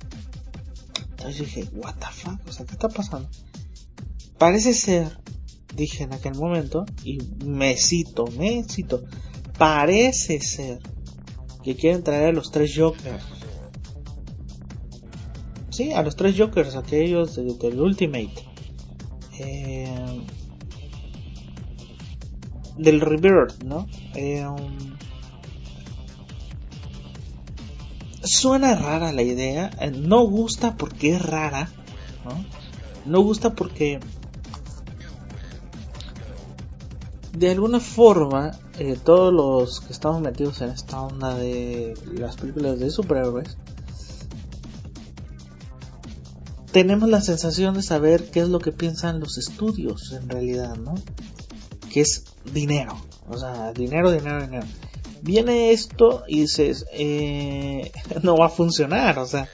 Entonces 1.12 1.38
dije, 1.38 1.70
what 1.72 1.96
o 2.46 2.52
sea, 2.52 2.66
¿qué 2.66 2.74
está 2.74 2.90
pasando? 2.90 3.30
Parece 4.38 4.74
ser, 4.74 5.18
dije 5.76 6.04
en 6.04 6.14
aquel 6.14 6.36
momento, 6.36 6.86
y 7.04 7.20
me 7.46 7.76
cito, 7.78 8.26
me 8.38 8.64
cito, 8.64 9.04
parece 9.58 10.40
ser 10.40 10.80
que 11.64 11.76
quieren 11.76 12.04
traer 12.04 12.30
a 12.30 12.32
los 12.34 12.52
tres 12.52 12.74
Jokers 12.76 13.42
sí, 15.72 15.92
a 15.94 16.04
los 16.04 16.16
tres 16.16 16.36
Jokers, 16.38 16.76
aquellos 16.76 17.36
del 17.36 17.82
Ultimate. 17.82 18.34
Eh, 19.40 20.22
del 22.78 23.02
Rebirth, 23.02 23.64
¿no? 23.64 23.88
Eh, 24.16 24.46
um, 24.46 24.96
suena 28.24 28.76
rara 28.76 29.12
la 29.12 29.24
idea, 29.24 29.72
eh, 29.80 29.92
no 29.92 30.22
gusta 30.22 30.76
porque 30.78 31.16
es 31.16 31.22
rara, 31.22 31.70
¿no? 32.26 32.46
No 33.06 33.22
gusta 33.22 33.54
porque 33.54 34.00
de 37.34 37.52
alguna 37.52 37.80
forma 37.80 38.52
todos 39.04 39.34
los 39.34 39.82
que 39.82 39.94
estamos 39.94 40.22
metidos 40.22 40.62
en 40.62 40.70
esta 40.70 41.02
onda 41.02 41.36
de 41.36 41.94
las 42.14 42.36
películas 42.36 42.80
de 42.80 42.90
superhéroes 42.90 43.58
tenemos 46.72 47.10
la 47.10 47.22
sensación 47.22 47.76
de 47.76 47.84
saber 47.84 48.32
qué 48.32 48.42
es 48.42 48.50
lo 48.50 48.60
que 48.60 48.72
piensan 48.72 49.20
los 49.20 49.38
estudios 49.38 50.14
en 50.14 50.30
realidad, 50.30 50.76
¿no? 50.78 50.96
Que 51.92 52.02
es 52.02 52.26
dinero, 52.54 52.96
o 53.30 53.38
sea, 53.38 53.74
dinero, 53.74 54.12
dinero, 54.12 54.42
dinero. 54.42 54.66
Viene 55.22 55.72
esto 55.72 56.24
y 56.28 56.42
dices, 56.42 56.86
eh, 56.94 57.92
no 58.24 58.38
va 58.38 58.48
a 58.48 58.50
funcionar, 58.50 59.20
o 59.20 59.26
sea. 59.26 59.48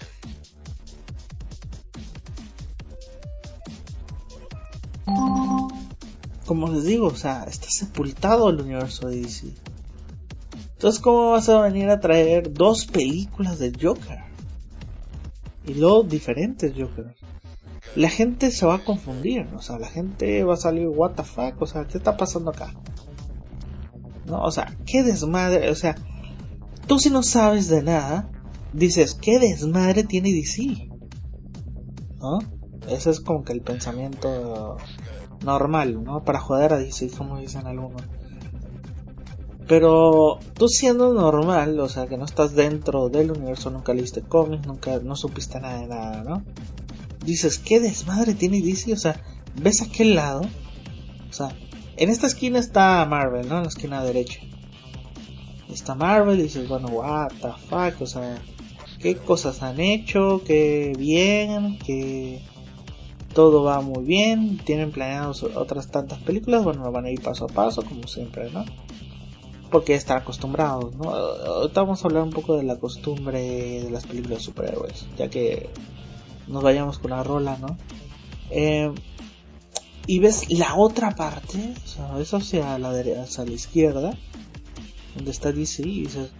Como 6.47 6.69
les 6.69 6.85
digo, 6.85 7.07
o 7.07 7.15
sea, 7.15 7.43
está 7.43 7.69
sepultado 7.69 8.49
el 8.49 8.61
universo 8.61 9.07
de 9.07 9.21
DC. 9.21 9.47
Entonces, 10.73 10.99
¿cómo 10.99 11.31
vas 11.31 11.49
a 11.49 11.61
venir 11.61 11.89
a 11.89 11.99
traer 11.99 12.51
dos 12.51 12.87
películas 12.87 13.59
de 13.59 13.71
Joker? 13.79 14.27
y 15.67 15.73
luego 15.73 16.03
diferentes 16.03 16.73
Jokers. 16.75 17.15
La 17.95 18.09
gente 18.09 18.51
se 18.51 18.65
va 18.65 18.75
a 18.75 18.83
confundir, 18.83 19.47
o 19.55 19.61
sea, 19.61 19.77
la 19.77 19.87
gente 19.87 20.43
va 20.43 20.53
a 20.53 20.57
salir, 20.57 20.87
what 20.87 21.13
o 21.59 21.65
sea, 21.65 21.85
¿qué 21.85 21.97
está 21.97 22.15
pasando 22.15 22.51
acá? 22.51 22.73
¿No? 24.25 24.41
O 24.41 24.51
sea, 24.51 24.75
qué 24.85 25.03
desmadre, 25.03 25.69
o 25.69 25.75
sea, 25.75 25.95
tú 26.85 26.99
si 26.99 27.09
no 27.09 27.23
sabes 27.23 27.69
de 27.69 27.81
nada, 27.81 28.29
dices, 28.73 29.15
¿qué 29.15 29.39
desmadre 29.39 30.03
tiene 30.03 30.31
DC? 30.31 30.89
¿No? 32.19 32.39
Ese 32.87 33.09
es 33.09 33.19
como 33.19 33.43
que 33.43 33.53
el 33.53 33.61
pensamiento 33.61 34.77
normal, 35.43 36.03
¿no? 36.03 36.23
Para 36.23 36.39
joder 36.39 36.73
a 36.73 36.77
DC, 36.77 37.09
como 37.11 37.39
dicen 37.39 37.67
algunos. 37.67 38.01
Pero 39.67 40.39
tú 40.53 40.69
siendo 40.69 41.13
normal, 41.13 41.79
o 41.79 41.89
sea, 41.89 42.07
que 42.07 42.17
no 42.17 42.25
estás 42.25 42.55
dentro 42.55 43.09
del 43.09 43.31
universo, 43.31 43.69
nunca 43.69 43.93
leíste 43.93 44.21
cómics, 44.21 44.65
nunca, 44.65 44.99
no 44.99 45.15
supiste 45.15 45.59
nada 45.59 45.81
de 45.81 45.87
nada, 45.87 46.23
¿no? 46.23 46.43
Dices, 47.25 47.59
¿qué 47.59 47.81
desmadre 47.81 48.33
tiene 48.33 48.61
DC? 48.61 48.93
O 48.93 48.97
sea, 48.97 49.21
ves 49.61 49.81
aquel 49.81 50.15
lado, 50.15 50.41
o 51.29 51.33
sea, 51.33 51.49
en 51.97 52.09
esta 52.09 52.27
esquina 52.27 52.59
está 52.59 53.05
Marvel, 53.05 53.49
¿no? 53.49 53.57
En 53.57 53.63
la 53.63 53.69
esquina 53.69 54.03
derecha. 54.03 54.39
Está 55.69 55.95
Marvel 55.95 56.39
y 56.39 56.43
dices, 56.43 56.69
bueno, 56.69 56.87
what 56.87 57.29
the 57.41 57.51
fuck, 57.67 58.01
o 58.01 58.05
sea, 58.05 58.41
qué 58.99 59.17
cosas 59.17 59.61
han 59.63 59.81
hecho, 59.81 60.41
qué 60.45 60.93
bien, 60.97 61.77
que 61.79 62.41
todo 63.37 63.61
va 63.61 63.81
muy 63.81 64.03
bien, 64.03 64.57
tienen 64.57 64.91
planeados 64.91 65.43
otras 65.43 65.91
tantas 65.91 66.17
películas, 66.17 66.63
bueno, 66.63 66.91
van 66.91 67.05
a 67.05 67.11
ir 67.11 67.21
paso 67.21 67.45
a 67.45 67.47
paso, 67.47 67.83
como 67.83 68.07
siempre, 68.07 68.49
¿no? 68.49 68.65
porque 69.69 69.93
están 69.93 70.17
acostumbrados, 70.17 70.95
¿no? 70.95 71.11
Ahorita 71.11 71.81
vamos 71.81 72.03
a 72.03 72.07
hablar 72.07 72.23
un 72.23 72.31
poco 72.31 72.57
de 72.57 72.63
la 72.63 72.77
costumbre 72.77 73.83
de 73.83 73.91
las 73.91 74.07
películas 74.07 74.39
de 74.39 74.43
superhéroes, 74.43 75.05
ya 75.19 75.29
que 75.29 75.69
nos 76.47 76.63
vayamos 76.63 76.97
con 76.97 77.11
la 77.11 77.21
rola, 77.21 77.59
¿no? 77.59 77.77
Eh, 78.49 78.91
y 80.07 80.17
ves 80.17 80.49
la 80.49 80.75
otra 80.75 81.11
parte, 81.11 81.75
o 81.85 81.87
sea, 81.87 82.19
eso 82.19 82.37
hacia 82.37 82.79
la 82.79 82.91
derecha, 82.91 83.21
hacia 83.21 83.45
la 83.45 83.51
izquierda, 83.51 84.17
donde 85.15 85.29
está 85.29 85.51
DC, 85.51 85.83
y 85.83 86.01
dices, 86.05 86.31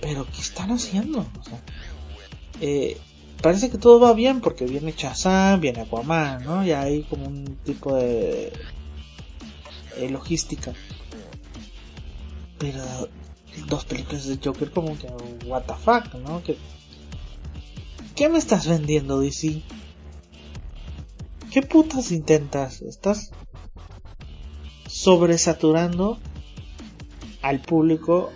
pero 0.00 0.26
¿qué 0.26 0.40
están 0.40 0.72
haciendo? 0.72 1.20
O 1.20 1.44
sea, 1.44 1.62
eh, 2.60 2.96
parece 3.42 3.70
que 3.70 3.78
todo 3.78 4.00
va 4.00 4.14
bien 4.14 4.40
porque 4.40 4.64
viene 4.64 4.94
Shazam, 4.96 5.60
viene 5.60 5.82
Aquaman, 5.82 6.44
¿no? 6.44 6.64
Y 6.64 6.72
hay 6.72 7.02
como 7.02 7.26
un 7.26 7.56
tipo 7.64 7.94
de 7.94 8.52
logística 10.10 10.72
pero 12.62 12.80
dos 13.66 13.84
películas 13.84 14.24
de 14.24 14.38
Joker 14.42 14.70
como 14.70 14.96
que 14.96 15.08
what 15.46 15.64
the 15.64 15.74
fuck, 15.74 16.14
¿no? 16.14 16.40
¿Qué 18.14 18.28
me 18.28 18.38
estás 18.38 18.68
vendiendo 18.68 19.18
DC? 19.18 19.62
¿Qué 21.50 21.62
putas 21.62 22.12
intentas? 22.12 22.80
Estás 22.82 23.32
sobresaturando 24.86 26.18
al 27.42 27.60
público 27.60 28.30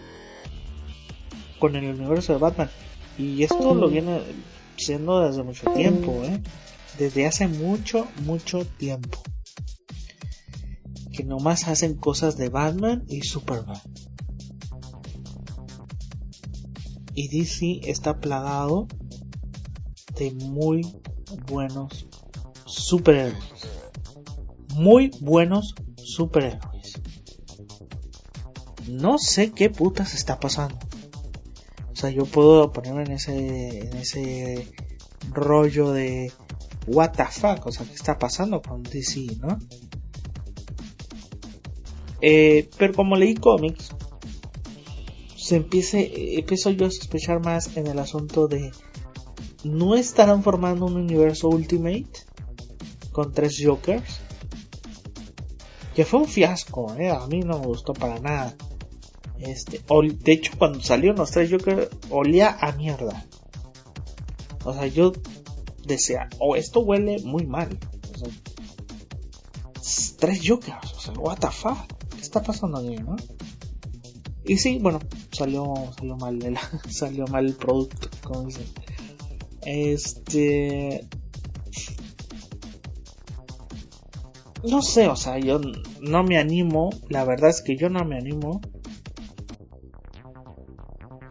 con 1.61 1.77
el 1.77 1.95
universo 1.95 2.33
de 2.33 2.41
Batman. 2.41 2.71
Y 3.17 3.45
esto 3.45 3.77
lo 3.77 3.89
viene 3.89 4.23
siendo 4.77 5.27
desde 5.27 5.43
mucho 5.43 5.73
tiempo, 5.73 6.23
¿eh? 6.25 6.43
Desde 6.99 7.27
hace 7.27 7.49
mucho, 7.49 8.07
mucho 8.25 8.65
tiempo. 8.65 9.19
Que 11.13 11.25
nomás 11.25 11.69
hacen 11.69 11.95
cosas 11.95 12.37
de 12.37 12.49
Batman 12.49 13.05
y 13.09 13.23
Superman. 13.23 13.81
y 17.17 17.29
DC 17.29 17.91
está 17.91 18.21
plagado 18.21 18.87
de 20.19 20.31
muy 20.33 20.87
buenos 21.49 22.07
superhéroes. 22.67 23.43
Muy 24.75 25.11
buenos 25.21 25.75
superhéroes. 25.97 27.01
No 28.87 29.19
sé 29.19 29.51
qué 29.53 29.71
putas 29.71 30.15
está 30.15 30.39
pasando. 30.39 30.79
Yo 32.11 32.25
puedo 32.25 32.73
ponerme 32.73 33.05
en 33.05 33.13
ese, 33.13 33.79
en 33.81 33.97
ese 33.97 34.69
rollo 35.33 35.93
de 35.93 36.33
what 36.87 37.13
the 37.13 37.25
fuck, 37.25 37.67
o 37.67 37.73
sea, 37.73 37.87
qué 37.87 37.95
está 37.95 38.19
pasando 38.19 38.63
con 38.63 38.83
DC, 38.83 39.27
¿no? 39.41 39.59
Eh, 42.21 42.69
pero 42.79 42.95
como 42.95 43.17
leí 43.17 43.35
cómics, 43.35 43.91
se 45.37 45.57
empiece, 45.57 46.39
empiezo 46.39 46.71
yo 46.71 46.87
a 46.87 46.91
sospechar 46.91 47.45
más 47.45 47.77
en 47.77 47.87
el 47.87 47.99
asunto 47.99 48.49
de 48.49 48.73
no 49.65 49.95
estarán 49.95 50.43
formando 50.43 50.87
un 50.87 50.97
universo 50.97 51.49
Ultimate 51.49 52.11
con 53.13 53.33
tres 53.33 53.61
Jokers. 53.63 54.21
Que 55.95 56.05
fue 56.05 56.21
un 56.21 56.27
fiasco, 56.27 56.95
¿eh? 56.99 57.09
a 57.09 57.27
mí 57.27 57.41
no 57.41 57.59
me 57.59 57.67
gustó 57.67 57.95
para 57.95 58.19
nada. 58.19 58.55
Este, 59.39 59.83
de 60.25 60.33
hecho, 60.33 60.53
cuando 60.59 60.81
salió 60.81 61.13
los 61.13 61.31
tres 61.31 61.51
Jokers, 61.51 61.89
olía 62.11 62.57
a 62.61 62.73
mierda. 62.73 63.27
O 64.65 64.73
sea, 64.73 64.87
yo 64.87 65.13
decía, 65.85 66.29
o 66.39 66.53
oh, 66.53 66.57
esto 66.57 66.81
huele 66.81 67.23
muy 67.23 67.47
mal. 67.47 67.79
O 68.15 68.19
sea, 68.19 68.29
tres 70.19 70.41
Jokers, 70.45 70.93
o 70.95 71.01
sea, 71.01 71.15
what 71.15 71.39
the 71.39 71.51
fuck, 71.51 71.87
¿qué 72.15 72.21
está 72.21 72.43
pasando 72.43 72.79
aquí, 72.79 72.97
no? 72.97 73.17
Y 74.45 74.57
sí, 74.59 74.79
bueno, 74.81 75.01
salió, 75.33 75.75
salió 75.97 76.17
mal, 76.17 76.43
el, 76.43 76.57
salió 76.89 77.27
mal 77.27 77.47
el 77.47 77.55
producto, 77.55 78.09
como 78.23 78.45
dicen. 78.47 78.67
Este, 79.63 81.07
no 84.63 84.83
sé, 84.83 85.09
o 85.09 85.17
sea, 85.17 85.39
yo 85.39 85.61
no 86.01 86.23
me 86.23 86.39
animo, 86.39 86.91
la 87.09 87.25
verdad 87.25 87.51
es 87.51 87.63
que 87.63 87.77
yo 87.77 87.89
no 87.89 88.05
me 88.05 88.17
animo 88.17 88.61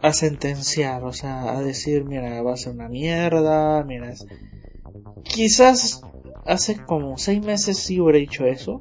a 0.02 0.12
sentenciar, 0.12 1.04
o 1.04 1.12
sea, 1.12 1.56
a 1.56 1.62
decir, 1.62 2.04
mira, 2.04 2.42
va 2.42 2.54
a 2.54 2.56
ser 2.56 2.74
una 2.74 2.88
mierda, 2.88 3.82
mira, 3.84 4.14
quizás 5.22 6.02
hace 6.44 6.76
como 6.84 7.18
seis 7.18 7.44
meses 7.44 7.78
sí 7.78 8.00
hubiera 8.00 8.18
dicho 8.18 8.46
eso, 8.46 8.80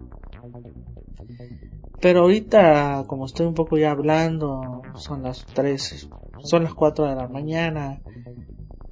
pero 2.02 2.22
ahorita, 2.22 3.06
como 3.08 3.26
estoy 3.26 3.48
un 3.48 3.56
poco 3.56 3.78
ya 3.78 3.92
hablando, 3.92 4.82
son 4.96 5.24
las 5.24 5.46
tres, 5.46 6.08
son 6.44 6.64
las 6.64 6.74
cuatro 6.74 7.06
de 7.06 7.16
la 7.16 7.28
mañana, 7.28 8.02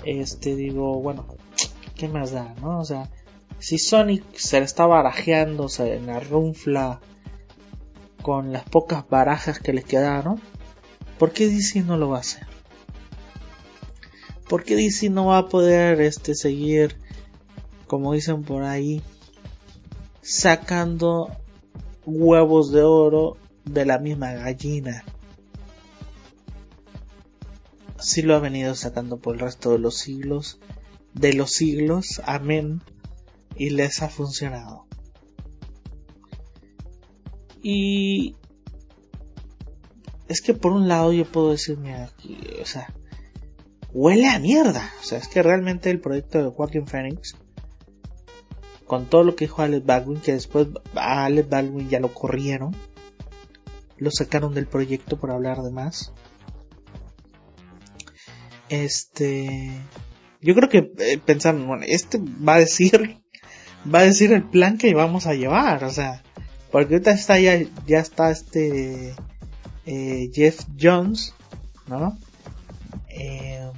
este, 0.03 0.55
digo, 0.55 0.99
bueno, 1.01 1.27
¿qué 1.95 2.07
más 2.07 2.31
da, 2.31 2.55
no? 2.61 2.79
O 2.79 2.85
sea, 2.85 3.09
si 3.59 3.77
Sonic 3.77 4.23
se 4.35 4.59
le 4.59 4.65
está 4.65 4.85
barajeando 4.85 5.67
en 5.79 6.07
la 6.07 6.19
runfla 6.19 6.99
con 8.21 8.51
las 8.51 8.63
pocas 8.63 9.07
barajas 9.07 9.59
que 9.59 9.73
le 9.73 9.83
quedaron, 9.83 10.41
¿por 11.17 11.31
qué 11.31 11.47
DC 11.47 11.81
no 11.81 11.97
lo 11.97 12.09
va 12.09 12.17
a 12.17 12.21
hacer? 12.21 12.47
¿Por 14.47 14.63
qué 14.63 14.75
DC 14.75 15.09
no 15.09 15.27
va 15.27 15.39
a 15.39 15.49
poder 15.49 16.01
este, 16.01 16.35
seguir, 16.35 16.95
como 17.87 18.13
dicen 18.13 18.43
por 18.43 18.63
ahí, 18.63 19.01
sacando 20.21 21.29
huevos 22.05 22.71
de 22.71 22.83
oro 22.83 23.37
de 23.65 23.85
la 23.85 23.99
misma 23.99 24.33
gallina? 24.33 25.03
Si 27.99 28.21
lo 28.21 28.35
ha 28.35 28.39
venido 28.39 28.75
sacando 28.75 29.17
por 29.17 29.35
el 29.35 29.41
resto 29.41 29.71
de 29.71 29.79
los 29.79 29.97
siglos, 29.97 30.59
de 31.13 31.33
los 31.33 31.51
siglos, 31.51 32.21
amén 32.25 32.81
y 33.55 33.69
les 33.69 34.01
ha 34.01 34.09
funcionado. 34.09 34.85
Y 37.61 38.35
es 40.27 40.41
que 40.41 40.53
por 40.53 40.71
un 40.71 40.87
lado 40.87 41.13
yo 41.13 41.25
puedo 41.25 41.51
decir, 41.51 41.77
mira, 41.77 42.11
o 42.61 42.65
sea, 42.65 42.93
huele 43.93 44.27
a 44.27 44.39
mierda. 44.39 44.91
O 45.01 45.03
sea, 45.03 45.17
es 45.17 45.27
que 45.27 45.43
realmente 45.43 45.89
el 45.89 45.99
proyecto 45.99 46.43
de 46.43 46.49
Joaquin 46.49 46.87
Phoenix, 46.87 47.35
con 48.85 49.05
todo 49.05 49.23
lo 49.23 49.35
que 49.35 49.45
dijo 49.45 49.61
Alex 49.61 49.85
Baldwin, 49.85 50.19
que 50.19 50.33
después 50.33 50.67
a 50.95 51.25
Alex 51.25 51.49
Baldwin 51.49 51.89
ya 51.89 51.99
lo 51.99 52.13
corrieron, 52.13 52.75
lo 53.97 54.11
sacaron 54.11 54.53
del 54.53 54.67
proyecto 54.67 55.17
por 55.17 55.31
hablar 55.31 55.61
de 55.61 55.71
más. 55.71 56.13
Este, 58.69 59.71
yo 60.41 60.55
creo 60.55 60.69
que 60.69 60.91
eh, 60.99 61.19
pensaron, 61.23 61.67
bueno, 61.67 61.83
este 61.87 62.19
va 62.19 62.55
a 62.55 62.59
decir 62.59 63.21
va 63.93 63.99
a 63.99 64.03
decir 64.03 64.31
el 64.31 64.43
plan 64.43 64.77
que 64.77 64.93
vamos 64.93 65.27
a 65.27 65.33
llevar, 65.33 65.83
o 65.83 65.91
sea, 65.91 66.23
porque 66.71 66.95
ahorita 66.95 67.11
está 67.11 67.39
ya, 67.39 67.61
ya 67.85 67.99
está 67.99 68.31
este 68.31 69.13
eh, 69.85 70.29
Jeff 70.33 70.65
Jones, 70.79 71.33
¿no? 71.87 72.17
Eh, 73.09 73.69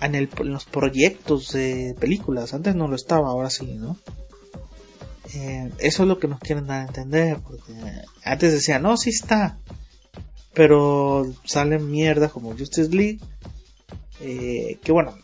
en, 0.00 0.14
el, 0.14 0.28
los 0.44 0.64
proyectos 0.64 1.52
de 1.52 1.94
películas, 1.98 2.54
antes 2.54 2.74
no 2.74 2.88
lo 2.88 2.96
estaba, 2.96 3.28
ahora 3.28 3.50
sí, 3.50 3.66
¿no? 3.74 3.96
Eh, 5.34 5.70
eso 5.78 6.02
es 6.02 6.08
lo 6.08 6.18
que 6.18 6.28
nos 6.28 6.40
quieren 6.40 6.66
dar 6.66 6.80
a 6.82 6.86
entender, 6.86 7.38
porque 7.38 7.72
antes 8.24 8.52
decían, 8.52 8.82
no, 8.82 8.96
sí 8.96 9.10
está, 9.10 9.58
pero 10.54 11.26
salen 11.44 11.90
mierdas 11.90 12.32
como 12.32 12.56
Justice 12.56 12.90
League, 12.90 13.20
que 14.18 14.92
bueno, 14.92 15.14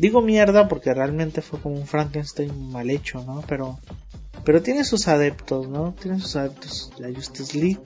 Digo 0.00 0.22
mierda 0.22 0.66
porque 0.66 0.94
realmente 0.94 1.42
fue 1.42 1.60
como 1.60 1.74
un 1.74 1.86
Frankenstein 1.86 2.70
mal 2.70 2.88
hecho, 2.88 3.22
¿no? 3.22 3.44
Pero, 3.46 3.78
pero 4.46 4.62
tiene 4.62 4.82
sus 4.84 5.08
adeptos, 5.08 5.68
¿no? 5.68 5.92
Tiene 5.92 6.18
sus 6.20 6.36
adeptos 6.36 6.90
la 6.98 7.12
Justice 7.12 7.58
League. 7.58 7.82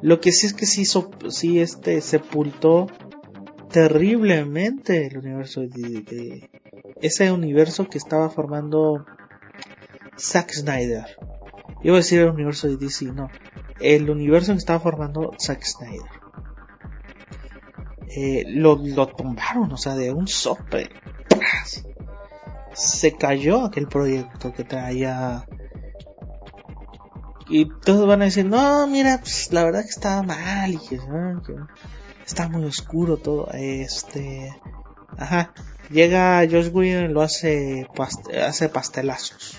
Lo 0.00 0.20
que 0.20 0.32
sí 0.32 0.46
es 0.46 0.54
que 0.54 0.66
sí, 0.66 0.84
sí 0.84 1.60
este, 1.60 2.00
sepultó 2.00 2.86
terriblemente 3.70 5.06
el 5.06 5.18
universo 5.18 5.60
de, 5.62 6.48
ese 7.00 7.32
universo 7.32 7.88
que 7.88 7.98
estaba 7.98 8.30
formando 8.30 9.04
Zack 10.18 10.52
Snyder. 10.52 11.04
Iba 11.82 11.94
a 11.94 11.98
decir 11.98 12.20
el 12.20 12.30
universo 12.30 12.68
de 12.68 12.76
DC, 12.76 13.06
no. 13.06 13.28
El 13.80 14.10
universo 14.10 14.52
que 14.52 14.58
estaba 14.58 14.80
formando 14.80 15.32
Zack 15.38 15.62
Snyder. 15.62 16.10
Eh, 18.16 18.44
lo, 18.48 18.76
lo 18.76 19.06
tumbaron, 19.08 19.70
o 19.70 19.76
sea, 19.76 19.94
de 19.94 20.12
un 20.12 20.26
sope 20.26 20.88
se 22.78 23.12
cayó 23.12 23.64
aquel 23.64 23.88
proyecto 23.88 24.52
que 24.52 24.64
traía 24.64 25.44
y 27.48 27.66
todos 27.66 28.06
van 28.06 28.22
a 28.22 28.26
decir 28.26 28.44
no 28.44 28.86
mira 28.86 29.18
pues, 29.20 29.52
la 29.52 29.64
verdad 29.64 29.82
que 29.82 29.90
estaba 29.90 30.22
mal 30.22 30.74
y 30.74 30.78
que, 30.78 30.98
está 32.26 32.48
muy 32.48 32.64
oscuro 32.64 33.16
todo 33.16 33.50
este 33.52 34.54
ajá 35.16 35.52
llega 35.90 36.46
Josh 36.50 36.70
Whedon 36.72 37.10
y 37.10 37.12
lo 37.12 37.22
hace 37.22 37.86
hace 38.42 38.68
pastelazos 38.68 39.56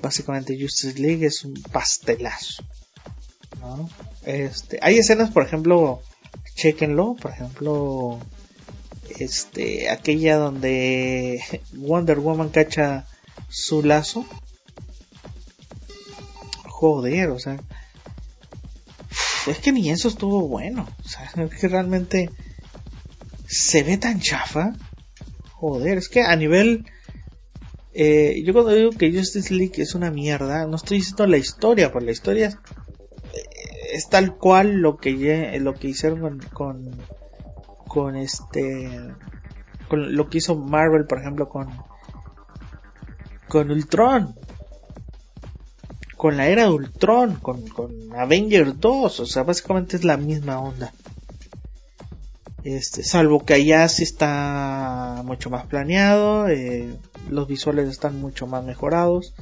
básicamente 0.00 0.58
Justice 0.60 0.98
League 1.00 1.26
es 1.26 1.44
un 1.44 1.54
pastelazo 1.72 2.62
¿no? 3.60 3.88
este 4.24 4.78
hay 4.80 4.98
escenas 4.98 5.30
por 5.30 5.44
ejemplo 5.44 6.00
chequenlo 6.54 7.16
por 7.20 7.32
ejemplo 7.32 8.20
este 9.18 9.90
aquella 9.90 10.36
donde 10.36 11.42
Wonder 11.72 12.20
Woman 12.20 12.50
cacha 12.50 13.06
su 13.48 13.82
lazo 13.82 14.24
joder 16.80 17.28
o 17.28 17.38
sea 17.38 17.58
es 19.46 19.58
que 19.58 19.70
ni 19.70 19.90
eso 19.90 20.08
estuvo 20.08 20.48
bueno 20.48 20.88
o 21.04 21.08
sea 21.08 21.30
es 21.44 21.60
que 21.60 21.68
realmente 21.68 22.30
se 23.46 23.82
ve 23.82 23.98
tan 23.98 24.20
chafa 24.20 24.72
joder 25.52 25.98
es 25.98 26.08
que 26.08 26.22
a 26.22 26.34
nivel 26.36 26.86
eh, 27.92 28.42
yo 28.46 28.54
cuando 28.54 28.72
digo 28.72 28.92
que 28.92 29.12
Justice 29.12 29.52
League 29.52 29.82
es 29.82 29.94
una 29.94 30.10
mierda 30.10 30.66
no 30.66 30.76
estoy 30.76 30.98
diciendo 30.98 31.26
la 31.26 31.36
historia 31.36 31.92
porque 31.92 32.06
la 32.06 32.12
historia 32.12 32.58
es 33.92 34.08
tal 34.08 34.36
cual 34.36 34.76
lo 34.80 34.96
que 34.96 35.58
lo 35.60 35.74
que 35.74 35.88
hicieron 35.88 36.38
con 36.54 36.80
con 37.88 38.16
este 38.16 38.88
con 39.88 40.16
lo 40.16 40.30
que 40.30 40.38
hizo 40.38 40.56
Marvel 40.56 41.04
por 41.04 41.18
ejemplo 41.18 41.50
con 41.50 41.68
con 43.48 43.70
Ultron 43.70 44.34
con 46.20 46.36
la 46.36 46.48
era 46.48 46.64
de 46.64 46.68
Ultron 46.68 47.36
con, 47.36 47.66
con 47.68 48.12
Avengers 48.14 48.78
2 48.78 49.20
o 49.20 49.24
sea 49.24 49.42
básicamente 49.42 49.96
es 49.96 50.04
la 50.04 50.18
misma 50.18 50.60
onda. 50.60 50.92
Este 52.62 53.02
salvo 53.02 53.46
que 53.46 53.54
allá 53.54 53.88
sí 53.88 54.02
está 54.02 55.22
mucho 55.24 55.48
más 55.48 55.64
planeado 55.64 56.46
eh, 56.50 56.94
los 57.30 57.48
visuales 57.48 57.88
están 57.88 58.20
mucho 58.20 58.46
más 58.46 58.62
mejorados. 58.62 59.32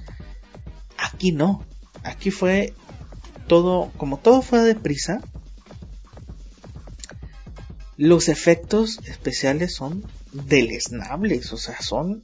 Aquí 0.96 1.32
no. 1.32 1.64
Aquí 2.04 2.30
fue 2.30 2.74
todo 3.48 3.90
como 3.96 4.18
todo 4.18 4.40
fue 4.40 4.60
deprisa 4.60 5.20
los 7.96 8.28
efectos 8.28 9.00
especiales 9.04 9.74
son 9.74 10.04
deleznables, 10.32 11.52
o 11.52 11.56
sea, 11.56 11.82
son 11.82 12.22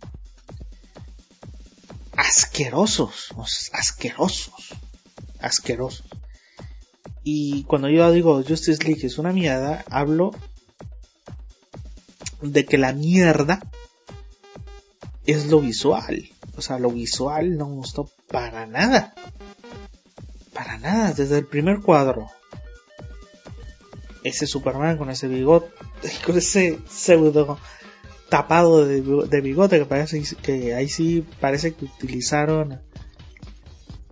asquerosos, 2.17 3.33
asquerosos, 3.73 4.75
asquerosos. 5.41 6.07
Y 7.23 7.65
cuando 7.65 7.89
yo 7.89 8.11
digo 8.13 8.43
Justice 8.47 8.85
League 8.85 9.07
es 9.07 9.19
una 9.19 9.33
mierda, 9.33 9.85
hablo 9.89 10.33
de 12.43 12.65
que 12.67 12.79
la 12.79 12.93
mierda 12.93 13.61
es 15.27 15.47
lo 15.47 15.61
visual. 15.61 16.31
O 16.57 16.63
sea, 16.63 16.79
lo 16.79 16.91
visual 16.91 17.57
no 17.57 17.69
me 17.69 17.77
gustó 17.77 18.11
para 18.29 18.67
nada. 18.67 19.15
Para 20.53 20.79
nada, 20.79 21.13
desde 21.13 21.39
el 21.39 21.47
primer 21.47 21.81
cuadro 21.81 22.31
ese 24.25 24.47
Superman 24.47 24.97
con 24.97 25.11
ese 25.11 25.29
bigote, 25.29 25.71
con 26.27 26.37
ese 26.37 26.81
pseudo 26.89 27.59
tapado 28.35 28.85
de, 28.85 29.41
bigote 29.41 29.79
que 29.79 29.85
parece 29.85 30.21
que 30.43 30.75
ahí 30.75 30.89
sí 30.89 31.25
parece 31.41 31.73
que 31.73 31.85
utilizaron 31.85 32.81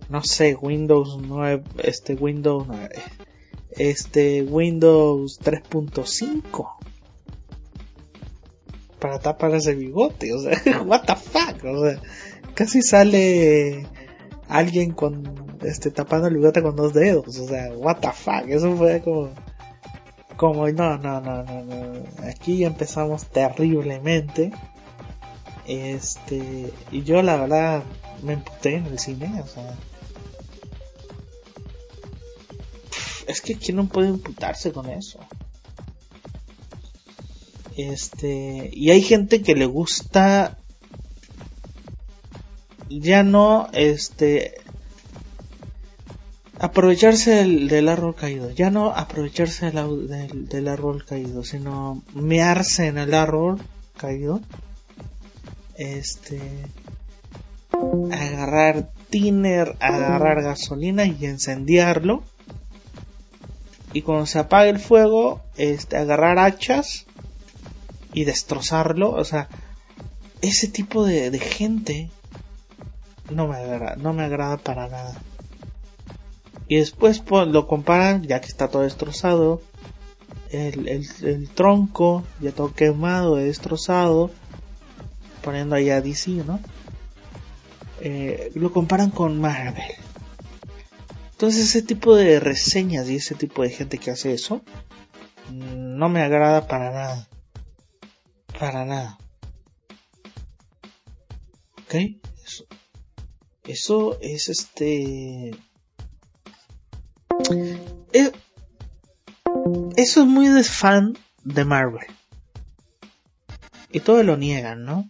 no 0.07 0.23
sé 0.23 0.55
Windows 0.55 1.19
9 1.21 1.61
este 1.83 2.13
Windows 2.15 2.65
este 3.71 4.43
Windows 4.43 5.41
3.5 5.41 6.69
para 8.97 9.19
tapar 9.19 9.55
ese 9.55 9.75
bigote 9.75 10.33
o 10.33 10.39
sea 10.39 10.81
what 10.85 11.01
the 11.01 11.17
fuck 11.17 11.61
o 11.65 11.85
sea 11.85 12.01
casi 12.53 12.81
sale 12.81 13.85
alguien 14.47 14.91
con 14.91 15.57
este 15.63 15.91
tapando 15.91 16.27
el 16.27 16.35
bigote 16.35 16.61
con 16.61 16.77
dos 16.77 16.93
dedos 16.93 17.37
o 17.37 17.45
sea 17.49 17.73
what 17.73 17.97
the 17.97 18.11
fuck 18.13 18.47
eso 18.47 18.73
fue 18.77 19.01
como 19.01 19.33
como 20.37 20.67
no, 20.69 20.97
no, 20.97 21.21
no, 21.21 21.43
no, 21.43 21.63
no. 21.63 22.03
Aquí 22.27 22.63
empezamos 22.65 23.25
terriblemente. 23.27 24.51
Este, 25.67 26.73
y 26.91 27.03
yo 27.03 27.21
la 27.21 27.37
verdad 27.37 27.83
me 28.21 28.33
emputé 28.33 28.75
en 28.75 28.85
el 28.87 28.99
cine, 28.99 29.41
o 29.41 29.47
sea. 29.47 29.75
Es 33.27 33.41
que 33.41 33.55
quién 33.55 33.77
no 33.77 33.87
puede 33.87 34.09
imputarse 34.09 34.71
con 34.71 34.89
eso. 34.89 35.19
Este, 37.77 38.69
y 38.71 38.91
hay 38.91 39.01
gente 39.01 39.41
que 39.41 39.55
le 39.55 39.65
gusta 39.65 40.57
ya 42.89 43.23
no 43.23 43.69
este 43.73 44.55
aprovecharse 46.59 47.31
del, 47.43 47.89
árbol 47.89 48.15
caído, 48.15 48.51
ya 48.51 48.69
no 48.69 48.91
aprovecharse 48.91 49.71
del, 49.71 50.67
árbol 50.67 51.05
caído, 51.05 51.43
sino 51.43 52.03
mearse 52.13 52.87
en 52.87 52.97
el 52.97 53.13
árbol 53.13 53.61
caído, 53.97 54.41
este, 55.75 56.39
agarrar 58.11 58.89
tiner, 59.09 59.75
agarrar 59.79 60.43
gasolina 60.43 61.05
y 61.05 61.25
encendiarlo, 61.25 62.23
y 63.91 64.01
cuando 64.01 64.25
se 64.25 64.39
apague 64.39 64.69
el 64.69 64.79
fuego, 64.79 65.41
este, 65.55 65.97
agarrar 65.97 66.39
hachas 66.39 67.05
y 68.13 68.25
destrozarlo, 68.25 69.11
o 69.11 69.23
sea, 69.23 69.49
ese 70.41 70.67
tipo 70.67 71.05
de, 71.05 71.31
de 71.31 71.39
gente 71.39 72.09
no 73.29 73.47
me 73.47 73.55
agrada, 73.55 73.95
no 73.95 74.13
me 74.13 74.23
agrada 74.23 74.57
para 74.57 74.87
nada. 74.87 75.21
Y 76.73 76.77
después 76.77 77.19
pues, 77.19 77.47
lo 77.49 77.67
comparan, 77.67 78.23
ya 78.23 78.41
que 78.41 78.47
está 78.47 78.67
todo 78.67 78.81
destrozado, 78.81 79.61
el, 80.49 81.47
tronco 81.53 82.23
ya 82.41 82.51
todo 82.51 82.73
quemado, 82.73 83.35
destrozado, 83.35 84.31
poniendo 85.43 85.75
ahí 85.75 85.91
a 85.91 86.01
DC, 86.01 86.31
¿no? 86.31 86.59
Eh, 88.01 88.51
lo 88.55 88.73
comparan 88.73 89.11
con 89.11 89.39
Marvel. 89.39 89.83
Entonces 91.33 91.65
ese 91.65 91.83
tipo 91.83 92.15
de 92.15 92.39
reseñas 92.39 93.07
y 93.07 93.17
ese 93.17 93.35
tipo 93.35 93.61
de 93.61 93.69
gente 93.69 93.99
que 93.99 94.09
hace 94.09 94.33
eso, 94.33 94.63
no 95.51 96.09
me 96.09 96.23
agrada 96.23 96.67
para 96.67 96.91
nada. 96.91 97.27
Para 98.59 98.83
nada. 98.83 99.19
¿Ok? 101.83 101.93
Eso, 102.43 102.65
eso 103.63 104.17
es 104.21 104.49
este 104.49 105.51
eh, 107.51 108.31
eso 109.95 110.21
es 110.21 110.27
muy 110.27 110.49
de 110.49 110.63
fan 110.63 111.17
de 111.43 111.65
Marvel. 111.65 112.07
Y 113.91 113.99
todo 113.99 114.23
lo 114.23 114.37
niegan, 114.37 114.85
¿no? 114.85 115.09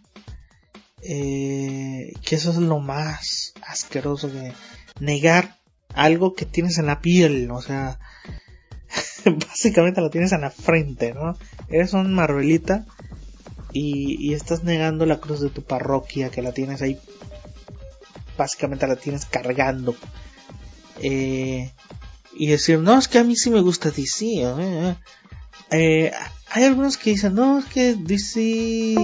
Eh, 1.02 2.12
que 2.24 2.36
eso 2.36 2.50
es 2.50 2.56
lo 2.56 2.80
más 2.80 3.52
asqueroso 3.66 4.30
que 4.30 4.52
negar 5.00 5.58
algo 5.94 6.34
que 6.34 6.46
tienes 6.46 6.78
en 6.78 6.86
la 6.86 7.00
piel, 7.00 7.50
o 7.50 7.60
sea, 7.60 7.98
básicamente 9.48 10.00
lo 10.00 10.10
tienes 10.10 10.32
en 10.32 10.40
la 10.42 10.50
frente, 10.50 11.12
¿no? 11.12 11.36
Eres 11.68 11.92
un 11.92 12.14
Marvelita 12.14 12.86
y, 13.72 14.16
y, 14.18 14.34
estás 14.34 14.64
negando 14.64 15.04
la 15.04 15.20
cruz 15.20 15.40
de 15.40 15.50
tu 15.50 15.62
parroquia 15.62 16.30
que 16.30 16.42
la 16.42 16.52
tienes 16.52 16.80
ahí, 16.80 16.98
básicamente 18.36 18.86
la 18.86 18.96
tienes 18.96 19.26
cargando. 19.26 19.94
Eh, 21.00 21.72
y 22.36 22.48
decir, 22.48 22.78
no, 22.78 22.98
es 22.98 23.08
que 23.08 23.18
a 23.18 23.24
mí 23.24 23.36
sí 23.36 23.50
me 23.50 23.60
gusta 23.60 23.90
DC. 23.90 24.42
¿eh? 25.70 26.12
Hay 26.50 26.64
algunos 26.64 26.96
que 26.96 27.10
dicen, 27.10 27.34
no, 27.34 27.58
es 27.58 27.64
que 27.66 27.94
DC 27.94 28.96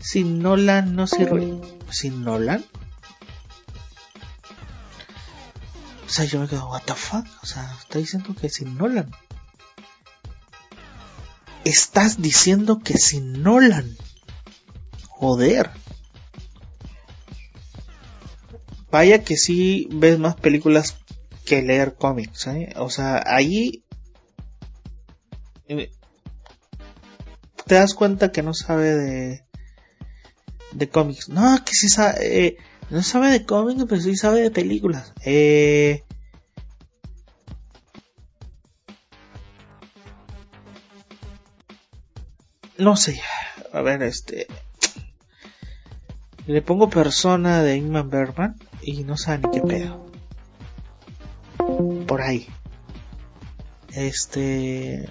sin 0.00 0.40
Nolan 0.40 0.94
no 0.94 1.06
sirve. 1.06 1.60
¿Sin 1.90 2.24
Nolan? 2.24 2.64
O 6.06 6.08
sea, 6.08 6.26
yo 6.26 6.38
me 6.40 6.46
quedo, 6.46 6.68
what 6.68 6.82
the 6.82 6.94
fuck? 6.94 7.26
O 7.42 7.46
sea, 7.46 7.76
está 7.80 7.98
diciendo 7.98 8.34
que 8.40 8.48
sin 8.48 8.76
Nolan. 8.76 9.10
Estás 11.64 12.20
diciendo 12.20 12.80
que 12.80 12.98
sin 12.98 13.42
Nolan. 13.42 13.96
Joder. 15.08 15.70
Vaya 18.90 19.24
que 19.24 19.36
sí 19.36 19.88
ves 19.90 20.18
más 20.18 20.36
películas 20.36 20.98
que 21.44 21.62
leer 21.62 21.94
cómics, 21.94 22.46
¿eh? 22.46 22.72
O 22.76 22.90
sea, 22.90 23.22
ahí 23.26 23.84
eh, 25.68 25.90
te 27.66 27.74
das 27.74 27.94
cuenta 27.94 28.32
que 28.32 28.42
no 28.42 28.54
sabe 28.54 28.94
de 28.94 29.44
de 30.72 30.88
cómics. 30.88 31.28
No, 31.28 31.64
que 31.64 31.72
sí 31.72 31.88
sabe, 31.88 32.46
eh, 32.46 32.56
no 32.90 33.02
sabe 33.02 33.30
de 33.30 33.46
cómics, 33.46 33.84
pero 33.88 34.00
sí 34.00 34.16
sabe 34.16 34.40
de 34.40 34.50
películas. 34.50 35.12
Eh, 35.24 36.02
no 42.76 42.96
sé, 42.96 43.20
a 43.72 43.80
ver, 43.82 44.02
este, 44.02 44.46
le 46.46 46.60
pongo 46.60 46.90
persona 46.90 47.62
de 47.62 47.76
Ingman 47.76 48.10
Bergman 48.10 48.56
y 48.82 49.04
no 49.04 49.16
sabe 49.16 49.42
ni 49.44 49.60
qué 49.60 49.66
pedo 49.66 50.13
ahí. 52.24 52.46
Este. 53.94 55.08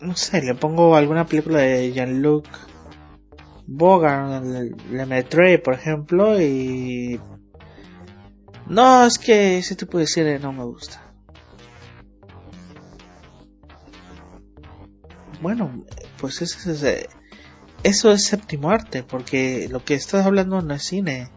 No 0.00 0.14
sé, 0.14 0.42
le 0.42 0.54
pongo 0.54 0.94
alguna 0.94 1.26
película 1.26 1.60
de 1.60 1.92
Jean-Luc 1.92 2.46
Bogart, 3.66 4.44
Le 4.44 5.06
Metre, 5.06 5.58
por 5.58 5.74
ejemplo, 5.74 6.40
y. 6.40 7.20
No, 8.66 9.04
es 9.06 9.18
que 9.18 9.58
ese 9.58 9.76
tipo 9.76 9.98
de 9.98 10.06
serie 10.06 10.38
no 10.38 10.52
me 10.52 10.64
gusta. 10.64 11.02
Bueno, 15.40 15.84
pues 16.18 16.42
eso 16.42 16.70
es, 16.72 17.08
eso 17.82 18.10
es 18.10 18.24
séptimo 18.24 18.70
arte, 18.70 19.02
porque 19.02 19.68
lo 19.70 19.84
que 19.84 19.94
estás 19.94 20.26
hablando 20.26 20.62
no 20.62 20.74
es 20.74 20.82
cine. 20.82 21.30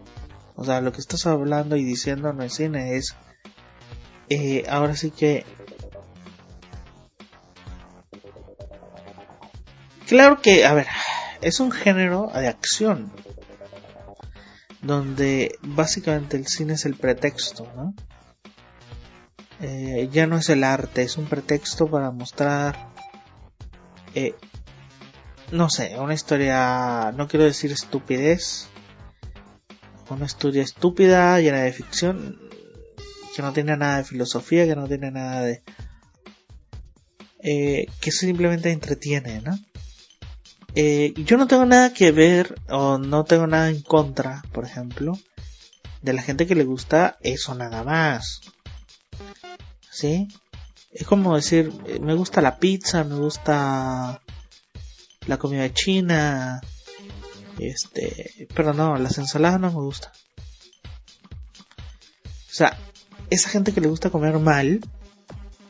O 0.59 0.65
sea, 0.65 0.81
lo 0.81 0.91
que 0.91 0.99
estás 0.99 1.25
hablando 1.25 1.77
y 1.77 1.85
diciendo 1.85 2.33
no 2.33 2.43
es 2.43 2.55
cine, 2.55 2.97
es... 2.97 3.15
Eh, 4.27 4.65
ahora 4.67 4.93
sí 4.93 5.09
que... 5.09 5.45
Claro 10.05 10.41
que, 10.41 10.65
a 10.65 10.73
ver, 10.73 10.87
es 11.39 11.61
un 11.61 11.71
género 11.71 12.29
de 12.35 12.49
acción. 12.49 13.09
Donde 14.81 15.57
básicamente 15.61 16.35
el 16.35 16.45
cine 16.45 16.73
es 16.73 16.85
el 16.85 16.95
pretexto, 16.95 17.65
¿no? 17.77 17.93
Eh, 19.61 20.09
ya 20.11 20.27
no 20.27 20.35
es 20.35 20.49
el 20.49 20.65
arte, 20.65 21.03
es 21.03 21.15
un 21.15 21.27
pretexto 21.27 21.89
para 21.89 22.11
mostrar... 22.11 22.89
Eh, 24.13 24.35
no 25.53 25.69
sé, 25.69 25.97
una 25.97 26.15
historia, 26.15 27.13
no 27.15 27.29
quiero 27.29 27.45
decir 27.45 27.71
estupidez, 27.71 28.67
una 30.17 30.25
historia 30.25 30.63
estúpida, 30.63 31.39
llena 31.39 31.61
de 31.61 31.73
ficción, 31.73 32.39
que 33.35 33.41
no 33.41 33.53
tiene 33.53 33.77
nada 33.77 33.97
de 33.97 34.03
filosofía, 34.03 34.65
que 34.65 34.75
no 34.75 34.87
tiene 34.87 35.11
nada 35.11 35.41
de... 35.41 35.61
Eh, 37.41 37.87
que 38.01 38.11
simplemente 38.11 38.71
entretiene, 38.71 39.41
¿no? 39.41 39.57
Eh, 40.75 41.13
yo 41.15 41.37
no 41.37 41.47
tengo 41.47 41.65
nada 41.65 41.93
que 41.93 42.11
ver 42.11 42.55
o 42.69 42.97
no 42.97 43.23
tengo 43.23 43.47
nada 43.47 43.69
en 43.69 43.81
contra, 43.81 44.43
por 44.51 44.65
ejemplo, 44.65 45.17
de 46.01 46.13
la 46.13 46.21
gente 46.21 46.45
que 46.47 46.55
le 46.55 46.63
gusta 46.63 47.17
eso 47.21 47.55
nada 47.55 47.83
más. 47.83 48.41
¿Sí? 49.89 50.27
Es 50.91 51.05
como 51.05 51.35
decir, 51.35 51.71
eh, 51.87 51.99
me 51.99 52.13
gusta 52.13 52.41
la 52.41 52.57
pizza, 52.57 53.03
me 53.03 53.15
gusta 53.15 54.21
la 55.27 55.37
comida 55.37 55.71
china, 55.73 56.61
este, 57.59 58.47
pero 58.55 58.73
no, 58.73 58.97
las 58.97 59.17
ensaladas 59.17 59.59
no 59.59 59.69
me 59.69 59.79
gustan. 59.79 60.11
O 62.49 62.53
sea, 62.53 62.77
esa 63.29 63.49
gente 63.49 63.73
que 63.73 63.81
le 63.81 63.87
gusta 63.87 64.09
comer 64.09 64.37
mal, 64.39 64.81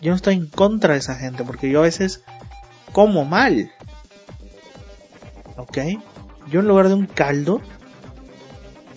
yo 0.02 0.12
no 0.12 0.16
estoy 0.16 0.36
en 0.36 0.48
contra 0.48 0.94
de 0.94 1.00
esa 1.00 1.16
gente, 1.16 1.44
porque 1.44 1.70
yo 1.70 1.80
a 1.80 1.84
veces 1.84 2.24
como 2.92 3.26
mal. 3.26 3.72
¿Ok? 5.58 5.78
Yo 6.50 6.62
en 6.62 6.68
lugar 6.68 6.88
de 6.88 6.94
un 6.94 7.06
caldo, 7.06 7.62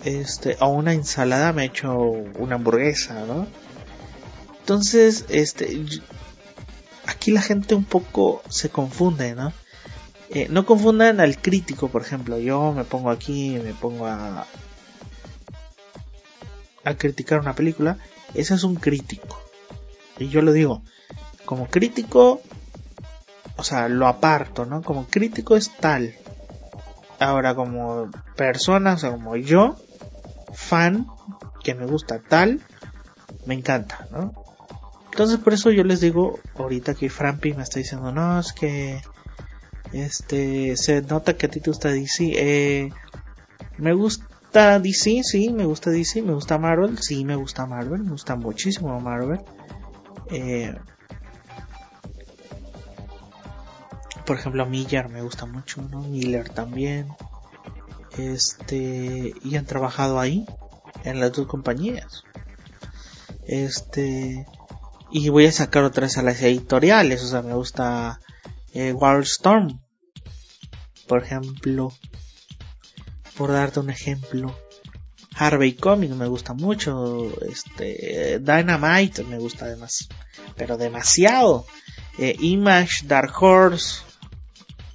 este, 0.05 0.57
o 0.59 0.67
una 0.67 0.93
ensalada 0.93 1.53
me 1.53 1.63
he 1.63 1.65
hecho 1.67 1.97
una 1.97 2.55
hamburguesa, 2.55 3.25
¿no? 3.25 3.47
Entonces, 4.59 5.25
este, 5.27 5.85
aquí 7.05 7.31
la 7.31 7.41
gente 7.41 7.75
un 7.75 7.83
poco 7.83 8.41
se 8.49 8.69
confunde, 8.69 9.35
¿no? 9.35 9.51
Eh, 10.33 10.47
no 10.49 10.65
confundan 10.65 11.19
al 11.19 11.37
crítico, 11.37 11.89
por 11.89 12.01
ejemplo. 12.01 12.39
Yo 12.39 12.73
me 12.73 12.83
pongo 12.83 13.11
aquí, 13.11 13.59
me 13.63 13.73
pongo 13.73 14.07
a, 14.07 14.47
a 16.83 16.93
criticar 16.95 17.39
una 17.39 17.53
película. 17.53 17.97
Ese 18.33 18.55
es 18.55 18.63
un 18.63 18.75
crítico. 18.75 19.39
Y 20.17 20.29
yo 20.29 20.41
lo 20.41 20.51
digo, 20.51 20.81
como 21.45 21.67
crítico, 21.67 22.41
o 23.57 23.63
sea, 23.63 23.87
lo 23.89 24.07
aparto, 24.07 24.65
¿no? 24.65 24.81
Como 24.81 25.05
crítico 25.05 25.55
es 25.55 25.69
tal. 25.77 26.15
Ahora, 27.19 27.53
como 27.53 28.09
persona, 28.35 28.93
o 28.93 28.97
sea, 28.97 29.11
como 29.11 29.35
yo, 29.35 29.75
fan, 30.53 31.07
que 31.63 31.75
me 31.75 31.85
gusta 31.85 32.19
tal, 32.19 32.59
me 33.45 33.53
encanta, 33.53 34.07
¿no? 34.11 34.33
Entonces 35.11 35.37
por 35.37 35.53
eso 35.53 35.69
yo 35.69 35.83
les 35.83 36.01
digo 36.01 36.39
ahorita 36.55 36.95
que 36.95 37.07
Frampi 37.07 37.53
me 37.53 37.61
está 37.61 37.77
diciendo, 37.77 38.11
no, 38.11 38.39
es 38.39 38.51
que 38.51 38.99
este 39.93 40.75
se 40.75 41.01
nota 41.01 41.37
que 41.37 41.45
a 41.45 41.49
ti 41.49 41.59
te 41.59 41.69
gusta 41.69 41.89
DC. 41.89 42.33
Eh, 42.35 42.89
me 43.77 43.93
gusta 43.93 44.79
DC, 44.79 45.21
sí, 45.23 45.49
me 45.49 45.65
gusta 45.65 45.89
DC, 45.91 46.21
me 46.21 46.33
gusta 46.33 46.57
Marvel, 46.57 46.97
sí, 46.99 47.23
me 47.25 47.35
gusta 47.35 47.65
Marvel, 47.65 48.03
me 48.03 48.11
gusta 48.11 48.35
muchísimo 48.35 48.99
Marvel. 48.99 49.39
Eh, 50.29 50.75
por 54.25 54.37
ejemplo, 54.37 54.65
Miller 54.65 55.09
me 55.09 55.21
gusta 55.21 55.45
mucho, 55.45 55.81
¿no? 55.81 56.01
Miller 56.01 56.49
también. 56.49 57.07
Este, 58.17 59.33
y 59.43 59.55
han 59.55 59.65
trabajado 59.65 60.19
ahí, 60.19 60.45
en 61.03 61.19
las 61.19 61.31
dos 61.33 61.47
compañías. 61.47 62.23
Este, 63.45 64.45
y 65.11 65.29
voy 65.29 65.45
a 65.45 65.51
sacar 65.51 65.83
otras 65.83 66.17
a 66.17 66.23
las 66.23 66.41
editoriales, 66.41 67.23
o 67.23 67.27
sea, 67.27 67.41
me 67.41 67.53
gusta 67.53 68.19
eh, 68.73 68.93
Wildstorm, 68.93 69.82
por 71.07 71.23
ejemplo, 71.23 71.93
por 73.37 73.51
darte 73.51 73.79
un 73.79 73.89
ejemplo. 73.89 74.57
Harvey 75.35 75.73
Comics 75.73 76.15
me 76.15 76.27
gusta 76.27 76.53
mucho, 76.53 77.31
este, 77.49 78.39
Dynamite 78.39 79.23
me 79.23 79.39
gusta 79.39 79.65
además, 79.65 80.07
pero 80.55 80.77
demasiado. 80.77 81.65
Eh, 82.19 82.35
Image, 82.39 83.07
Dark 83.07 83.33
Horse, 83.41 84.03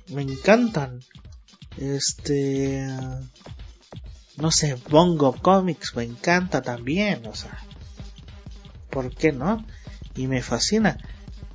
me 0.09 0.22
encantan. 0.22 1.00
Este, 1.76 2.86
no 4.36 4.50
sé, 4.52 4.76
Bongo 4.88 5.32
Comics 5.32 5.96
me 5.96 6.04
encanta 6.04 6.62
también, 6.62 7.26
o 7.26 7.34
sea, 7.34 7.59
¿por 8.90 9.12
qué 9.14 9.32
no? 9.32 9.64
y 10.18 10.26
me 10.26 10.42
fascina. 10.42 10.98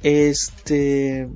Este. 0.02 1.30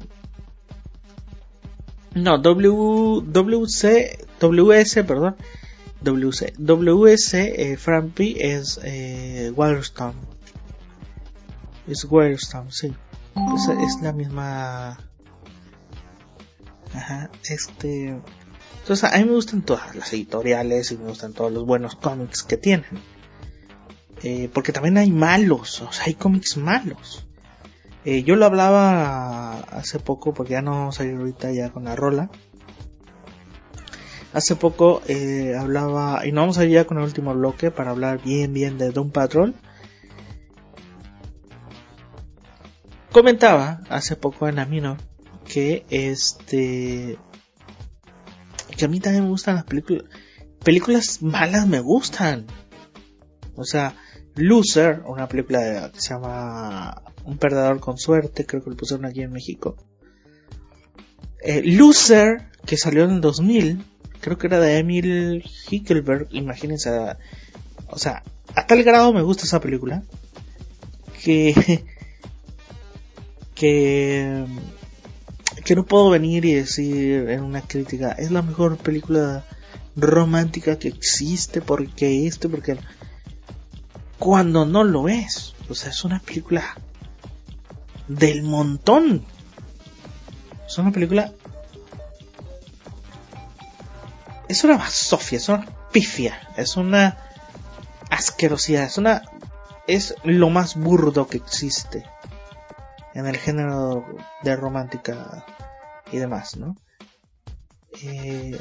No, 2.13 2.37
w, 2.39 3.21
WC, 3.25 4.25
WS, 4.39 5.03
perdón. 5.03 5.35
WC, 6.01 6.53
WS 6.57 7.33
eh, 7.33 7.77
Frampi 7.77 8.37
es 8.39 8.79
eh, 8.83 9.51
Wildstorm. 9.55 10.15
Es 11.87 12.05
Wildstorm, 12.09 12.71
sí. 12.71 12.93
Es, 13.55 13.67
es 13.69 14.01
la 14.01 14.13
misma. 14.13 14.97
Ajá, 16.93 17.29
este. 17.49 18.19
Entonces, 18.79 19.03
a 19.03 19.17
mí 19.17 19.25
me 19.25 19.33
gustan 19.33 19.63
todas 19.63 19.95
las 19.95 20.13
editoriales 20.13 20.91
y 20.91 20.97
me 20.97 21.09
gustan 21.09 21.33
todos 21.33 21.51
los 21.51 21.65
buenos 21.65 21.95
cómics 21.95 22.43
que 22.43 22.57
tienen. 22.57 23.01
Eh, 24.23 24.49
porque 24.53 24.71
también 24.71 24.97
hay 24.97 25.11
malos, 25.11 25.81
o 25.81 25.91
sea, 25.91 26.05
hay 26.05 26.13
cómics 26.15 26.57
malos. 26.57 27.25
Eh, 28.09 28.23
yo 28.23 28.37
lo 28.37 28.45
hablaba 28.45 29.59
hace 29.59 29.99
poco, 29.99 30.33
porque 30.33 30.53
ya 30.53 30.61
no 30.61 30.91
ir 31.01 31.15
ahorita 31.17 31.51
ya 31.51 31.71
con 31.71 31.83
la 31.83 31.97
rola. 31.97 32.29
Hace 34.31 34.55
poco 34.55 35.01
eh, 35.09 35.57
hablaba, 35.59 36.25
y 36.25 36.31
no 36.31 36.39
vamos 36.39 36.57
a 36.57 36.63
ir 36.63 36.71
ya 36.71 36.85
con 36.85 36.99
el 36.99 37.03
último 37.03 37.33
bloque 37.33 37.69
para 37.69 37.91
hablar 37.91 38.23
bien, 38.23 38.53
bien 38.53 38.77
de 38.77 38.91
Doom 38.91 39.11
Patrol. 39.11 39.55
Comentaba 43.11 43.81
hace 43.89 44.15
poco 44.15 44.47
en 44.47 44.59
Amino 44.59 44.95
que 45.45 45.85
este 45.89 47.19
que 48.77 48.85
a 48.85 48.87
mí 48.87 49.01
también 49.01 49.25
me 49.25 49.31
gustan 49.31 49.55
las 49.55 49.65
películas 49.65 50.05
películas 50.63 51.21
malas 51.21 51.67
me 51.67 51.79
gustan 51.79 52.45
o 53.55 53.63
sea 53.63 53.95
Loser, 54.35 55.01
una 55.07 55.27
película 55.27 55.89
que 55.91 55.99
se 55.99 56.13
llama 56.13 57.01
Un 57.27 57.37
perdedor 57.37 57.79
con 57.79 57.97
suerte, 57.97 58.45
creo 58.45 58.63
que 58.63 58.69
lo 58.69 58.77
pusieron 58.77 59.05
aquí 59.05 59.21
en 59.21 59.31
México. 59.31 59.75
Eh, 61.41 61.61
Loser, 61.63 62.47
que 62.65 62.77
salió 62.77 63.03
en 63.03 63.11
el 63.11 63.21
2000, 63.21 63.83
creo 64.21 64.37
que 64.37 64.47
era 64.47 64.59
de 64.59 64.77
Emil 64.77 65.43
Hickelberg, 65.69 66.29
imagínense. 66.31 66.89
O 67.89 67.99
sea, 67.99 68.23
a 68.55 68.65
tal 68.65 68.83
grado 68.83 69.13
me 69.13 69.21
gusta 69.21 69.43
esa 69.43 69.59
película 69.59 70.03
que 71.23 71.83
que 73.55 74.45
que 75.65 75.75
no 75.75 75.85
puedo 75.85 76.09
venir 76.09 76.45
y 76.45 76.53
decir 76.53 77.29
en 77.29 77.43
una 77.43 77.61
crítica 77.61 78.13
es 78.13 78.31
la 78.31 78.41
mejor 78.41 78.77
película 78.77 79.43
romántica 79.97 80.79
que 80.79 80.87
existe 80.87 81.59
porque 81.59 82.25
esto 82.25 82.49
porque 82.49 82.77
cuando 84.17 84.65
no 84.65 84.83
lo 84.83 85.09
es. 85.09 85.53
O 85.69 85.75
sea, 85.75 85.89
es 85.89 86.05
una 86.05 86.19
película 86.19 86.63
del 88.07 88.43
montón. 88.43 89.25
Es 90.65 90.77
una 90.77 90.91
película... 90.91 91.33
Es 94.47 94.63
una 94.63 94.77
basofia, 94.77 95.37
es 95.37 95.49
una 95.49 95.65
pifia, 95.91 96.39
es 96.55 96.77
una 96.77 97.17
asquerosidad, 98.09 98.83
es 98.83 98.97
una... 98.97 99.23
Es 99.87 100.15
lo 100.23 100.49
más 100.49 100.75
burdo 100.75 101.27
que 101.27 101.37
existe 101.37 102.05
en 103.13 103.25
el 103.25 103.37
género 103.37 104.05
de 104.43 104.55
romántica 104.55 105.45
y 106.11 106.17
demás, 106.17 106.57
¿no? 106.57 106.75
Eh, 108.03 108.59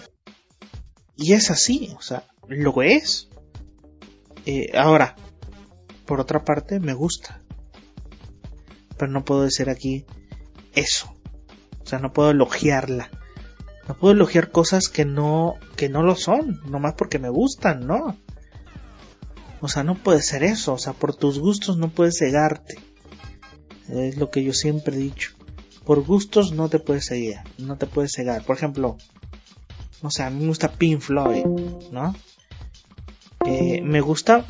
y 1.17 1.33
es 1.33 1.51
así, 1.51 1.93
o 1.97 2.01
sea, 2.01 2.25
lo 2.49 2.83
es. 2.83 3.29
Eh, 4.45 4.71
ahora, 4.77 5.17
por 6.07 6.21
otra 6.21 6.45
parte, 6.45 6.81
me 6.81 6.95
gusta. 6.95 7.43
Pero 8.97 9.11
no 9.13 9.25
puedo 9.25 9.43
decir 9.43 9.69
aquí 9.69 10.05
eso. 10.75 11.15
O 11.83 11.87
sea, 11.87 11.99
no 11.99 12.13
puedo 12.13 12.31
elogiarla. 12.31 13.11
No 13.89 13.97
puedo 13.97 14.15
elogiar 14.15 14.51
cosas 14.51 14.89
que 14.89 15.05
no, 15.05 15.55
que 15.77 15.89
no 15.89 16.03
lo 16.03 16.17
son, 16.17 16.61
nomás 16.69 16.95
porque 16.95 17.19
me 17.19 17.29
gustan, 17.29 17.87
¿no? 17.87 18.17
O 19.61 19.69
sea, 19.69 19.85
no 19.85 19.95
puede 19.95 20.23
ser 20.23 20.43
eso, 20.43 20.75
o 20.75 20.79
sea, 20.79 20.93
por 20.93 21.15
tus 21.15 21.39
gustos 21.39 21.77
no 21.77 21.89
puedes 21.89 22.19
cegarte. 22.19 22.79
Es 23.89 24.17
lo 24.17 24.31
que 24.31 24.43
yo 24.43 24.53
siempre 24.53 24.97
he 24.97 24.99
dicho. 24.99 25.33
Por 25.85 26.05
gustos 26.05 26.53
no 26.53 26.69
te 26.69 26.81
puedes 26.81 27.07
seguir, 27.07 27.37
no 27.59 27.77
te 27.77 27.87
puedes 27.87 28.13
cegar. 28.13 28.43
Por 28.45 28.57
ejemplo, 28.57 28.97
o 30.03 30.11
sea, 30.11 30.27
a 30.27 30.31
mí 30.31 30.41
me 30.41 30.49
gusta 30.49 30.73
Pink 30.73 31.01
Floyd, 31.01 31.45
¿no? 31.93 32.15
Eh, 33.47 33.81
me 33.83 34.01
gusta 34.01 34.45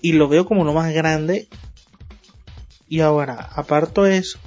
y 0.00 0.12
lo 0.12 0.28
veo 0.28 0.46
como 0.46 0.64
lo 0.64 0.72
más 0.72 0.94
grande. 0.94 1.48
Y 2.88 3.00
ahora, 3.00 3.34
aparto 3.34 4.06
eso, 4.06 4.38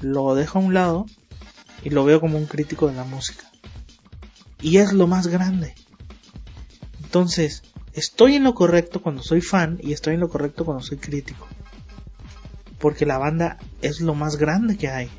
lo 0.00 0.34
dejo 0.34 0.58
a 0.58 0.62
un 0.62 0.74
lado 0.74 1.06
y 1.82 1.90
lo 1.90 2.04
veo 2.04 2.20
como 2.20 2.38
un 2.38 2.46
crítico 2.46 2.88
de 2.88 2.94
la 2.94 3.04
música. 3.04 3.44
Y 4.60 4.78
es 4.78 4.92
lo 4.92 5.06
más 5.06 5.28
grande. 5.28 5.74
Entonces, 7.02 7.62
estoy 7.94 8.34
en 8.34 8.44
lo 8.44 8.54
correcto 8.54 9.00
cuando 9.00 9.22
soy 9.22 9.40
fan 9.40 9.78
y 9.82 9.92
estoy 9.92 10.14
en 10.14 10.20
lo 10.20 10.28
correcto 10.28 10.64
cuando 10.64 10.82
soy 10.82 10.98
crítico. 10.98 11.46
Porque 12.78 13.06
la 13.06 13.18
banda 13.18 13.58
es 13.82 14.00
lo 14.00 14.14
más 14.14 14.36
grande 14.36 14.76
que 14.76 14.88
hay. 14.88 15.10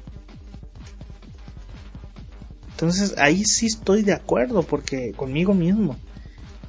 Entonces 2.72 3.18
ahí 3.18 3.44
sí 3.44 3.66
estoy 3.66 4.04
de 4.04 4.14
acuerdo 4.14 4.64
porque 4.64 5.12
conmigo 5.12 5.54
mismo 5.54 5.98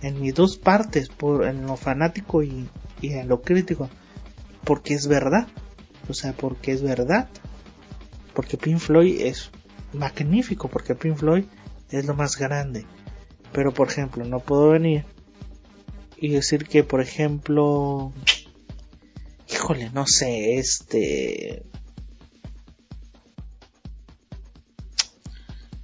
en 0.03 0.21
mis 0.21 0.35
dos 0.35 0.57
partes, 0.57 1.09
por, 1.09 1.47
en 1.47 1.67
lo 1.67 1.77
fanático 1.77 2.43
y, 2.43 2.69
en 3.03 3.29
lo 3.29 3.43
crítico, 3.43 3.89
porque 4.65 4.95
es 4.95 5.07
verdad, 5.07 5.49
o 6.09 6.15
sea, 6.15 6.33
porque 6.33 6.73
es 6.73 6.83
verdad, 6.83 7.29
porque 8.35 8.57
Pink 8.57 8.79
Floyd 8.79 9.21
es 9.21 9.51
magnífico, 9.93 10.69
porque 10.69 10.95
Pink 10.95 11.17
Floyd 11.17 11.45
es 11.91 12.05
lo 12.07 12.15
más 12.15 12.37
grande, 12.37 12.87
pero 13.53 13.73
por 13.73 13.89
ejemplo, 13.89 14.25
no 14.25 14.41
puedo 14.41 14.71
venir 14.71 15.05
y 16.17 16.29
decir 16.29 16.67
que, 16.67 16.85
por 16.85 17.01
ejemplo, 17.01 18.13
híjole, 19.49 19.91
no 19.91 20.07
sé, 20.07 20.57
este, 20.57 21.65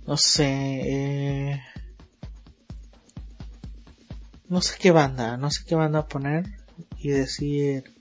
no 0.07 0.16
sé, 0.16 0.81
eh, 0.85 1.62
no 4.49 4.61
sé 4.61 4.77
qué 4.79 4.91
banda, 4.91 5.37
no 5.37 5.51
sé 5.51 5.64
qué 5.66 5.74
banda 5.74 6.07
poner 6.07 6.45
y 6.99 7.09
decir, 7.09 7.96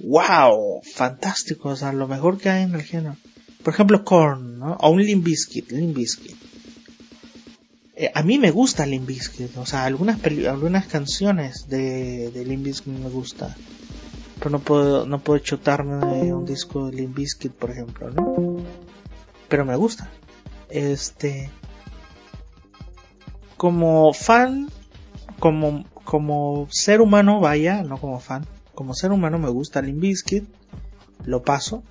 wow, 0.00 0.82
fantástico, 0.82 1.70
o 1.70 1.76
sea, 1.76 1.92
lo 1.92 2.06
mejor 2.06 2.38
que 2.38 2.50
hay 2.50 2.64
en 2.64 2.74
el 2.74 2.82
género. 2.82 3.16
Por 3.62 3.74
ejemplo, 3.74 4.04
Korn, 4.04 4.58
¿no? 4.58 4.76
O 4.80 4.90
un 4.90 5.02
Limp 5.02 5.24
Bizkit. 5.24 5.72
Eh, 7.96 8.12
a 8.14 8.22
mí 8.22 8.38
me 8.38 8.50
gusta 8.50 8.86
Limp 8.86 9.06
Bizkit, 9.06 9.56
o 9.56 9.66
sea, 9.66 9.84
algunas 9.84 10.22
algunas 10.24 10.86
canciones 10.86 11.68
de, 11.68 12.30
de 12.30 12.44
Limp 12.44 12.64
Bizkit 12.64 12.92
me 12.92 13.08
gusta. 13.08 13.56
Pero 14.38 14.50
no 14.50 14.58
puedo, 14.58 15.06
no 15.06 15.18
puedo 15.18 15.40
un 15.42 16.44
disco 16.44 16.86
de 16.86 16.96
Limp 16.96 17.16
Bizkit, 17.16 17.52
por 17.52 17.70
ejemplo, 17.70 18.10
¿no? 18.10 18.62
Pero 19.48 19.64
me 19.64 19.76
gusta. 19.76 20.10
Este, 20.68 21.50
como 23.56 24.12
fan, 24.12 24.68
como, 25.38 25.84
como 26.04 26.68
ser 26.70 27.00
humano, 27.00 27.40
vaya, 27.40 27.82
no 27.82 27.98
como 27.98 28.20
fan, 28.20 28.46
como 28.76 28.94
ser 28.94 29.10
humano 29.10 29.40
me 29.40 29.48
gusta 29.48 29.82
Limp 29.82 30.00
Bizkit, 30.00 30.44
lo 31.24 31.42
paso, 31.42 31.82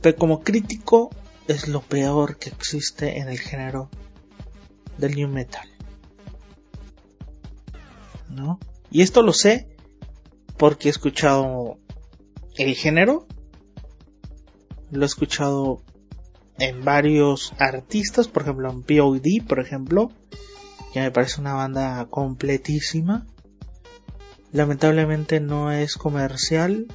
pero 0.00 0.16
como 0.16 0.40
crítico 0.40 1.10
es 1.48 1.68
lo 1.68 1.82
peor 1.82 2.38
que 2.38 2.48
existe 2.48 3.18
en 3.18 3.28
el 3.28 3.38
género 3.38 3.90
del 4.96 5.14
new 5.16 5.28
metal. 5.28 5.68
¿No? 8.30 8.58
Y 8.90 9.02
esto 9.02 9.22
lo 9.22 9.34
sé 9.34 9.76
porque 10.56 10.88
he 10.88 10.90
escuchado 10.90 11.78
el 12.56 12.74
género, 12.74 13.26
lo 14.90 15.02
he 15.02 15.06
escuchado 15.06 15.82
en 16.58 16.84
varios 16.84 17.52
artistas, 17.58 18.28
por 18.28 18.42
ejemplo 18.42 18.70
en 18.70 18.82
POD, 18.82 19.46
por 19.48 19.58
ejemplo, 19.58 20.12
que 20.92 21.00
me 21.00 21.10
parece 21.10 21.40
una 21.40 21.54
banda 21.54 22.06
completísima. 22.08 23.26
Lamentablemente 24.52 25.40
no 25.40 25.72
es 25.72 25.96
comercial. 25.96 26.86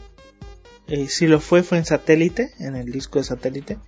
Eh, 0.87 1.07
si 1.09 1.27
lo 1.27 1.39
fue, 1.39 1.63
fue 1.63 1.79
en 1.79 1.85
satélite, 1.85 2.53
en 2.59 2.75
el 2.75 2.91
disco 2.91 3.19
de 3.19 3.25
satélite. 3.25 3.79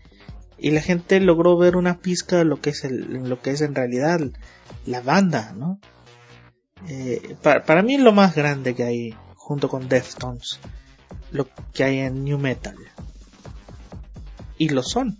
Y 0.57 0.72
la 0.72 0.82
gente 0.82 1.20
logró 1.20 1.57
ver 1.57 1.78
una 1.78 1.99
pizca 1.99 2.38
de 2.38 2.45
lo 2.45 2.59
que 2.59 2.72
es, 2.72 2.84
el, 2.84 3.30
lo 3.30 3.41
que 3.41 3.51
es 3.51 3.61
en 3.61 3.76
realidad 3.76 4.20
la 4.86 5.01
banda, 5.01 5.53
¿no? 5.55 5.80
Eh, 6.88 7.38
para, 7.41 7.82
mí 7.82 7.95
es 7.95 8.01
lo 8.01 8.11
más 8.11 8.36
grande 8.36 8.76
que 8.76 8.84
hay, 8.84 9.15
junto 9.36 9.70
con 9.70 9.88
Deftones, 9.88 10.59
lo 11.32 11.47
que 11.74 11.84
hay 11.84 11.99
en 11.99 12.24
New 12.24 12.38
Metal. 12.38 12.76
Y 14.57 14.70
lo 14.70 14.84
son. 14.84 15.17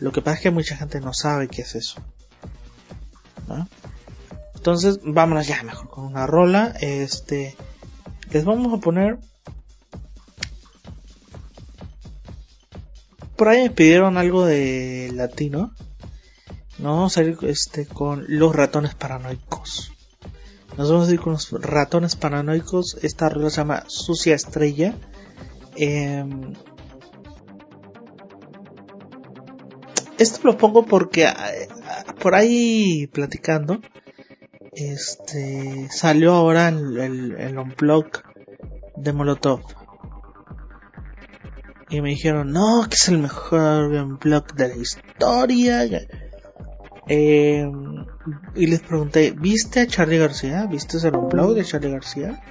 Lo 0.00 0.12
que 0.12 0.22
pasa 0.22 0.36
es 0.36 0.42
que 0.42 0.50
mucha 0.50 0.76
gente 0.76 1.00
no 1.00 1.14
sabe 1.14 1.48
qué 1.48 1.62
es 1.62 1.74
eso. 1.74 2.02
Entonces, 4.58 4.98
vámonos 5.04 5.46
ya 5.46 5.62
mejor 5.62 5.88
con 5.88 6.04
una 6.04 6.26
rola. 6.26 6.74
Este, 6.80 7.56
les 8.30 8.44
vamos 8.44 8.76
a 8.76 8.80
poner. 8.80 9.18
Por 13.36 13.48
ahí 13.48 13.62
me 13.62 13.70
pidieron 13.70 14.18
algo 14.18 14.44
de 14.44 15.12
latino. 15.14 15.72
Nos 16.78 16.96
vamos 16.96 17.16
a 17.16 17.22
ir 17.22 17.38
este, 17.42 17.86
con 17.86 18.24
los 18.26 18.54
ratones 18.54 18.96
paranoicos. 18.96 19.92
Nos 20.76 20.90
vamos 20.90 21.08
a 21.08 21.12
ir 21.12 21.20
con 21.20 21.34
los 21.34 21.52
ratones 21.52 22.16
paranoicos. 22.16 22.98
Esta 23.02 23.28
rola 23.28 23.50
se 23.50 23.58
llama 23.58 23.84
Sucia 23.86 24.34
Estrella. 24.34 24.96
Eh, 25.76 26.24
esto 30.18 30.40
lo 30.42 30.58
pongo 30.58 30.84
porque 30.84 31.26
eh, 31.26 31.68
por 32.20 32.34
ahí 32.34 33.06
platicando, 33.06 33.80
este, 34.78 35.88
salió 35.90 36.34
ahora 36.34 36.68
el, 36.68 36.98
el, 36.98 37.36
el 37.38 37.58
unplug 37.58 38.06
de 38.96 39.12
Molotov. 39.12 39.60
Y 41.90 42.00
me 42.02 42.10
dijeron, 42.10 42.52
no, 42.52 42.86
que 42.88 42.94
es 42.94 43.08
el 43.08 43.18
mejor 43.18 43.92
unplug 43.92 44.54
de 44.54 44.68
la 44.68 44.76
historia. 44.76 46.06
Eh, 47.08 47.66
y 48.54 48.66
les 48.66 48.80
pregunté, 48.80 49.34
¿viste 49.36 49.80
a 49.80 49.86
Charlie 49.86 50.18
García? 50.18 50.66
¿Viste 50.66 50.98
el 50.98 51.16
unplug 51.16 51.54
de 51.54 51.64
Charlie 51.64 51.90
García? 51.90 52.42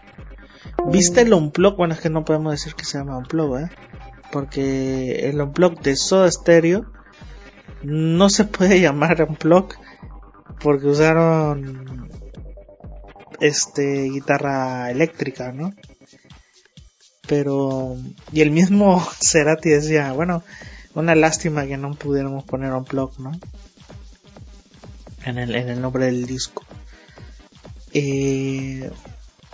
¿Viste 0.92 1.22
el 1.22 1.34
unplug? 1.34 1.78
Bueno, 1.78 1.94
es 1.94 2.02
que 2.02 2.10
no 2.10 2.26
podemos 2.26 2.52
decir 2.52 2.74
que 2.74 2.86
se 2.86 2.98
llama 2.98 3.18
unplug, 3.18 3.60
¿eh? 3.60 3.70
Porque 4.32 5.30
el 5.30 5.40
unplug 5.40 5.80
de 5.82 5.96
Soda 5.96 6.30
Stereo 6.32 6.86
no 7.84 8.30
se 8.30 8.46
puede 8.46 8.82
llamar 8.82 9.22
unplug 9.22 9.74
porque 10.60 10.88
usaron 10.88 12.10
este 13.40 14.10
guitarra 14.10 14.92
eléctrica, 14.92 15.52
¿no? 15.52 15.74
Pero 17.28 17.98
y 18.32 18.42
el 18.42 18.52
mismo 18.52 19.06
Cerati 19.22 19.70
decía, 19.70 20.14
bueno, 20.14 20.44
una 20.94 21.16
lástima 21.16 21.66
que 21.66 21.78
no 21.78 21.94
pudiéramos 21.94 22.44
poner 22.46 22.74
unplug, 22.74 23.20
¿no? 23.20 23.32
En 25.26 25.38
el, 25.38 25.56
en 25.56 25.70
el 25.70 25.82
nombre 25.82 26.06
del 26.06 26.26
disco. 26.26 26.64
Eh, 27.94 28.90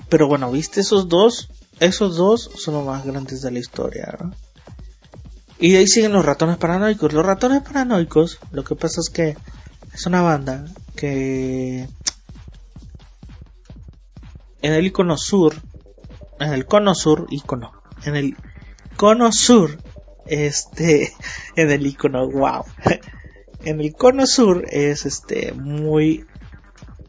pero 0.10 0.28
bueno, 0.28 0.52
viste 0.52 0.82
esos 0.82 1.08
dos, 1.08 1.50
esos 1.80 2.16
dos 2.16 2.50
son 2.56 2.76
los 2.76 2.86
más 2.86 3.06
grandes 3.06 3.42
de 3.42 3.52
la 3.52 3.60
historia, 3.60 4.16
¿no? 4.22 4.34
Y 5.60 5.76
ahí 5.76 5.88
siguen 5.88 6.12
los 6.12 6.26
ratones 6.26 6.58
paranoicos. 6.58 7.14
Los 7.14 7.26
ratones 7.26 7.62
paranoicos, 7.62 8.40
lo 8.52 8.64
que 8.64 8.76
pasa 8.76 9.00
es 9.00 9.10
que 9.10 9.38
es 9.94 10.06
una 10.06 10.22
banda 10.22 10.66
que 10.96 11.88
en 14.64 14.74
el 14.74 14.88
icono 14.88 15.18
sur, 15.18 15.54
en 16.40 16.54
el 16.54 16.66
cono 16.66 16.96
sur, 16.96 17.28
icono, 17.30 17.74
en 18.06 18.16
el 18.16 18.36
cono 18.96 19.32
sur, 19.32 19.78
este, 20.26 21.12
en 21.56 21.70
el 21.70 21.86
icono, 21.86 22.28
wow, 22.30 22.64
en 23.66 23.82
el 23.82 23.94
cono 23.94 24.26
sur 24.26 24.66
es 24.70 25.06
este 25.06 25.52
muy, 25.52 26.26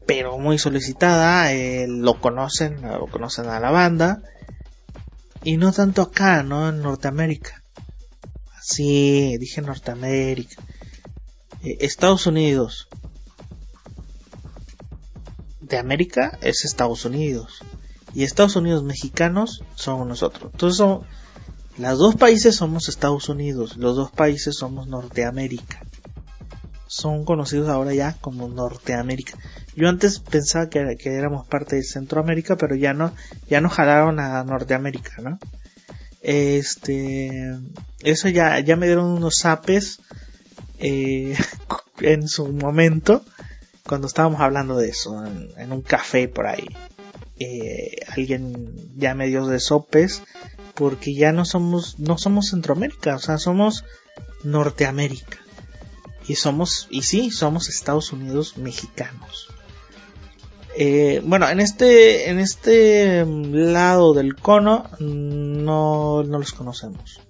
pero 0.04 0.36
muy 0.36 0.58
solicitada, 0.58 1.52
eh, 1.52 1.86
lo 1.88 2.20
conocen, 2.20 2.82
lo 2.82 3.06
conocen 3.06 3.46
a 3.46 3.60
la 3.60 3.70
banda, 3.70 4.20
y 5.44 5.56
no 5.56 5.72
tanto 5.72 6.02
acá, 6.02 6.42
¿no? 6.42 6.70
En 6.70 6.82
Norteamérica. 6.82 7.62
Sí, 8.62 9.36
dije 9.38 9.60
Norteamérica. 9.60 10.62
Eh, 11.62 11.76
Estados 11.80 12.26
Unidos. 12.26 12.88
De 15.68 15.78
América 15.78 16.38
es 16.42 16.64
Estados 16.64 17.04
Unidos. 17.04 17.60
Y 18.14 18.22
Estados 18.22 18.56
Unidos 18.56 18.84
mexicanos 18.84 19.64
somos 19.74 20.06
nosotros. 20.06 20.50
Entonces 20.52 20.76
son, 20.76 21.02
los 21.78 21.98
dos 21.98 22.16
países 22.16 22.54
somos 22.54 22.88
Estados 22.88 23.28
Unidos. 23.28 23.76
Los 23.76 23.96
dos 23.96 24.10
países 24.10 24.56
somos 24.56 24.86
Norteamérica. 24.86 25.80
Son 26.86 27.24
conocidos 27.24 27.68
ahora 27.68 27.94
ya 27.94 28.12
como 28.20 28.48
Norteamérica. 28.48 29.38
Yo 29.74 29.88
antes 29.88 30.20
pensaba 30.20 30.68
que, 30.68 30.96
que 30.96 31.14
éramos 31.14 31.46
parte 31.48 31.76
de 31.76 31.82
Centroamérica, 31.82 32.56
pero 32.56 32.76
ya 32.76 32.92
no, 32.92 33.12
ya 33.48 33.60
no 33.60 33.68
jalaron 33.70 34.20
a 34.20 34.44
Norteamérica, 34.44 35.22
¿no? 35.22 35.38
Este, 36.20 37.58
eso 38.00 38.28
ya, 38.28 38.60
ya 38.60 38.76
me 38.76 38.86
dieron 38.86 39.06
unos 39.06 39.38
zapes 39.40 40.00
eh, 40.78 41.36
en 42.00 42.28
su 42.28 42.52
momento 42.52 43.24
cuando 43.86 44.06
estábamos 44.06 44.40
hablando 44.40 44.76
de 44.76 44.88
eso 44.88 45.24
en, 45.24 45.72
un 45.72 45.82
café 45.82 46.28
por 46.28 46.46
ahí. 46.46 46.68
Eh, 47.38 47.96
alguien 48.08 48.96
ya 48.96 49.14
me 49.14 49.26
dio 49.26 49.46
de 49.46 49.60
sopes 49.60 50.22
porque 50.74 51.14
ya 51.14 51.32
no 51.32 51.44
somos 51.44 51.98
no 51.98 52.16
somos 52.16 52.50
Centroamérica, 52.50 53.16
o 53.16 53.18
sea, 53.18 53.38
somos 53.38 53.84
Norteamérica. 54.42 55.38
Y 56.26 56.36
somos 56.36 56.88
y 56.90 57.02
sí, 57.02 57.30
somos 57.30 57.68
Estados 57.68 58.12
Unidos 58.12 58.56
mexicanos. 58.56 59.48
Eh, 60.76 61.22
bueno, 61.24 61.48
en 61.48 61.60
este, 61.60 62.30
en 62.30 62.40
este 62.40 63.24
lado 63.26 64.12
del 64.14 64.34
cono 64.34 64.90
no, 64.98 66.24
no 66.24 66.38
los 66.38 66.52
conocemos. 66.52 67.20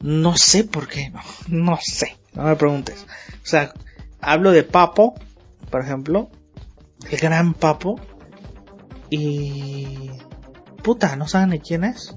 No 0.00 0.36
sé 0.36 0.64
por 0.64 0.88
qué, 0.88 1.10
no, 1.10 1.20
no 1.48 1.78
sé, 1.82 2.16
no 2.32 2.44
me 2.44 2.56
preguntes. 2.56 3.04
O 3.42 3.46
sea, 3.46 3.72
hablo 4.22 4.52
de 4.52 4.62
Papo, 4.62 5.14
por 5.70 5.82
ejemplo, 5.82 6.30
el 7.10 7.18
gran 7.18 7.54
Papo, 7.54 8.00
y... 9.10 10.10
Puta, 10.82 11.14
¿no 11.16 11.28
saben 11.28 11.50
de 11.50 11.60
quién 11.60 11.84
es? 11.84 12.14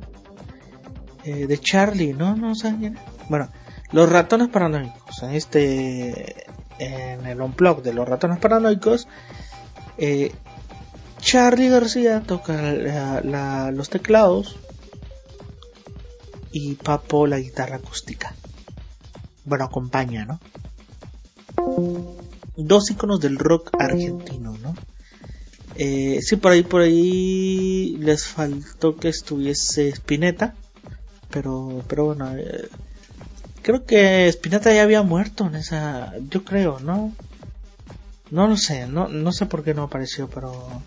Eh, 1.23 1.45
de 1.45 1.57
Charlie, 1.60 2.14
¿no? 2.14 2.36
¿No 2.36 2.56
saben 2.56 2.80
quién 2.80 2.98
es? 2.98 3.02
Bueno, 3.30 3.49
los 3.91 4.10
ratones 4.10 4.48
paranoicos, 4.48 5.22
en 5.23 5.32
este... 5.32 6.45
En 6.77 7.26
el 7.26 7.40
unplug 7.40 7.82
de 7.82 7.94
los 7.94 8.07
ratones 8.07 8.38
paranoicos 8.40 9.07
eh, 9.98 10.34
Charlie 11.19 11.69
García 11.69 12.22
toca 12.22 13.22
los 13.72 13.90
teclados 13.90 14.57
y 16.52 16.76
Papo 16.76 17.27
la 17.27 17.40
guitarra 17.40 17.77
acústica. 17.77 18.36
bueno, 19.45 19.65
acompaña, 19.65 20.26
¿no? 20.26 20.40
Dos 22.57 22.90
iconos 22.91 23.19
del 23.19 23.38
rock 23.38 23.72
argentino, 23.80 24.57
¿no? 24.61 24.76
Eh, 25.77 26.22
sí, 26.22 26.38
por 26.38 26.53
ahí, 26.53 26.64
por 26.64 26.82
ahí 26.82 27.98
les 27.99 28.26
faltó 28.26 28.95
que 28.95 29.10
estuviese 29.10 29.90
Spinetta, 29.90 30.56
pero, 31.30 31.84
pero 31.88 32.06
bueno, 32.06 32.34
eh, 32.38 32.69
creo 33.61 33.86
que 33.86 34.27
Spinetta 34.30 34.73
ya 34.73 34.84
había 34.84 35.02
muerto 35.02 35.45
en 35.48 35.56
esa, 35.56 36.14
yo 36.30 36.45
creo, 36.45 36.80
¿no? 36.80 37.14
No 38.32 38.48
lo 38.48 38.56
sé, 38.57 38.88
no, 38.88 39.10
no 39.10 39.32
sé 39.34 39.48
por 39.48 39.64
qué 39.64 39.73
no 39.73 39.84
apareció, 39.84 40.30
pero, 40.30 40.82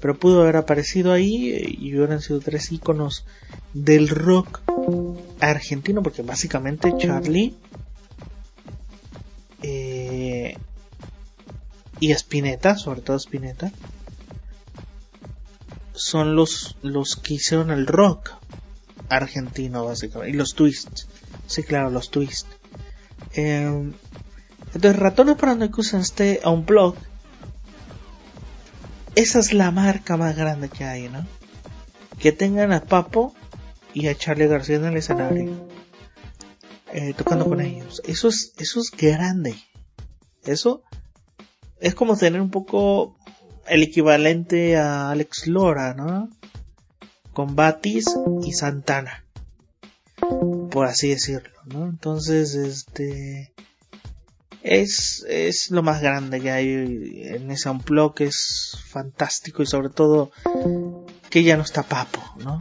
pero 0.00 0.18
pudo 0.18 0.42
haber 0.42 0.56
aparecido 0.56 1.12
ahí 1.12 1.76
y 1.80 1.94
hubieran 1.96 2.20
sido 2.20 2.40
tres 2.40 2.70
iconos 2.70 3.24
del 3.72 4.08
rock 4.08 4.60
argentino, 5.40 6.02
porque 6.02 6.22
básicamente 6.22 6.92
Charlie 6.98 7.56
eh, 9.62 10.56
y 12.00 12.12
Spinetta, 12.12 12.76
sobre 12.76 13.00
todo 13.00 13.16
Spinetta, 13.16 13.72
son 15.94 16.36
los, 16.36 16.76
los 16.82 17.16
que 17.16 17.34
hicieron 17.34 17.70
el 17.70 17.86
rock 17.86 18.30
argentino, 19.08 19.84
básicamente, 19.84 20.30
y 20.30 20.38
los 20.38 20.54
twists. 20.54 21.08
Sí, 21.46 21.62
claro, 21.62 21.90
los 21.90 22.10
twists. 22.10 22.46
Eh, 23.34 23.92
entonces, 24.74 24.96
Ratones 24.96 25.36
Paranoicos 25.36 25.94
en 25.94 26.00
este 26.00 26.40
blog 26.66 26.94
esa 29.18 29.40
es 29.40 29.52
la 29.52 29.72
marca 29.72 30.16
más 30.16 30.36
grande 30.36 30.68
que 30.68 30.84
hay, 30.84 31.08
¿no? 31.08 31.26
Que 32.20 32.30
tengan 32.30 32.72
a 32.72 32.82
Papo 32.82 33.34
y 33.92 34.06
a 34.06 34.14
Charlie 34.14 34.46
García 34.46 34.76
en 34.76 34.84
el 34.84 34.96
escenario. 34.96 35.68
Eh, 36.92 37.14
tocando 37.16 37.44
con 37.46 37.60
ellos. 37.60 38.02
Eso 38.06 38.28
es, 38.28 38.54
eso 38.58 38.80
es 38.80 38.90
grande. 38.90 39.54
Eso 40.44 40.82
es 41.80 41.94
como 41.94 42.16
tener 42.16 42.40
un 42.40 42.50
poco 42.50 43.16
el 43.66 43.82
equivalente 43.82 44.76
a 44.76 45.10
Alex 45.10 45.46
Lora, 45.46 45.94
¿no? 45.94 46.30
Con 47.32 47.54
Batis 47.54 48.06
y 48.44 48.52
Santana. 48.52 49.24
Por 50.70 50.86
así 50.86 51.08
decirlo, 51.10 51.60
¿no? 51.66 51.86
Entonces, 51.86 52.54
este 52.54 53.52
es, 54.62 55.24
es 55.28 55.70
lo 55.70 55.82
más 55.82 56.00
grande 56.00 56.40
que 56.40 56.50
hay 56.50 56.68
en 56.68 57.50
ese 57.50 57.70
unplug, 57.70 58.14
que 58.14 58.24
es 58.24 58.76
fantástico 58.86 59.62
y 59.62 59.66
sobre 59.66 59.90
todo 59.90 60.32
que 61.30 61.42
ya 61.42 61.56
no 61.56 61.62
está 61.62 61.82
Papo, 61.82 62.20
¿no? 62.42 62.58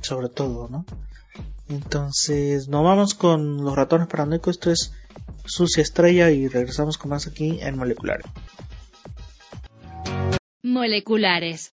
Sobre 0.00 0.28
todo, 0.28 0.68
¿no? 0.68 0.84
Entonces, 1.70 2.66
nos 2.66 2.82
vamos 2.82 3.14
con 3.14 3.64
los 3.64 3.76
ratones 3.76 4.08
paranoicos. 4.08 4.56
Esto 4.56 4.72
es 4.72 4.92
Sucia 5.44 5.82
Estrella 5.82 6.28
y 6.30 6.48
regresamos 6.48 6.98
con 6.98 7.10
más 7.10 7.28
aquí 7.28 7.58
en 7.60 7.78
Moleculares. 7.78 8.26
Moleculares. 10.64 11.72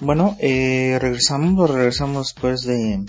Bueno, 0.00 0.36
eh, 0.40 0.98
regresamos, 1.00 1.70
regresamos 1.70 2.34
después 2.34 2.62
de, 2.62 3.04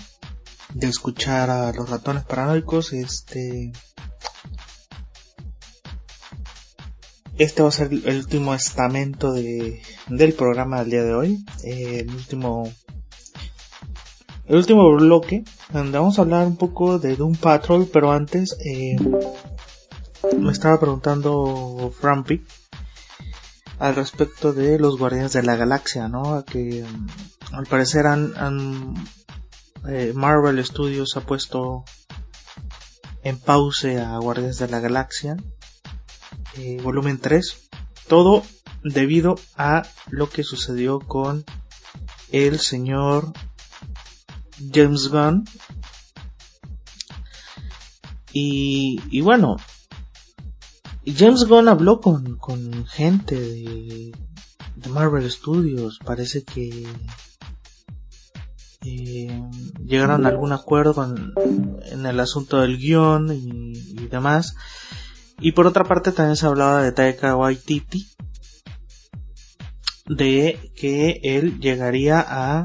de 0.74 0.86
escuchar 0.86 1.48
a 1.48 1.72
los 1.72 1.88
ratones 1.88 2.24
paranoicos. 2.24 2.92
Este, 2.92 3.72
este 7.38 7.62
va 7.62 7.68
a 7.68 7.72
ser 7.72 7.92
el 7.92 8.16
último 8.16 8.54
estamento 8.54 9.32
de, 9.32 9.82
del 10.08 10.32
programa 10.32 10.80
del 10.80 10.90
día 10.90 11.02
de 11.02 11.14
hoy. 11.14 11.44
Eh, 11.64 12.00
el 12.00 12.14
último, 12.14 12.70
el 14.46 14.56
último 14.56 14.90
bloque, 14.94 15.44
donde 15.72 15.98
vamos 15.98 16.18
a 16.18 16.22
hablar 16.22 16.46
un 16.46 16.56
poco 16.56 16.98
de 16.98 17.16
Doom 17.16 17.36
Patrol, 17.36 17.88
pero 17.92 18.12
antes, 18.12 18.56
eh, 18.64 18.96
me 20.38 20.52
estaba 20.52 20.80
preguntando 20.80 21.92
Frampy 22.00 22.42
al 23.78 23.94
respecto 23.94 24.52
de 24.52 24.78
los 24.78 24.98
Guardianes 24.98 25.34
de 25.34 25.42
la 25.42 25.56
Galaxia, 25.56 26.08
¿no? 26.08 26.44
Que 26.44 26.84
mm, 26.84 27.54
al 27.54 27.66
parecer 27.66 28.06
han, 28.06 28.94
eh, 29.88 30.12
Marvel 30.14 30.64
Studios 30.64 31.16
ha 31.16 31.20
puesto 31.20 31.84
en 33.22 33.38
pause 33.38 34.00
a 34.00 34.16
Guardianes 34.18 34.58
de 34.58 34.68
la 34.68 34.80
Galaxia, 34.80 35.36
eh, 36.58 36.78
volumen 36.82 37.18
3, 37.18 37.68
todo 38.08 38.42
debido 38.82 39.36
a 39.56 39.82
lo 40.10 40.28
que 40.28 40.44
sucedió 40.44 41.00
con 41.00 41.44
el 42.30 42.60
señor 42.60 43.32
James 44.72 45.08
Gunn. 45.08 45.44
Y, 48.32 49.00
y 49.10 49.22
bueno, 49.22 49.56
James 51.06 51.44
Gunn 51.44 51.68
habló 51.68 52.00
con, 52.00 52.36
con 52.36 52.84
gente 52.86 53.38
de, 53.38 54.12
Marvel 54.90 55.30
Studios. 55.30 56.00
Parece 56.04 56.42
que 56.42 56.86
eh, 58.84 59.42
llegaron 59.84 60.26
a 60.26 60.28
algún 60.28 60.52
acuerdo 60.52 61.04
en 61.04 62.06
el 62.06 62.20
asunto 62.20 62.60
del 62.60 62.78
guion 62.78 63.32
y, 63.32 64.06
demás. 64.08 64.56
Y 65.38 65.52
por 65.52 65.66
otra 65.66 65.84
parte 65.84 66.12
también 66.12 66.36
se 66.36 66.46
hablaba 66.46 66.82
de 66.82 66.92
Taika 66.92 67.36
Waititi. 67.36 68.06
De 70.06 70.72
que 70.76 71.20
él 71.22 71.60
llegaría 71.60 72.24
a... 72.26 72.64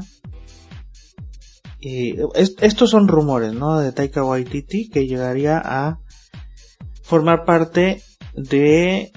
Eh, 1.80 2.16
estos 2.34 2.90
son 2.90 3.08
rumores, 3.08 3.52
¿no? 3.52 3.80
De 3.80 3.92
Taika 3.92 4.24
Waititi 4.24 4.88
que 4.88 5.06
llegaría 5.06 5.60
a 5.62 5.98
formar 7.02 7.44
parte 7.44 8.02
de 8.34 9.12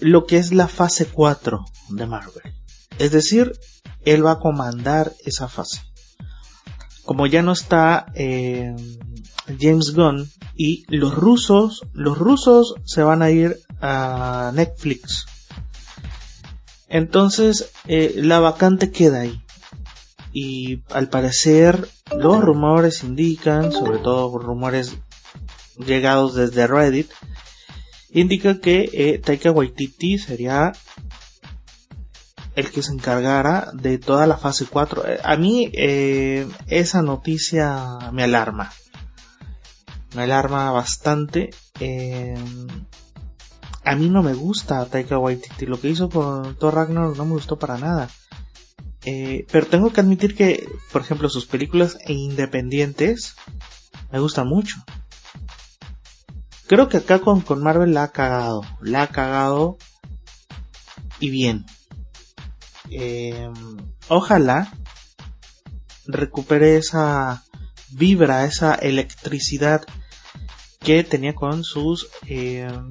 lo 0.00 0.26
que 0.26 0.38
es 0.38 0.52
la 0.52 0.66
fase 0.68 1.06
4 1.06 1.64
de 1.90 2.06
Marvel. 2.06 2.54
Es 2.98 3.12
decir, 3.12 3.52
él 4.04 4.24
va 4.24 4.32
a 4.32 4.38
comandar 4.38 5.12
esa 5.24 5.48
fase. 5.48 5.82
Como 7.04 7.26
ya 7.26 7.42
no 7.42 7.52
está 7.52 8.06
eh, 8.14 8.74
James 9.58 9.94
Gunn 9.94 10.30
y 10.54 10.84
los 10.88 11.14
rusos, 11.14 11.82
los 11.92 12.18
rusos 12.18 12.74
se 12.84 13.02
van 13.02 13.22
a 13.22 13.30
ir 13.30 13.58
a 13.80 14.52
Netflix. 14.54 15.26
Entonces 16.88 17.70
eh, 17.86 18.14
la 18.16 18.40
vacante 18.40 18.90
queda 18.90 19.20
ahí. 19.20 19.42
Y 20.32 20.82
al 20.90 21.08
parecer 21.08 21.88
los 22.16 22.40
rumores 22.40 23.02
indican, 23.02 23.72
sobre 23.72 23.98
todo 23.98 24.38
rumores 24.38 24.96
llegados 25.78 26.34
desde 26.34 26.66
Reddit, 26.66 27.10
indica 28.10 28.60
que 28.60 28.90
eh, 28.92 29.18
Taika 29.18 29.50
Waititi 29.50 30.18
sería 30.18 30.72
el 32.56 32.70
que 32.70 32.82
se 32.82 32.92
encargara 32.92 33.70
de 33.72 33.98
toda 33.98 34.26
la 34.26 34.36
fase 34.36 34.66
4. 34.66 35.06
Eh, 35.06 35.20
a 35.22 35.36
mí 35.36 35.70
eh, 35.72 36.48
esa 36.66 37.02
noticia 37.02 38.10
me 38.12 38.24
alarma. 38.24 38.72
Me 40.14 40.22
alarma 40.22 40.70
bastante. 40.70 41.50
a 43.84 43.96
mí 43.96 44.08
no 44.08 44.22
me 44.22 44.34
gusta 44.34 44.84
Taika 44.86 45.18
Waititi. 45.18 45.66
Lo 45.66 45.80
que 45.80 45.88
hizo 45.88 46.08
con 46.08 46.56
Thor 46.56 46.74
Ragnarok 46.74 47.16
no 47.16 47.24
me 47.24 47.32
gustó 47.32 47.58
para 47.58 47.78
nada. 47.78 48.08
pero 49.02 49.66
tengo 49.66 49.92
que 49.92 50.00
admitir 50.00 50.34
que, 50.34 50.68
por 50.92 51.02
ejemplo, 51.02 51.28
sus 51.28 51.46
películas 51.46 51.98
independientes 52.06 53.36
me 54.10 54.18
gustan 54.18 54.48
mucho. 54.48 54.76
Creo 56.66 56.88
que 56.88 56.98
acá 56.98 57.18
con, 57.18 57.40
con 57.40 57.62
Marvel 57.62 57.94
la 57.94 58.04
ha 58.04 58.12
cagado. 58.12 58.62
La 58.80 59.02
ha 59.02 59.06
cagado. 59.08 59.76
Y 61.18 61.30
bien. 61.30 61.66
Em, 62.90 63.52
ojalá 64.08 64.72
recupere 66.06 66.76
esa 66.76 67.44
vibra, 67.90 68.44
esa 68.44 68.74
electricidad 68.74 69.84
que 70.80 71.04
tenía 71.04 71.34
con 71.34 71.62
sus 71.62 72.08
em, 72.26 72.90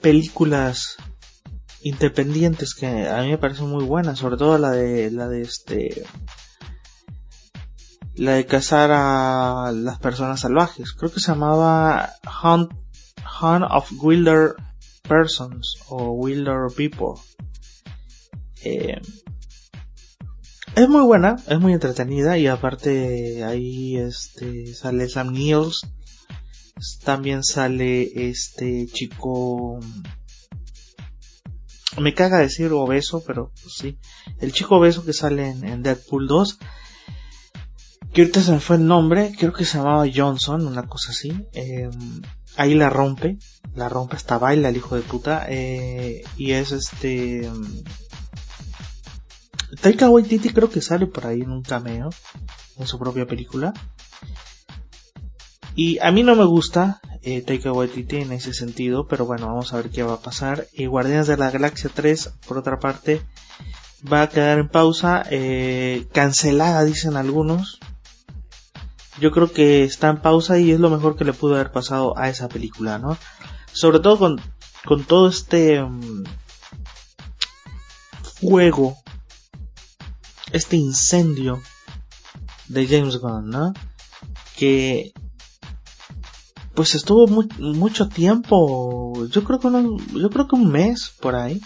películas 0.00 0.96
independientes 1.82 2.74
que 2.74 3.08
a 3.08 3.22
mí 3.22 3.30
me 3.30 3.38
parecen 3.38 3.68
muy 3.68 3.84
buenas, 3.84 4.18
sobre 4.18 4.36
todo 4.36 4.58
la 4.58 4.70
de 4.70 5.10
la 5.10 5.28
de 5.28 5.42
este 5.42 6.04
la 8.14 8.34
de 8.34 8.46
cazar 8.46 8.90
a 8.92 9.72
las 9.72 9.98
personas 9.98 10.40
salvajes. 10.40 10.92
Creo 10.92 11.10
que 11.10 11.20
se 11.20 11.32
llamaba 11.32 12.12
Hunt 12.42 12.72
of 13.70 13.90
Wilder 14.00 14.54
Persons 15.08 15.76
o 15.88 16.10
Wilder 16.12 16.68
People. 16.76 17.20
Eh, 18.64 19.00
es 20.74 20.88
muy 20.88 21.02
buena, 21.02 21.36
es 21.48 21.60
muy 21.60 21.72
entretenida 21.72 22.38
y 22.38 22.46
aparte 22.46 23.44
ahí 23.44 23.96
este 23.96 24.74
sale 24.74 25.08
Sam 25.08 25.32
Neill, 25.32 25.70
también 27.04 27.44
sale 27.44 28.28
este 28.28 28.86
chico 28.86 29.78
me 32.00 32.14
caga 32.14 32.38
decir 32.38 32.72
obeso, 32.72 33.22
pero 33.26 33.52
pues, 33.62 33.74
sí. 33.74 33.98
El 34.40 34.52
chico 34.52 34.76
obeso 34.76 35.04
que 35.04 35.12
sale 35.12 35.50
en, 35.50 35.82
Deadpool 35.82 36.26
2. 36.26 36.58
Que 38.12 38.22
ahorita 38.22 38.42
se 38.42 38.52
me 38.52 38.60
fue 38.60 38.76
el 38.76 38.86
nombre. 38.86 39.32
Creo 39.38 39.52
que 39.52 39.64
se 39.64 39.78
llamaba 39.78 40.06
Johnson, 40.12 40.66
una 40.66 40.86
cosa 40.86 41.12
así. 41.12 41.46
Em, 41.52 42.22
ahí 42.56 42.74
la 42.74 42.88
rompe. 42.88 43.38
La 43.74 43.88
rompe 43.88 44.16
hasta 44.16 44.38
baila 44.38 44.68
el 44.68 44.76
hijo 44.76 44.96
de 44.96 45.02
puta. 45.02 45.46
Eh, 45.48 46.22
y 46.36 46.52
es 46.52 46.72
este... 46.72 47.50
Taika 49.80 50.10
Waititi 50.10 50.50
creo 50.50 50.70
que 50.70 50.82
sale 50.82 51.06
por 51.06 51.26
ahí 51.26 51.40
en 51.40 51.50
un 51.50 51.62
cameo. 51.62 52.10
En 52.78 52.86
su 52.86 52.98
propia 52.98 53.26
película. 53.26 53.72
Y 55.74 55.98
a 56.00 56.10
mí 56.10 56.22
no 56.22 56.36
me 56.36 56.44
gusta 56.44 57.00
eh, 57.22 57.40
Taika 57.42 57.72
Waititi 57.72 58.16
en 58.16 58.32
ese 58.32 58.52
sentido, 58.52 59.06
pero 59.06 59.26
bueno, 59.26 59.46
vamos 59.46 59.72
a 59.72 59.76
ver 59.76 59.90
qué 59.90 60.02
va 60.02 60.14
a 60.14 60.20
pasar. 60.20 60.66
Y 60.72 60.86
Guardianes 60.86 61.28
de 61.28 61.36
la 61.36 61.50
Galaxia 61.50 61.90
3, 61.92 62.34
por 62.46 62.58
otra 62.58 62.78
parte, 62.78 63.22
va 64.10 64.22
a 64.22 64.28
quedar 64.28 64.58
en 64.58 64.68
pausa, 64.68 65.24
eh, 65.30 66.06
cancelada 66.12 66.84
dicen 66.84 67.16
algunos. 67.16 67.78
Yo 69.20 69.30
creo 69.30 69.52
que 69.52 69.84
está 69.84 70.08
en 70.08 70.20
pausa 70.20 70.58
y 70.58 70.72
es 70.72 70.80
lo 70.80 70.90
mejor 70.90 71.16
que 71.16 71.24
le 71.24 71.32
pudo 71.32 71.54
haber 71.54 71.70
pasado 71.70 72.18
a 72.18 72.28
esa 72.28 72.48
película, 72.48 72.98
¿no? 72.98 73.16
Sobre 73.72 74.00
todo 74.00 74.18
con, 74.18 74.40
con 74.84 75.04
todo 75.04 75.28
este 75.28 75.80
um, 75.82 76.24
fuego, 78.40 78.96
este 80.50 80.76
incendio 80.76 81.62
de 82.68 82.86
James 82.86 83.18
Gunn, 83.18 83.50
¿no? 83.50 83.72
Que 84.56 85.12
pues 86.74 86.94
estuvo 86.94 87.26
mucho 87.26 88.08
tiempo, 88.08 89.26
yo 89.26 89.44
creo 89.44 89.60
que 89.60 89.68
yo 90.18 90.30
creo 90.30 90.48
que 90.48 90.56
un 90.56 90.70
mes 90.70 91.12
por 91.20 91.34
ahí. 91.34 91.60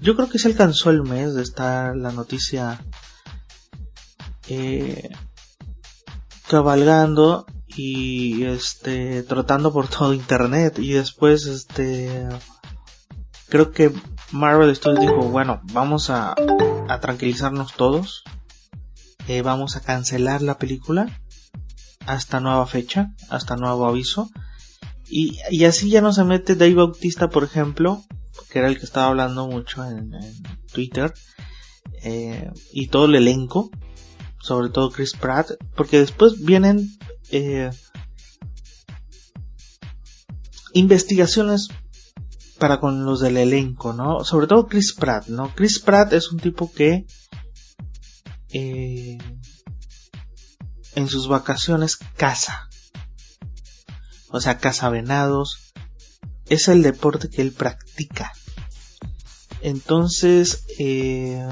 Yo 0.00 0.14
creo 0.14 0.28
que 0.28 0.38
se 0.38 0.48
alcanzó 0.48 0.90
el 0.90 1.02
mes 1.02 1.34
de 1.34 1.42
estar 1.42 1.96
la 1.96 2.12
noticia 2.12 2.80
eh, 4.48 5.08
cabalgando 6.48 7.46
y 7.66 8.44
este 8.44 9.22
trotando 9.22 9.72
por 9.72 9.88
todo 9.88 10.14
internet. 10.14 10.78
Y 10.78 10.92
después 10.92 11.46
este 11.46 12.28
creo 13.48 13.72
que 13.72 13.92
Marvel 14.30 14.74
Studios 14.76 15.00
dijo 15.00 15.28
bueno 15.28 15.60
vamos 15.72 16.10
a, 16.10 16.34
a 16.88 17.00
tranquilizarnos 17.00 17.72
todos. 17.72 18.22
Eh, 19.26 19.40
vamos 19.40 19.76
a 19.76 19.80
cancelar 19.80 20.42
la 20.42 20.58
película 20.58 21.08
hasta 22.06 22.40
nueva 22.40 22.66
fecha, 22.66 23.10
hasta 23.28 23.56
nuevo 23.56 23.86
aviso. 23.86 24.30
Y, 25.08 25.38
y 25.50 25.64
así 25.64 25.90
ya 25.90 26.00
no 26.00 26.12
se 26.12 26.24
mete 26.24 26.56
Dave 26.56 26.74
Bautista, 26.74 27.28
por 27.28 27.44
ejemplo, 27.44 28.02
que 28.50 28.58
era 28.58 28.68
el 28.68 28.78
que 28.78 28.84
estaba 28.84 29.08
hablando 29.08 29.46
mucho 29.46 29.84
en, 29.84 30.12
Twitter, 30.72 31.12
eh, 32.02 32.50
y 32.72 32.88
todo 32.88 33.06
el 33.06 33.14
elenco, 33.14 33.70
sobre 34.40 34.70
todo 34.70 34.90
Chris 34.90 35.12
Pratt, 35.12 35.52
porque 35.76 36.00
después 36.00 36.44
vienen 36.44 36.88
eh, 37.30 37.70
investigaciones 40.72 41.68
para 42.58 42.80
con 42.80 43.04
los 43.04 43.20
del 43.20 43.36
elenco, 43.36 43.92
¿no? 43.92 44.24
Sobre 44.24 44.46
todo 44.46 44.66
Chris 44.66 44.94
Pratt, 44.94 45.28
¿no? 45.28 45.54
Chris 45.54 45.78
Pratt 45.78 46.12
es 46.12 46.32
un 46.32 46.38
tipo 46.38 46.72
que 46.72 47.06
eh, 48.52 49.18
en 50.94 51.08
sus 51.08 51.28
vacaciones 51.28 51.98
caza. 52.16 52.68
O 54.30 54.40
sea, 54.40 54.58
caza 54.58 54.88
venados. 54.88 55.72
Es 56.46 56.68
el 56.68 56.82
deporte 56.82 57.30
que 57.30 57.42
él 57.42 57.52
practica. 57.52 58.32
Entonces, 59.60 60.64
eh, 60.78 61.46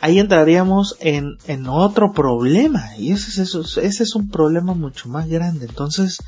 ahí 0.00 0.18
entraríamos 0.18 0.96
en, 1.00 1.38
otro 1.68 2.12
problema. 2.12 2.96
Y 2.96 3.12
ese 3.12 3.42
es, 3.42 3.54
ese 3.54 4.02
es 4.02 4.14
un 4.14 4.30
problema 4.30 4.74
mucho 4.74 5.08
más 5.08 5.28
grande. 5.28 5.66
Entonces, 5.66 6.18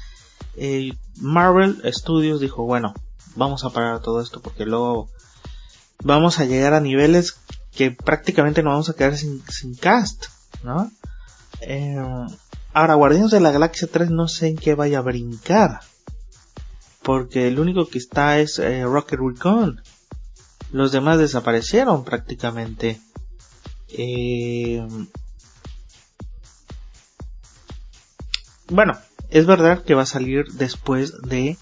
eh, 0.56 0.92
Marvel 1.16 1.82
Studios 1.92 2.40
dijo, 2.40 2.64
bueno, 2.64 2.94
vamos 3.34 3.64
a 3.64 3.70
parar 3.70 4.00
todo 4.00 4.20
esto 4.20 4.40
porque 4.40 4.64
luego 4.64 5.08
vamos 6.02 6.38
a 6.38 6.44
llegar 6.44 6.74
a 6.74 6.80
niveles 6.80 7.36
que 7.72 7.90
prácticamente 7.90 8.62
nos 8.62 8.72
vamos 8.72 8.90
a 8.90 8.94
quedar 8.94 9.16
sin, 9.16 9.42
sin 9.48 9.74
cast, 9.74 10.26
¿no? 10.62 10.90
Eh, 11.60 11.96
ahora, 12.72 12.94
Guardianes 12.94 13.30
de 13.30 13.40
la 13.40 13.50
Galaxia 13.50 13.88
3 13.90 14.10
no 14.10 14.28
sé 14.28 14.48
en 14.48 14.56
qué 14.56 14.74
vaya 14.74 14.98
a 14.98 15.02
brincar. 15.02 15.80
Porque 17.02 17.48
el 17.48 17.58
único 17.58 17.88
que 17.88 17.98
está 17.98 18.38
es 18.38 18.58
eh, 18.58 18.84
Rocket 18.84 19.18
Recon. 19.20 19.82
Los 20.72 20.92
demás 20.92 21.18
desaparecieron 21.18 22.04
prácticamente. 22.04 23.00
Eh, 23.88 24.86
bueno, 28.68 28.98
es 29.30 29.46
verdad 29.46 29.84
que 29.84 29.94
va 29.94 30.02
a 30.02 30.06
salir 30.06 30.46
después 30.52 31.12
de 31.22 31.56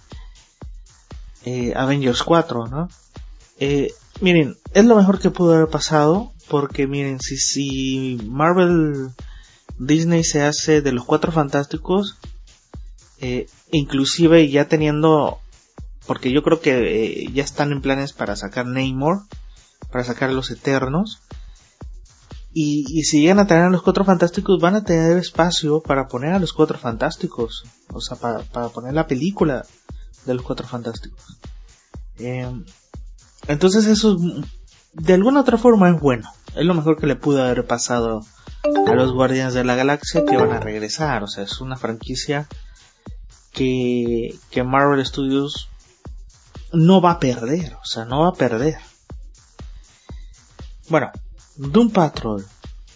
Avengers 1.77 2.23
4, 2.23 2.69
¿no? 2.69 2.89
miren, 4.21 4.57
es 4.73 4.85
lo 4.85 4.97
mejor 4.97 5.19
que 5.19 5.31
pudo 5.31 5.55
haber 5.55 5.69
pasado. 5.69 6.33
Porque 6.49 6.87
miren, 6.87 7.21
si, 7.21 7.39
si 7.39 8.19
Marvel 8.29 9.11
Disney 9.79 10.25
se 10.25 10.43
hace 10.43 10.83
de 10.83 10.93
los 10.93 11.05
cuatro 11.05 11.33
fantásticos, 11.33 12.17
eh, 13.21 13.47
inclusive 13.73 14.49
ya 14.49 14.69
teniendo, 14.69 15.39
porque 16.07 16.33
yo 16.33 16.43
creo 16.43 16.61
que 16.61 17.25
eh, 17.25 17.31
ya 17.33 17.43
están 17.43 17.73
en 17.73 17.81
planes 17.81 18.13
para 18.13 18.37
sacar 18.37 18.67
Namor, 18.67 19.23
para 19.91 20.05
sacar 20.05 20.33
los 20.33 20.51
Eternos, 20.51 21.23
y, 22.57 23.03
si 23.03 23.21
llegan 23.21 23.41
a 23.41 23.49
tener 23.49 23.65
a 23.65 23.71
los 23.71 23.83
cuatro 23.83 24.05
fantásticos, 24.05 24.61
van 24.61 24.77
a 24.77 24.85
tener 24.85 25.17
espacio 25.17 25.81
para 25.81 26.07
poner 26.07 26.35
a 26.35 26.39
los 26.39 26.53
cuatro 26.53 26.79
fantásticos, 26.79 27.65
o 27.93 28.01
sea, 28.01 28.17
para, 28.17 28.69
poner 28.69 28.95
la 28.95 29.09
película 29.09 29.67
de 30.25 30.35
los 30.35 30.45
cuatro 30.45 30.65
fantásticos. 30.65 31.41
Eh, 32.19 32.49
entonces 33.49 33.87
eso 33.87 34.17
de 34.93 35.15
alguna 35.15 35.41
otra 35.41 35.59
forma 35.59 35.91
es 35.91 36.01
bueno, 36.01 36.31
es 36.55 36.65
lo 36.65 36.75
mejor 36.75 36.97
que 36.97 37.09
le 37.09 37.17
pudo 37.17 37.43
haber 37.43 37.67
pasado 37.67 38.25
a 38.65 38.95
los 38.95 39.13
Guardianes 39.13 39.55
de 39.55 39.65
la 39.65 39.75
Galaxia 39.75 40.25
que 40.25 40.37
van 40.37 40.53
a 40.53 40.61
regresar. 40.61 41.23
O 41.23 41.27
sea, 41.27 41.45
es 41.45 41.61
una 41.61 41.77
franquicia 41.77 42.49
que, 43.53 44.35
que 44.51 44.63
Marvel 44.63 45.05
Studios 45.05 45.69
no 46.73 47.01
va 47.01 47.13
a 47.13 47.21
perder. 47.21 47.75
O 47.83 47.85
sea, 47.85 48.05
no 48.05 48.21
va 48.21 48.29
a 48.29 48.35
perder. 48.35 48.77
Bueno, 50.89 51.11
Doom 51.57 51.91
Patrol. 51.91 52.45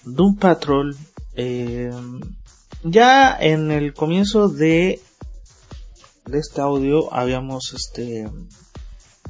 Doom 0.04 0.36
Patrol. 0.36 0.96
Eh, 1.34 1.92
ya 2.82 3.36
en 3.38 3.70
el 3.70 3.94
comienzo 3.94 4.48
de, 4.48 5.00
de 6.26 6.38
este 6.38 6.60
audio 6.60 7.12
habíamos 7.12 7.72
este 7.74 8.28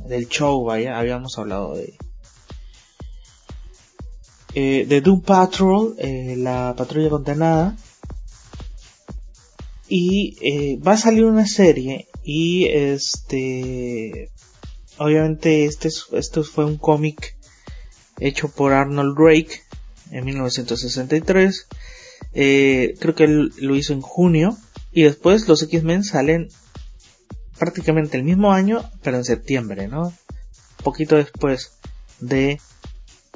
del 0.06 0.28
show, 0.28 0.64
vaya, 0.64 0.98
habíamos 0.98 1.38
hablado 1.38 1.74
de 1.74 1.98
eh, 4.60 4.86
de 4.88 5.00
Doom 5.00 5.22
Patrol, 5.22 5.94
eh, 5.98 6.34
la 6.36 6.74
patrulla 6.76 7.10
condenada. 7.10 7.76
Y 9.88 10.36
eh, 10.42 10.80
va 10.84 10.94
a 10.94 10.96
salir 10.96 11.24
una 11.26 11.46
serie 11.46 12.08
y 12.24 12.66
este 12.66 14.30
obviamente 14.96 15.64
este, 15.64 15.90
esto 16.12 16.42
fue 16.42 16.64
un 16.64 16.76
cómic 16.76 17.36
hecho 18.18 18.48
por 18.48 18.72
Arnold 18.72 19.16
Drake 19.16 19.62
en 20.10 20.24
1963 20.24 21.66
creo 22.32 23.14
que 23.14 23.24
él 23.24 23.52
lo 23.58 23.76
hizo 23.76 23.92
en 23.92 24.00
junio. 24.00 24.56
Y 24.90 25.04
después 25.04 25.46
los 25.46 25.62
X-Men 25.62 26.02
salen 26.02 26.48
prácticamente 27.56 28.16
el 28.16 28.24
mismo 28.24 28.50
año 28.52 28.90
pero 29.04 29.18
en 29.18 29.24
septiembre 29.24 29.86
no 29.86 30.12
poquito 30.82 31.14
después 31.14 31.78
de 32.18 32.60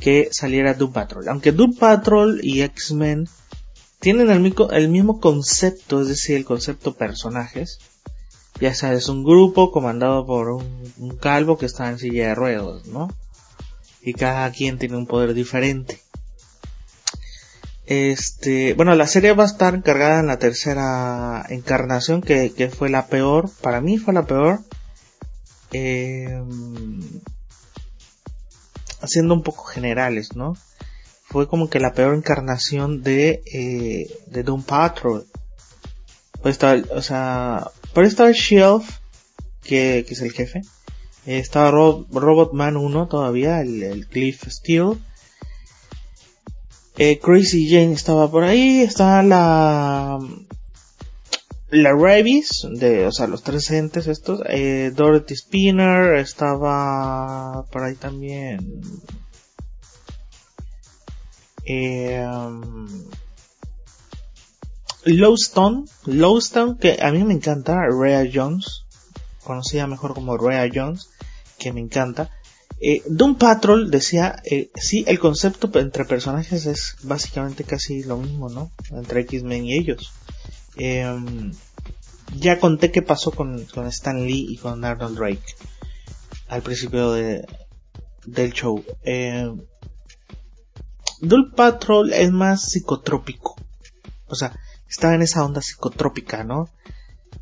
que 0.02 0.28
saliera 0.32 0.74
Doom 0.74 0.92
Patrol. 0.92 1.28
Aunque 1.28 1.52
Doom 1.52 1.76
Patrol 1.76 2.40
y 2.42 2.62
X-Men 2.62 3.28
tienen 4.00 4.30
el 4.30 4.88
mismo, 4.88 5.20
concepto, 5.20 6.02
es 6.02 6.08
decir, 6.08 6.36
el 6.36 6.44
concepto 6.44 6.94
personajes. 6.94 7.78
Ya 8.60 8.74
sabes, 8.74 9.08
un 9.08 9.22
grupo 9.22 9.70
comandado 9.70 10.26
por 10.26 10.48
un, 10.48 11.16
calvo 11.20 11.56
que 11.56 11.66
está 11.66 11.88
en 11.88 12.00
silla 12.00 12.28
de 12.28 12.34
ruedas, 12.34 12.86
¿no? 12.86 13.14
Y 14.02 14.14
cada 14.14 14.50
quien 14.50 14.76
tiene 14.76 14.96
un 14.96 15.06
poder 15.06 15.34
diferente. 15.34 16.00
Este, 17.86 18.74
bueno, 18.74 18.96
la 18.96 19.06
serie 19.06 19.34
va 19.34 19.44
a 19.44 19.46
estar 19.46 19.74
encargada 19.74 20.18
en 20.18 20.26
la 20.26 20.38
tercera 20.40 21.46
encarnación, 21.48 22.22
que, 22.22 22.72
fue 22.76 22.90
la 22.90 23.06
peor, 23.06 23.48
para 23.60 23.80
mí 23.80 23.98
fue 23.98 24.14
la 24.14 24.26
peor. 24.26 24.60
Eh, 25.70 26.42
haciendo 29.02 29.34
un 29.34 29.42
poco 29.42 29.64
generales, 29.64 30.34
¿no? 30.34 30.56
Fue 31.24 31.48
como 31.48 31.68
que 31.68 31.80
la 31.80 31.92
peor 31.92 32.14
encarnación 32.14 33.02
de, 33.02 33.42
eh, 33.52 34.10
de 34.26 34.42
Doom 34.42 34.62
Patrol. 34.62 35.26
Pues 36.42 36.58
o 36.62 37.02
sea, 37.02 37.70
por 37.94 38.04
estar 38.04 38.32
Shelf, 38.32 38.98
que, 39.62 40.04
que 40.06 40.14
es 40.14 40.20
el 40.20 40.32
jefe, 40.32 40.62
estaba 41.26 41.70
Robot 41.70 42.52
Man 42.52 42.76
1 42.76 43.08
todavía, 43.08 43.60
el, 43.60 44.06
Cliff 44.08 44.44
Steel. 44.48 44.98
Eh, 46.98 47.18
Crazy 47.20 47.70
Jane 47.70 47.92
estaba 47.92 48.30
por 48.30 48.44
ahí, 48.44 48.82
estaba 48.82 49.22
la 49.22 50.18
la 51.72 51.94
Ravis, 51.94 52.66
de, 52.70 53.06
o 53.06 53.12
sea, 53.12 53.26
los 53.26 53.42
tres 53.42 53.70
entes 53.70 54.06
estos, 54.06 54.42
eh, 54.46 54.92
Dorothy 54.94 55.34
Spinner, 55.34 56.16
estaba 56.16 57.64
por 57.72 57.82
ahí 57.82 57.94
también. 57.94 58.82
Eh, 61.64 62.22
um, 62.28 62.86
Lowstone, 65.06 65.86
Lowstone, 66.04 66.76
que 66.78 66.98
a 67.00 67.10
mí 67.10 67.24
me 67.24 67.32
encanta, 67.32 67.86
Rhea 67.88 68.30
Jones, 68.32 68.84
conocida 69.42 69.86
mejor 69.86 70.12
como 70.12 70.36
Rhea 70.36 70.68
Jones, 70.72 71.08
que 71.58 71.72
me 71.72 71.80
encanta. 71.80 72.30
Eh, 72.82 73.02
Doom 73.06 73.36
Patrol 73.36 73.90
decía, 73.90 74.42
eh, 74.44 74.70
sí, 74.74 75.04
el 75.06 75.18
concepto 75.18 75.70
entre 75.78 76.04
personajes 76.04 76.66
es 76.66 76.96
básicamente 77.02 77.64
casi 77.64 78.02
lo 78.02 78.18
mismo, 78.18 78.50
¿no? 78.50 78.70
Entre 78.90 79.22
X-Men 79.22 79.64
y 79.64 79.78
ellos. 79.78 80.12
Em, 80.76 81.52
ya 82.36 82.58
conté 82.58 82.90
qué 82.90 83.02
pasó 83.02 83.30
con, 83.30 83.64
con, 83.66 83.86
Stan 83.88 84.24
Lee 84.24 84.46
y 84.48 84.56
con 84.56 84.84
Arnold 84.84 85.18
Drake 85.18 85.54
al 86.48 86.62
principio 86.62 87.12
de, 87.12 87.46
del 88.26 88.52
show. 88.52 88.84
Eh, 89.04 89.50
Patrol 91.56 92.12
es 92.12 92.30
más 92.30 92.70
psicotrópico. 92.70 93.56
O 94.26 94.34
sea, 94.34 94.58
estaba 94.88 95.14
en 95.14 95.22
esa 95.22 95.44
onda 95.44 95.62
psicotrópica, 95.62 96.44
¿no? 96.44 96.68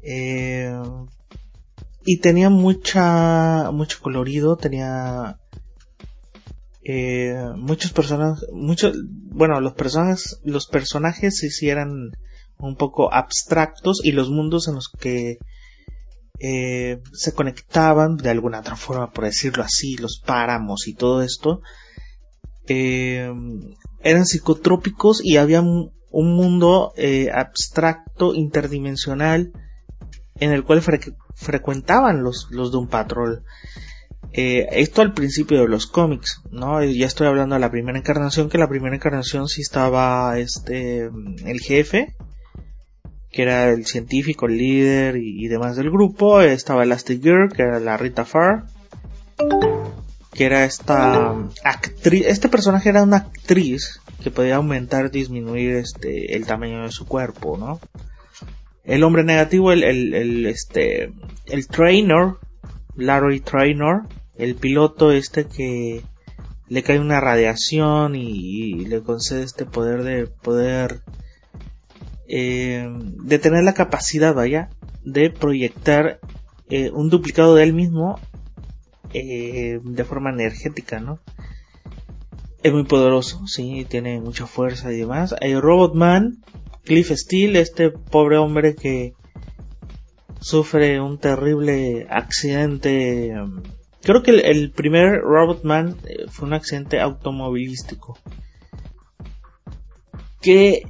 Eh, 0.02 0.72
y 2.04 2.18
tenía 2.18 2.50
mucha, 2.50 3.70
mucho 3.72 3.98
colorido, 4.00 4.56
tenía 4.56 5.38
eh, 6.84 7.36
muchos 7.56 7.92
personajes, 7.92 8.48
muchos, 8.52 8.96
bueno, 9.04 9.60
los 9.60 9.74
personajes, 9.74 10.40
los 10.44 10.66
personajes 10.66 11.38
se 11.38 11.48
hicieran 11.48 12.12
un 12.60 12.76
poco 12.76 13.12
abstractos 13.12 14.00
y 14.04 14.12
los 14.12 14.30
mundos 14.30 14.68
en 14.68 14.74
los 14.74 14.88
que 14.88 15.38
eh, 16.42 17.02
se 17.12 17.34
conectaban 17.34 18.16
de 18.16 18.30
alguna 18.30 18.60
otra 18.60 18.74
forma, 18.74 19.10
por 19.10 19.24
decirlo 19.24 19.62
así, 19.62 19.98
los 19.98 20.22
páramos 20.24 20.88
y 20.88 20.94
todo 20.94 21.20
esto, 21.20 21.60
eh, 22.66 23.30
eran 24.02 24.24
psicotrópicos 24.24 25.20
y 25.22 25.36
había 25.36 25.60
un, 25.60 25.92
mundo 26.10 26.94
eh, 26.96 27.30
abstracto, 27.30 28.34
interdimensional, 28.34 29.52
en 30.36 30.52
el 30.52 30.64
cual 30.64 30.82
frecuentaban 31.34 32.22
los, 32.22 32.48
los 32.50 32.72
Doom 32.72 32.88
Patrol. 32.88 33.44
esto 34.32 35.02
al 35.02 35.12
principio 35.12 35.60
de 35.60 35.68
los 35.68 35.86
cómics, 35.86 36.40
¿no? 36.50 36.82
Ya 36.82 37.06
estoy 37.06 37.26
hablando 37.26 37.54
de 37.56 37.60
la 37.60 37.70
primera 37.70 37.98
encarnación, 37.98 38.48
que 38.48 38.56
la 38.56 38.68
primera 38.68 38.96
encarnación 38.96 39.46
sí 39.46 39.60
estaba 39.60 40.38
este 40.38 41.10
el 41.44 41.60
jefe, 41.60 42.16
que 43.30 43.42
era 43.42 43.70
el 43.70 43.86
científico, 43.86 44.46
el 44.46 44.58
líder 44.58 45.16
y, 45.16 45.46
demás 45.48 45.76
del 45.76 45.90
grupo. 45.90 46.40
Estaba 46.40 46.82
Elastic 46.82 47.22
Girl, 47.22 47.52
que 47.52 47.62
era 47.62 47.78
la 47.78 47.96
Rita 47.96 48.24
Farr. 48.24 48.64
Que 50.32 50.44
era 50.46 50.64
esta 50.64 51.34
actriz. 51.64 52.26
Este 52.26 52.48
personaje 52.48 52.88
era 52.88 53.02
una 53.02 53.18
actriz 53.18 54.00
que 54.22 54.30
podía 54.30 54.56
aumentar, 54.56 55.10
disminuir 55.10 55.76
este, 55.76 56.34
el 56.34 56.46
tamaño 56.46 56.82
de 56.82 56.90
su 56.90 57.06
cuerpo, 57.06 57.56
¿no? 57.56 57.80
El 58.84 59.04
hombre 59.04 59.22
negativo, 59.22 59.72
el, 59.72 59.84
el, 59.84 60.46
este, 60.46 61.12
el 61.46 61.66
trainer, 61.68 62.34
Larry 62.96 63.40
Trainer, 63.40 64.00
el 64.36 64.56
piloto 64.56 65.12
este 65.12 65.46
que 65.46 66.02
le 66.68 66.82
cae 66.82 66.98
una 66.98 67.20
radiación 67.20 68.16
y 68.16 68.86
le 68.86 69.02
concede 69.02 69.42
este 69.42 69.66
poder 69.66 70.02
de 70.02 70.26
poder 70.26 71.02
eh, 72.32 72.88
de 72.88 73.38
tener 73.40 73.64
la 73.64 73.74
capacidad, 73.74 74.32
vaya, 74.32 74.70
de 75.04 75.30
proyectar 75.30 76.20
eh, 76.68 76.92
un 76.92 77.10
duplicado 77.10 77.56
de 77.56 77.64
él 77.64 77.72
mismo 77.72 78.20
eh, 79.12 79.80
de 79.82 80.04
forma 80.04 80.30
energética, 80.30 81.00
¿no? 81.00 81.18
Es 82.62 82.72
muy 82.72 82.84
poderoso, 82.84 83.48
sí, 83.48 83.84
tiene 83.88 84.20
mucha 84.20 84.46
fuerza 84.46 84.92
y 84.92 84.98
demás. 84.98 85.34
Hay 85.40 85.56
Robotman, 85.58 86.44
Cliff 86.84 87.10
Steele, 87.10 87.60
este 87.60 87.90
pobre 87.90 88.36
hombre 88.36 88.76
que 88.76 89.14
sufre 90.40 91.00
un 91.00 91.18
terrible 91.18 92.06
accidente. 92.10 93.34
Creo 94.02 94.22
que 94.22 94.30
el, 94.30 94.70
primer 94.70 95.20
Robotman 95.20 95.96
fue 96.28 96.46
un 96.46 96.54
accidente 96.54 97.00
automovilístico. 97.00 98.16
Que 100.40 100.84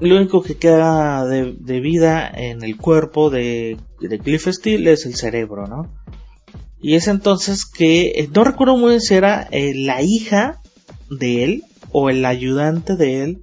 lo 0.00 0.16
único 0.16 0.42
que 0.42 0.56
queda 0.56 1.26
de, 1.26 1.80
vida 1.80 2.28
en 2.28 2.62
el 2.64 2.76
cuerpo 2.76 3.30
de, 3.30 3.78
Cliff 4.22 4.48
Steele 4.48 4.92
es 4.92 5.04
el 5.04 5.14
cerebro, 5.14 5.66
¿no? 5.66 5.90
Y 6.80 6.94
es 6.94 7.08
entonces 7.08 7.66
que, 7.66 8.12
eh, 8.16 8.30
no 8.34 8.42
recuerdo 8.42 8.76
muy 8.78 8.90
bien 8.90 9.00
si 9.02 9.14
era 9.14 9.46
eh, 9.50 9.74
la 9.74 10.00
hija 10.00 10.60
de 11.10 11.44
él 11.44 11.64
o 11.92 12.08
el 12.08 12.24
ayudante 12.24 12.96
de 12.96 13.22
él 13.22 13.42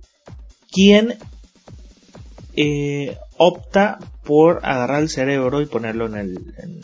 quien 0.72 1.16
eh, 2.56 3.18
opta 3.38 4.00
por 4.24 4.66
agarrar 4.66 5.04
el 5.04 5.10
cerebro 5.10 5.62
y 5.62 5.68
ponerlo 5.68 6.08
en 6.08 6.16
el 6.16 6.82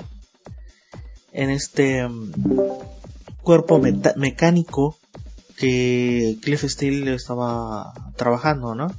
en, 1.32 1.50
este 1.50 2.08
mm, 2.08 2.32
cuerpo 3.41 3.82
mecánico 4.16 4.98
que 5.58 6.38
Cliff 6.41 6.64
Steele 6.64 7.16
estaba 7.16 7.94
trabajando, 8.16 8.76
¿no? 8.76 8.94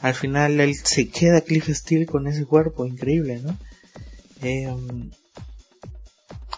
Al 0.00 0.14
final 0.14 0.60
él 0.60 0.74
se 0.74 1.08
queda 1.08 1.42
Cliff 1.42 1.68
Steele 1.68 2.06
con 2.06 2.26
ese 2.26 2.46
cuerpo 2.46 2.86
increíble, 2.86 3.40
¿no? 3.40 3.56
Em, 4.42 5.10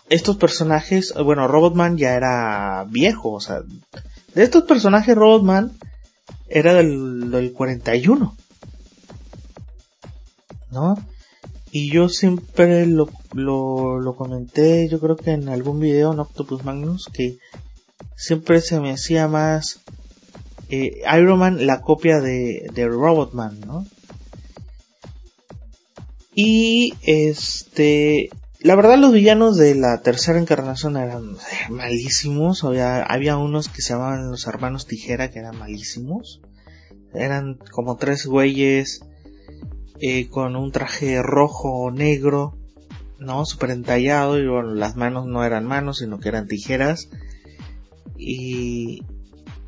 estos 0.09 0.37
personajes, 0.37 1.13
bueno, 1.25 1.49
Robotman 1.49 1.97
ya 1.97 2.15
era 2.15 2.85
viejo, 2.89 3.33
o 3.33 3.41
sea, 3.41 3.63
de 4.35 4.43
estos 4.43 4.65
personajes 4.65 5.17
Robotman 5.17 5.73
era 6.49 6.75
del, 6.75 7.31
del 7.31 7.53
41, 7.53 8.37
¿no? 10.71 10.97
Y 11.71 11.91
yo 11.91 12.11
siempre 12.11 12.87
lo, 12.87 13.09
lo, 13.33 13.99
lo 13.99 14.15
comenté, 14.15 14.89
yo 14.89 15.01
creo 15.01 15.17
que 15.17 15.33
en 15.33 15.49
algún 15.49 15.81
video 15.81 16.13
en 16.13 16.21
Octopus 16.21 16.65
Magnus, 16.65 17.09
que 17.13 17.39
siempre 18.15 18.61
se 18.61 18.79
me 18.79 18.93
hacía 18.93 19.27
más 19.27 19.81
eh, 20.73 21.03
Iron 21.19 21.39
Man 21.39 21.67
la 21.67 21.83
copia 21.83 22.23
de, 22.23 22.67
de 22.73 22.89
Robotman, 22.89 23.61
¿no? 23.61 23.87
Y 26.35 26.95
este, 27.03 28.31
la 28.59 28.75
verdad 28.75 28.97
los 28.97 29.13
villanos 29.13 29.59
de 29.59 29.75
la 29.75 30.01
tercera 30.01 30.39
encarnación 30.39 30.97
eran 30.97 31.37
malísimos, 31.69 32.65
había, 32.65 33.03
había 33.03 33.37
unos 33.37 33.69
que 33.69 33.83
se 33.83 33.93
llamaban 33.93 34.31
los 34.31 34.47
hermanos 34.47 34.87
tijera 34.87 35.31
que 35.31 35.41
eran 35.41 35.59
malísimos, 35.59 36.41
eran 37.13 37.59
como 37.71 37.97
tres 37.97 38.25
güeyes 38.25 39.03
eh, 40.01 40.29
con 40.31 40.57
un 40.57 40.73
traje 40.73 41.21
rojo 41.21 41.69
o 41.69 41.91
negro, 41.91 42.57
no, 43.19 43.45
súper 43.45 43.73
entallado 43.73 44.39
y 44.39 44.49
bueno, 44.49 44.73
las 44.73 44.97
manos 44.97 45.27
no 45.27 45.45
eran 45.45 45.67
manos 45.67 45.99
sino 45.99 46.19
que 46.19 46.31
eran 46.31 46.49
tijeras. 46.49 47.11
Y 48.17 49.03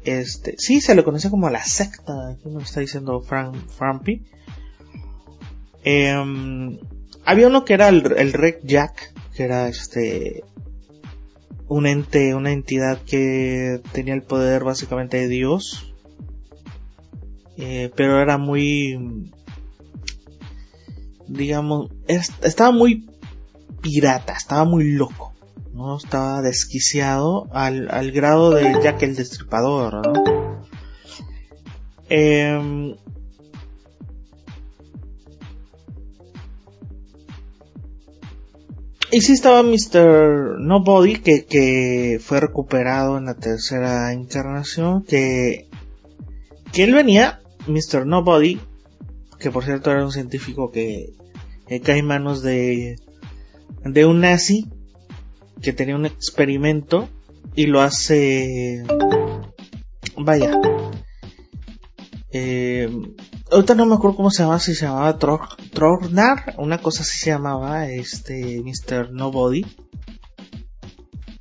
este, 0.05 0.55
sí, 0.59 0.81
se 0.81 0.95
le 0.95 1.05
conoce 1.05 1.31
como 1.31 1.49
la 1.51 1.65
secta, 1.65 2.31
aquí 2.31 2.49
me 2.49 2.63
está 2.63 2.81
diciendo 2.81 3.21
Frank. 3.21 3.57
Em, 5.83 6.79
había 7.25 7.49
uno 7.49 7.65
que 7.65 7.75
era 7.75 7.89
el, 7.89 8.33
Red 8.33 8.61
Jack, 8.65 9.15
que 9.35 9.45
era 9.45 9.69
este 9.69 10.45
un 11.69 11.87
ente, 11.87 12.35
una 12.35 12.53
entidad 12.53 12.99
que 12.99 13.81
tenía 13.93 14.15
el 14.15 14.23
poder 14.23 14.65
básicamente 14.65 15.17
de 15.17 15.29
Dios, 15.29 15.95
eh, 17.57 17.91
pero 17.97 18.21
era 18.21 18.37
muy, 18.37 19.31
digamos, 21.27 21.91
estaba 22.07 22.71
muy 22.71 23.09
pirata, 23.81 24.35
estaba 24.35 24.65
muy 24.65 24.93
loco. 24.93 25.34
¿No? 25.75 25.97
Estaba 25.97 26.41
desquiciado 26.41 27.49
al, 27.53 27.91
al 27.91 28.13
grado 28.13 28.53
de 28.53 28.81
Jack 28.83 29.03
el 29.03 29.17
Destripador, 29.17 30.07
¿no? 30.07 30.13
Em, 32.09 32.95
y 39.11 39.21
sí 39.21 39.33
estaba 39.33 39.63
Mr. 39.63 40.61
Nobody, 40.61 41.17
que, 41.17 41.45
que 41.45 42.21
fue 42.23 42.41
recuperado 42.41 43.19
en 43.19 43.25
la 43.25 43.35
tercera 43.35 44.13
encarnación, 44.13 45.03
que, 45.03 45.69
que 46.73 46.85
él 46.85 46.95
venía, 46.95 47.41
Mr. 47.67 48.07
Nobody, 48.07 48.61
que 49.41 49.51
por 49.51 49.65
cierto 49.65 49.91
era 49.91 50.05
un 50.05 50.13
científico 50.13 50.71
que, 50.71 51.15
que 51.67 51.81
cae 51.81 51.99
en 51.99 52.07
manos 52.07 52.43
de, 52.43 52.97
de 53.85 54.07
un 54.07 54.21
nazi, 54.21 54.69
que 55.65 55.73
tenía 55.73 55.97
un 55.97 56.05
experimento 56.05 57.09
y 57.57 57.67
lo 57.67 57.81
hace 57.81 58.85
vaya 60.17 60.53
eh, 62.31 62.89
ahorita 63.51 63.75
no 63.75 63.87
me 63.87 63.95
acuerdo 63.95 64.17
cómo 64.17 64.31
se 64.31 64.43
llamaba 64.43 64.61
si 64.61 64.75
se 64.75 64.85
llamaba 64.85 65.19
Trognar 65.19 66.55
una 66.59 66.79
cosa 66.79 67.03
así 67.03 67.19
se 67.19 67.31
llamaba 67.31 67.89
este 67.89 68.63
Mr. 68.63 69.11
Nobody 69.13 69.65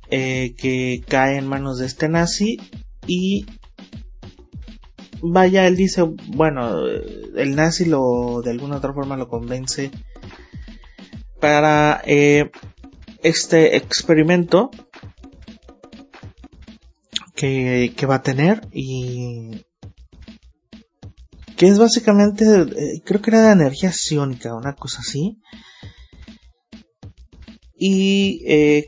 eh, 0.08 0.54
que 0.56 1.02
cae 1.06 1.36
en 1.36 1.46
manos 1.46 1.78
de 1.78 1.86
este 1.86 2.08
nazi 2.08 2.58
y 3.06 3.44
vaya 5.20 5.66
él 5.66 5.76
dice 5.76 6.02
bueno 6.28 6.86
el 6.86 7.56
nazi 7.56 7.84
lo 7.84 8.40
de 8.42 8.52
alguna 8.52 8.76
otra 8.76 8.94
forma 8.94 9.18
lo 9.18 9.28
convence 9.28 9.90
para 11.40 12.00
eh, 12.06 12.50
este 13.24 13.76
experimento 13.76 14.70
que, 17.34 18.06
va 18.08 18.16
a 18.16 18.22
tener 18.22 18.68
y 18.70 19.64
que 21.56 21.66
es 21.66 21.78
básicamente 21.78 22.44
eh, 22.44 23.02
creo 23.04 23.20
que 23.20 23.30
era 23.30 23.46
de 23.46 23.52
energía 23.52 23.92
sionica 23.92 24.54
una 24.54 24.74
cosa 24.74 25.00
así 25.00 25.40
y 27.76 28.42
eh, 28.46 28.86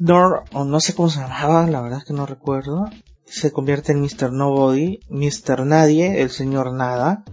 Nor 0.00 0.44
o 0.52 0.64
no 0.64 0.80
sé 0.80 0.94
cómo 0.94 1.08
se 1.08 1.20
llamaba 1.20 1.66
la 1.66 1.80
verdad 1.80 2.02
que 2.06 2.12
no 2.12 2.26
recuerdo 2.26 2.84
se 3.24 3.52
convierte 3.52 3.92
en 3.92 4.00
Mr. 4.00 4.32
Nobody 4.32 5.00
Mr. 5.08 5.64
Nadie 5.64 6.20
el 6.20 6.30
señor 6.30 6.72
Nada 6.74 7.24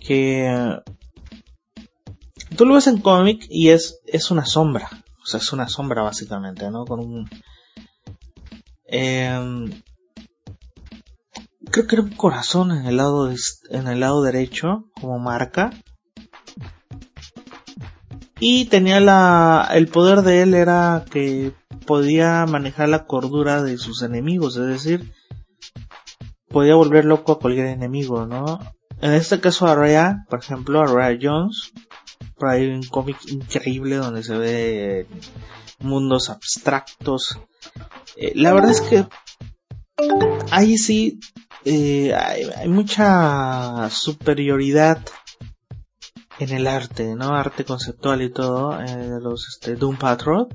que 0.00 0.48
tú 2.58 2.66
lo 2.66 2.74
ves 2.74 2.88
en 2.88 3.00
cómic 3.00 3.46
y 3.48 3.68
es, 3.68 4.00
es 4.04 4.32
una 4.32 4.44
sombra. 4.44 4.90
O 5.22 5.26
sea, 5.26 5.38
es 5.38 5.52
una 5.52 5.68
sombra 5.68 6.02
básicamente, 6.02 6.70
¿no? 6.70 6.84
Con 6.84 7.00
un... 7.00 7.30
Eh, 8.84 9.70
creo 11.70 11.86
que 11.86 11.94
era 11.94 12.02
un 12.02 12.10
corazón 12.10 12.72
en 12.72 12.84
el 12.86 12.96
lado, 12.96 13.30
en 13.30 13.86
el 13.86 14.00
lado 14.00 14.22
derecho 14.22 14.86
como 15.00 15.20
marca. 15.20 15.70
Y 18.40 18.64
tenía 18.66 18.98
la, 19.00 19.68
el 19.72 19.86
poder 19.86 20.22
de 20.22 20.42
él 20.42 20.54
era 20.54 21.04
que 21.10 21.52
podía 21.86 22.44
manejar 22.46 22.88
la 22.88 23.04
cordura 23.04 23.62
de 23.62 23.78
sus 23.78 24.02
enemigos, 24.02 24.56
es 24.56 24.66
decir, 24.66 25.12
podía 26.48 26.74
volver 26.74 27.04
loco 27.04 27.32
a 27.32 27.38
cualquier 27.38 27.66
enemigo, 27.66 28.26
¿no? 28.26 28.58
En 29.00 29.12
este 29.12 29.40
caso 29.40 29.66
a 29.66 29.76
Rhea, 29.76 30.24
por 30.28 30.40
ejemplo, 30.40 30.80
a 30.80 30.86
Rhea 30.86 31.18
Jones, 31.20 31.72
por 32.36 32.50
un 32.50 32.82
cómic 32.84 33.16
increíble 33.28 33.96
donde 33.96 34.22
se 34.22 34.36
ve 34.36 35.06
mundos 35.80 36.30
abstractos. 36.30 37.38
Eh, 38.16 38.32
la 38.34 38.52
verdad 38.52 38.70
es 38.70 38.80
que 38.80 39.06
ahí 40.50 40.76
sí 40.78 41.20
eh, 41.64 42.14
hay, 42.14 42.68
mucha 42.68 43.90
superioridad 43.90 45.04
en 46.38 46.50
el 46.50 46.66
arte, 46.66 47.14
¿no? 47.16 47.34
Arte 47.34 47.64
conceptual 47.64 48.22
y 48.22 48.30
todo, 48.30 48.80
eh, 48.80 48.96
de 48.96 49.20
los 49.20 49.48
este, 49.48 49.74
Doom 49.74 49.96
Patrol. 49.96 50.48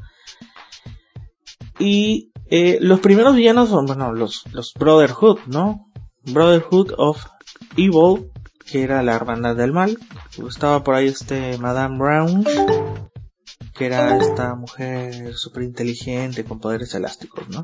Y 1.79 2.31
los 2.79 2.99
primeros 2.99 3.35
villanos 3.35 3.69
son, 3.69 3.87
bueno, 3.87 4.13
los, 4.13 4.43
los 4.53 4.73
Brotherhood, 4.75 5.39
¿no? 5.47 5.91
Brotherhood 6.23 6.93
of 6.97 7.25
Evil, 7.75 8.31
que 8.69 8.83
era 8.83 9.03
la 9.03 9.15
hermandad 9.15 9.55
del 9.55 9.71
mal. 9.71 9.97
Estaba 10.47 10.83
por 10.83 10.95
ahí 10.95 11.07
este 11.07 11.57
Madame 11.57 11.97
Brown, 11.97 12.45
que 13.73 13.85
era 13.85 14.17
esta 14.17 14.55
mujer 14.55 15.33
súper 15.35 15.63
inteligente 15.63 16.43
con 16.43 16.59
poderes 16.59 16.93
elásticos, 16.95 17.47
¿no? 17.49 17.63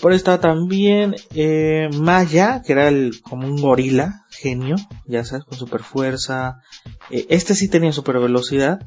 Por 0.00 0.12
ahí 0.12 0.16
estaba 0.16 0.38
también 0.38 1.16
eh, 1.34 1.88
Maya, 1.98 2.62
que 2.64 2.72
era 2.72 2.88
el, 2.88 3.20
como 3.22 3.46
un 3.46 3.60
gorila, 3.60 4.26
genio, 4.30 4.76
ya 5.06 5.24
sabes, 5.24 5.44
con 5.44 5.58
super 5.58 5.82
fuerza. 5.82 6.62
Eh, 7.10 7.26
este 7.30 7.54
sí 7.54 7.68
tenía 7.68 7.92
super 7.92 8.18
velocidad. 8.18 8.86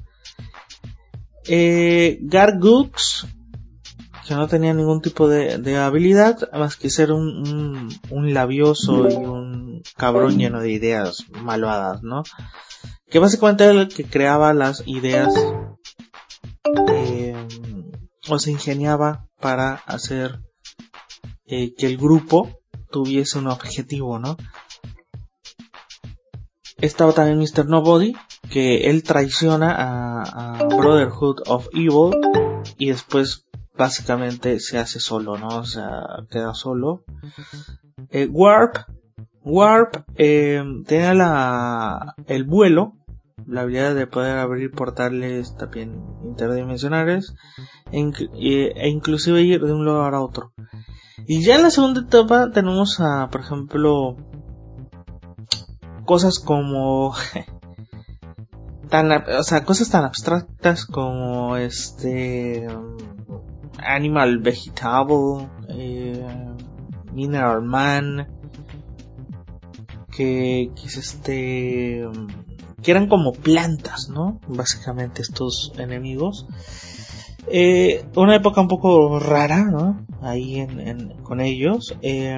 Eh, 1.45 2.19
Gargux, 2.21 3.27
que 4.25 4.35
no 4.35 4.47
tenía 4.47 4.73
ningún 4.73 5.01
tipo 5.01 5.27
de, 5.27 5.77
habilidad 5.77 6.49
más 6.53 6.77
que 6.77 6.89
ser 6.89 7.11
un, 7.11 7.89
un, 8.09 8.33
labioso 8.33 9.09
y 9.09 9.15
un 9.15 9.40
cabrón 9.97 10.37
lleno 10.37 10.59
de 10.59 10.71
ideas 10.71 11.25
malvadas, 11.29 12.03
¿no? 12.03 12.23
Que 13.09 13.19
básicamente 13.19 13.65
era 13.65 13.81
el 13.81 13.89
que 13.89 14.05
creaba 14.05 14.53
las 14.53 14.83
ideas 14.85 15.33
eh, 16.89 17.35
o 18.29 18.39
se 18.39 18.51
ingeniaba 18.51 19.27
para 19.39 19.75
hacer 19.85 20.39
eh, 21.45 21.73
que 21.75 21.87
el 21.87 21.97
grupo 21.97 22.59
tuviese 22.91 23.37
un 23.37 23.47
objetivo, 23.47 24.19
¿no? 24.19 24.37
Estaba 26.77 27.13
también 27.13 27.37
Mr. 27.37 27.67
Nobody, 27.67 28.13
que 28.49 28.89
él 28.89 29.03
traiciona 29.03 29.71
a, 29.71 30.23
a 30.23 30.65
Brotherhood 30.65 31.41
of 31.47 31.67
Evil 31.73 32.15
y 32.77 32.89
después 32.89 33.45
básicamente 33.77 34.59
se 34.59 34.77
hace 34.77 34.99
solo, 34.99 35.37
¿no? 35.37 35.47
O 35.59 35.65
sea, 35.65 36.03
queda 36.29 36.53
solo. 36.53 37.03
Eh, 38.09 38.27
Warp, 38.29 38.77
Warp 39.43 40.05
eh, 40.15 40.63
tiene 40.87 41.15
la, 41.15 42.15
el 42.27 42.43
vuelo, 42.43 42.93
la 43.47 43.61
habilidad 43.61 43.95
de 43.95 44.07
poder 44.07 44.37
abrir 44.37 44.71
portales 44.71 45.55
también 45.57 46.03
interdimensionales 46.23 47.33
e, 47.91 48.73
e, 48.75 48.89
inclusive 48.89 49.41
ir 49.41 49.61
de 49.61 49.73
un 49.73 49.85
lugar 49.85 50.13
a 50.13 50.21
otro. 50.21 50.53
Y 51.27 51.43
ya 51.43 51.55
en 51.55 51.63
la 51.63 51.71
segunda 51.71 52.01
etapa 52.01 52.51
tenemos 52.51 52.99
a, 52.99 53.29
por 53.29 53.41
ejemplo, 53.41 54.17
cosas 56.05 56.39
como 56.39 57.13
tan, 58.89 59.11
o 59.11 59.43
sea, 59.43 59.63
cosas 59.63 59.89
tan 59.89 60.03
abstractas 60.03 60.85
como 60.85 61.57
este 61.57 62.67
Animal 63.79 64.39
Vegetable, 64.39 65.49
eh, 65.69 66.25
Mineral 67.13 67.61
Man, 67.61 68.40
que, 70.15 70.71
que 70.75 70.87
es 70.87 70.97
este, 70.97 72.07
que 72.81 72.91
eran 72.91 73.07
como 73.07 73.33
plantas, 73.33 74.09
¿no? 74.09 74.39
Básicamente 74.47 75.21
estos 75.21 75.73
enemigos. 75.77 76.47
Eh, 77.47 78.05
una 78.15 78.35
época 78.35 78.61
un 78.61 78.67
poco 78.67 79.19
rara, 79.19 79.63
¿no? 79.63 80.05
Ahí 80.21 80.59
en, 80.59 81.21
con 81.23 81.41
ellos. 81.41 81.95
Eh, 82.01 82.37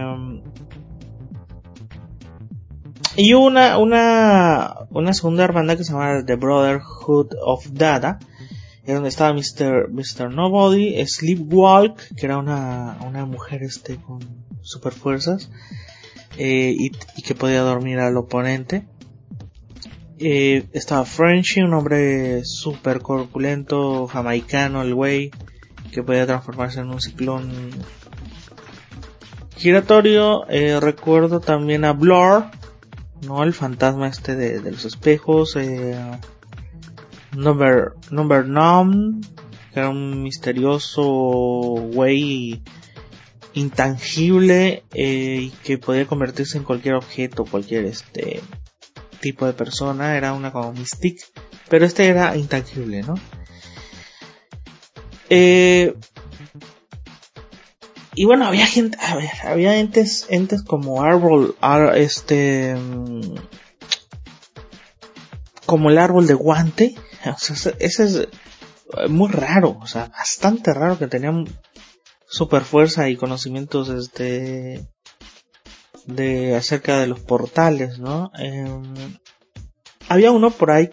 y 3.16 3.34
una, 3.34 3.78
una, 3.78 4.74
una 4.90 5.14
segunda 5.14 5.44
hermandad 5.44 5.78
que 5.78 5.84
se 5.84 5.92
llama 5.92 6.24
The 6.26 6.36
Brotherhood 6.36 7.36
of 7.46 7.68
Dada, 7.72 8.18
era 8.86 8.96
donde 8.96 9.10
estaba 9.10 9.34
Mr. 9.34 9.92
Mr. 9.92 10.34
Nobody, 10.34 11.06
Sleepwalk, 11.06 12.16
que 12.16 12.26
era 12.26 12.38
una, 12.38 12.98
una 13.06 13.26
mujer 13.26 13.62
este 13.62 13.98
con 13.98 14.20
super 14.62 14.94
fuerzas, 14.94 15.52
eh, 16.38 16.76
y, 16.78 16.90
que 17.22 17.36
podía 17.36 17.62
dormir 17.62 18.00
al 18.00 18.18
oponente. 18.18 18.86
Eh, 20.20 20.66
estaba 20.74 21.06
Frenchy, 21.06 21.62
un 21.62 21.74
hombre 21.74 22.44
super 22.46 23.02
corpulento, 23.02 24.08
jamaicano, 24.08 24.82
el 24.82 24.94
güey, 24.94 25.32
que 25.92 26.04
podía 26.04 26.26
transformarse 26.26 26.80
en 26.80 26.90
un 26.90 27.02
ciclón 27.02 27.52
giratorio. 29.58 30.48
Eh, 30.50 30.80
recuerdo 30.80 31.40
también 31.40 31.86
a 31.86 31.94
Blur, 31.94 32.46
¿no? 33.26 33.44
El 33.44 33.54
fantasma 33.54 34.08
este 34.08 34.36
de, 34.36 34.72
los 34.72 34.86
espejos. 34.86 35.58
Number, 37.36 37.94
Number 38.12 38.48
Numb, 38.48 39.26
que 39.74 39.80
era 39.80 39.90
un 39.90 40.22
misterioso 40.22 41.04
güey 41.04 42.62
intangible 43.54 44.84
eh, 44.94 45.52
que 45.64 45.78
podía 45.78 46.06
convertirse 46.06 46.58
en 46.58 46.64
cualquier 46.64 46.96
objeto, 46.96 47.46
cualquier 47.46 47.86
este 47.86 48.42
tipo 49.20 49.46
de 49.46 49.54
persona, 49.54 50.18
era 50.18 50.34
una 50.34 50.52
como 50.52 50.74
Mystique, 50.74 51.24
pero 51.70 51.86
este 51.86 52.08
era 52.08 52.36
intangible, 52.36 53.02
¿no? 53.04 53.16
Eh, 55.30 55.96
y 58.16 58.26
bueno, 58.26 58.46
había 58.46 58.68
gente, 58.68 58.98
a 59.02 59.50
había 59.50 59.78
entes, 59.78 60.28
entes 60.30 60.62
como 60.62 61.02
árbol, 61.02 61.56
este, 61.96 62.76
mm, 62.76 63.36
como 65.66 65.90
el 65.90 65.98
árbol 65.98 66.28
de 66.28 66.34
guante, 66.34 66.96
O 67.32 67.38
sea, 67.38 67.74
ese 67.80 68.04
es 68.04 68.28
muy 69.10 69.30
raro, 69.32 69.78
o 69.82 69.88
sea, 69.88 70.08
bastante 70.08 70.74
raro 70.74 71.00
que 71.00 71.08
tenían 71.08 71.46
super 72.34 72.64
fuerza 72.64 73.10
y 73.10 73.16
conocimientos 73.16 73.90
este 73.90 74.88
de 76.08 76.56
acerca 76.56 77.00
de 77.00 77.06
los 77.06 77.20
portales, 77.20 78.00
¿no? 78.00 78.32
Em, 78.40 78.84
había 80.10 80.32
uno 80.32 80.50
por 80.50 80.72
ahí 80.72 80.90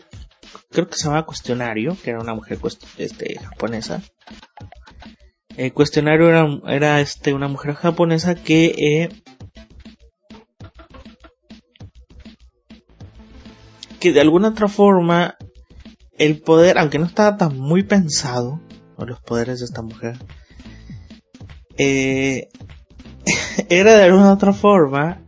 creo 0.71 0.87
que 0.87 0.97
se 0.97 1.05
llama 1.05 1.25
Cuestionario, 1.25 1.97
que 2.03 2.11
era 2.11 2.21
una 2.21 2.35
mujer 2.35 2.59
este, 2.99 3.39
japonesa. 3.39 4.03
Eh, 5.57 5.73
cuestionario 5.73 6.29
era, 6.29 6.47
era 6.69 7.01
este, 7.01 7.33
una 7.33 7.49
mujer 7.49 7.75
japonesa 7.75 8.35
que 8.35 8.67
eh, 8.79 9.09
que 13.99 14.13
de 14.13 14.21
alguna 14.21 14.49
otra 14.49 14.69
forma 14.69 15.37
el 16.19 16.41
poder, 16.41 16.79
aunque 16.79 16.99
no 16.99 17.07
estaba 17.07 17.39
tan 17.39 17.59
muy 17.59 17.83
pensado, 17.83 18.61
los 18.99 19.21
poderes 19.21 19.61
de 19.61 19.65
esta 19.65 19.81
mujer, 19.81 20.19
eh, 21.83 22.51
era 23.71 23.95
de 23.95 24.05
alguna 24.05 24.35
otra 24.35 24.53
forma 24.53 25.23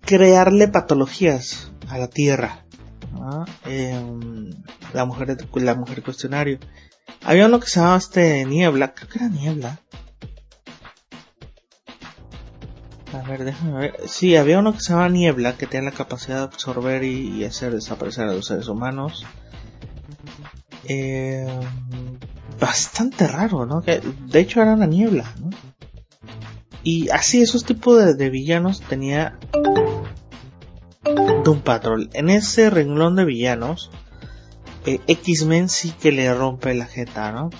crearle 0.00 0.66
patologías 0.66 1.70
a 1.88 1.98
la 1.98 2.08
tierra. 2.08 2.64
Em, 3.64 4.50
la 4.92 5.04
mujer 5.04 5.36
la 5.54 5.74
mujer 5.76 6.02
cuestionario. 6.02 6.58
Había 7.22 7.46
uno 7.46 7.60
que 7.60 7.68
se 7.68 7.78
llamaba 7.78 7.98
este 7.98 8.44
Niebla, 8.44 8.92
creo 8.92 9.08
que 9.08 9.18
era 9.20 9.28
Niebla. 9.28 9.80
A 13.12 13.28
ver, 13.28 13.44
déjame 13.44 13.78
ver. 13.78 14.00
Sí, 14.08 14.34
había 14.34 14.58
uno 14.58 14.72
que 14.72 14.80
se 14.80 14.92
llama 14.92 15.08
Niebla, 15.08 15.56
que 15.56 15.68
tenía 15.68 15.90
la 15.90 15.96
capacidad 15.96 16.38
de 16.38 16.44
absorber 16.44 17.04
y, 17.04 17.44
hacer 17.44 17.72
desaparecer 17.72 18.24
a 18.28 18.32
los 18.32 18.46
seres 18.46 18.66
humanos. 18.66 19.24
Eh, 20.88 21.46
bastante 22.58 23.26
raro, 23.26 23.66
¿no? 23.66 23.82
Que, 23.82 24.00
de 24.00 24.40
hecho 24.40 24.62
era 24.62 24.74
una 24.74 24.86
niebla, 24.86 25.32
¿no? 25.40 25.50
Y 26.82 27.08
así, 27.10 27.40
esos 27.40 27.64
tipos 27.64 28.16
de, 28.16 28.30
villanos 28.30 28.82
tenía 28.82 29.38
Doom 31.44 31.60
Patrol. 31.60 32.10
En 32.12 32.28
ese 32.28 32.68
renglón 32.68 33.16
de 33.16 33.24
villanos, 33.24 33.90
eh, 34.84 35.00
X-Men 35.06 35.70
sí 35.70 35.92
que 35.92 36.12
le 36.12 36.32
rompe 36.34 36.74
la 36.74 36.84
jeta, 36.84 37.32
¿no? 37.32 37.50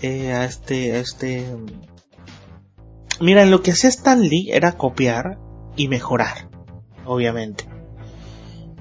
Eh, 0.00 0.32
a 0.32 0.44
este, 0.44 0.92
a 0.92 0.98
este 1.00 1.44
Mira, 3.20 3.44
lo 3.44 3.62
que 3.62 3.72
hacía 3.72 3.90
Stan 3.90 4.22
Lee 4.22 4.50
era 4.50 4.72
copiar 4.72 5.38
y 5.76 5.88
mejorar, 5.88 6.48
obviamente. 7.04 7.68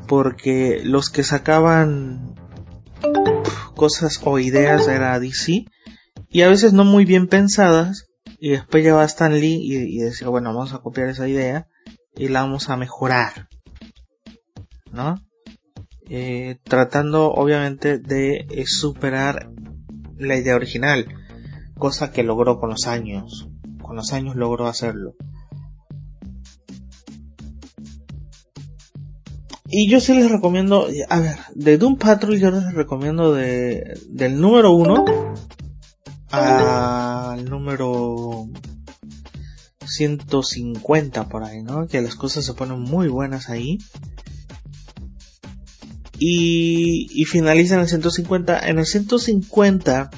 Porque 0.08 0.80
los 0.82 1.10
que 1.10 1.24
sacaban 1.24 2.36
cosas 3.80 4.20
o 4.26 4.40
ideas 4.40 4.90
era 4.90 5.18
DC 5.22 5.66
y 6.30 6.42
a 6.42 6.50
veces 6.50 6.74
no 6.74 6.84
muy 6.84 7.06
bien 7.06 7.28
pensadas 7.28 8.10
y 8.40 8.50
después 8.50 8.84
llevaba 8.84 9.06
Stan 9.06 9.34
Lee 9.40 9.62
y, 9.64 10.00
decía 10.00 10.28
bueno 10.28 10.54
vamos 10.54 10.74
a 10.74 10.80
copiar 10.80 11.08
esa 11.08 11.30
idea 11.30 11.66
y 12.14 12.28
la 12.28 12.42
vamos 12.42 12.70
a 12.70 12.76
mejorar 12.76 13.48
¿no? 14.92 15.16
Eh, 16.10 16.58
tratando 16.64 17.32
obviamente 17.32 18.00
de 18.00 18.46
superar 18.68 19.50
la 20.18 20.36
idea 20.36 20.58
original 20.58 21.08
cosa 21.78 22.12
que 22.12 22.24
logró 22.24 22.60
con 22.60 22.72
los 22.72 22.86
años 22.86 23.48
con 23.90 23.96
los 23.96 24.14
años 24.14 24.36
logró 24.36 24.68
hacerlo. 24.68 25.16
Y 29.72 29.88
yo 29.90 30.00
sí 30.00 30.14
les 30.16 30.32
recomiendo, 30.32 30.88
a 31.10 31.20
ver, 31.20 31.38
de 31.54 31.78
Doom 31.78 31.98
Patrol 31.98 32.40
yo 32.40 32.50
les 32.50 32.74
recomiendo 32.74 33.34
de, 33.34 34.00
del 34.10 34.42
número 34.42 34.72
1 34.72 35.06
al 36.32 37.46
número 37.46 38.48
150 39.86 41.30
por 41.30 41.44
ahí, 41.44 41.62
¿no? 41.62 41.88
Que 41.88 42.02
las 42.02 42.16
cosas 42.16 42.46
se 42.46 42.54
ponen 42.56 42.80
muy 42.80 43.10
buenas 43.10 43.50
ahí. 43.50 43.78
Y, 46.18 47.08
y 47.12 47.26
finaliza 47.26 47.76
en 47.76 47.82
el 47.82 47.88
150. 47.88 48.68
En 48.68 48.80
el 48.80 48.86
150 48.86 50.10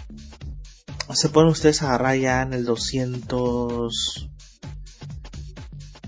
se 1.13 1.29
pueden 1.29 1.49
ustedes 1.49 1.81
agarrar 1.81 2.15
ya 2.15 2.41
en 2.41 2.53
el 2.53 2.63
200 2.63 4.29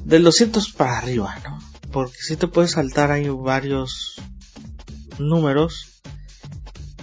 del 0.05 0.23
200 0.23 0.71
para 0.73 0.97
arriba 0.97 1.35
¿no? 1.43 1.72
Porque 1.93 2.17
si 2.19 2.35
te 2.35 2.47
puedes 2.47 2.71
saltar 2.71 3.11
hay 3.11 3.29
varios 3.29 4.15
números 5.19 6.01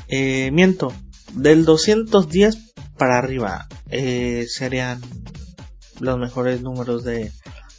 eh, 0.09 0.51
miento 0.53 0.93
del 1.33 1.65
210 1.65 2.59
para 2.99 3.17
arriba 3.19 3.69
eh, 3.89 4.47
serían 4.49 5.01
los 6.01 6.19
mejores 6.19 6.61
números 6.61 7.05
de 7.05 7.33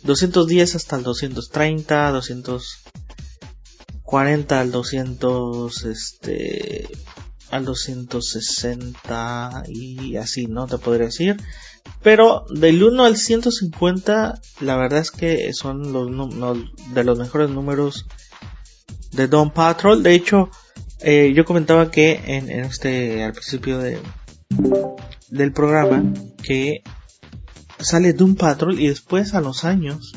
210 0.03 0.75
hasta 0.75 0.95
el 0.95 1.03
230 1.03 2.11
240 2.11 4.59
al 4.59 4.71
200 4.71 5.85
este 5.85 6.87
al 7.51 7.65
260 7.65 9.63
y 9.67 10.15
así, 10.15 10.47
¿no? 10.47 10.67
Te 10.67 10.77
podría 10.77 11.07
decir. 11.07 11.35
Pero 12.03 12.45
del 12.49 12.83
1 12.83 13.05
al 13.05 13.15
150, 13.15 14.41
la 14.61 14.75
verdad 14.75 14.99
es 14.99 15.11
que 15.11 15.53
son 15.53 15.93
los 15.93 16.09
de 16.93 17.03
los 17.03 17.19
mejores 17.19 17.49
números 17.49 18.07
de 19.11 19.27
Don 19.27 19.51
Patrol. 19.51 20.01
De 20.01 20.15
hecho, 20.15 20.49
eh, 20.99 21.33
yo 21.35 21.45
comentaba 21.45 21.91
que 21.91 22.19
en, 22.25 22.49
este, 22.49 23.23
al 23.23 23.33
principio 23.33 23.77
de, 23.77 23.99
del 25.29 25.53
programa, 25.53 26.03
que 26.43 26.83
sale 27.79 28.13
Doom 28.13 28.35
Patrol 28.35 28.79
y 28.79 28.87
después 28.87 29.33
a 29.33 29.41
los 29.41 29.63
años 29.63 30.13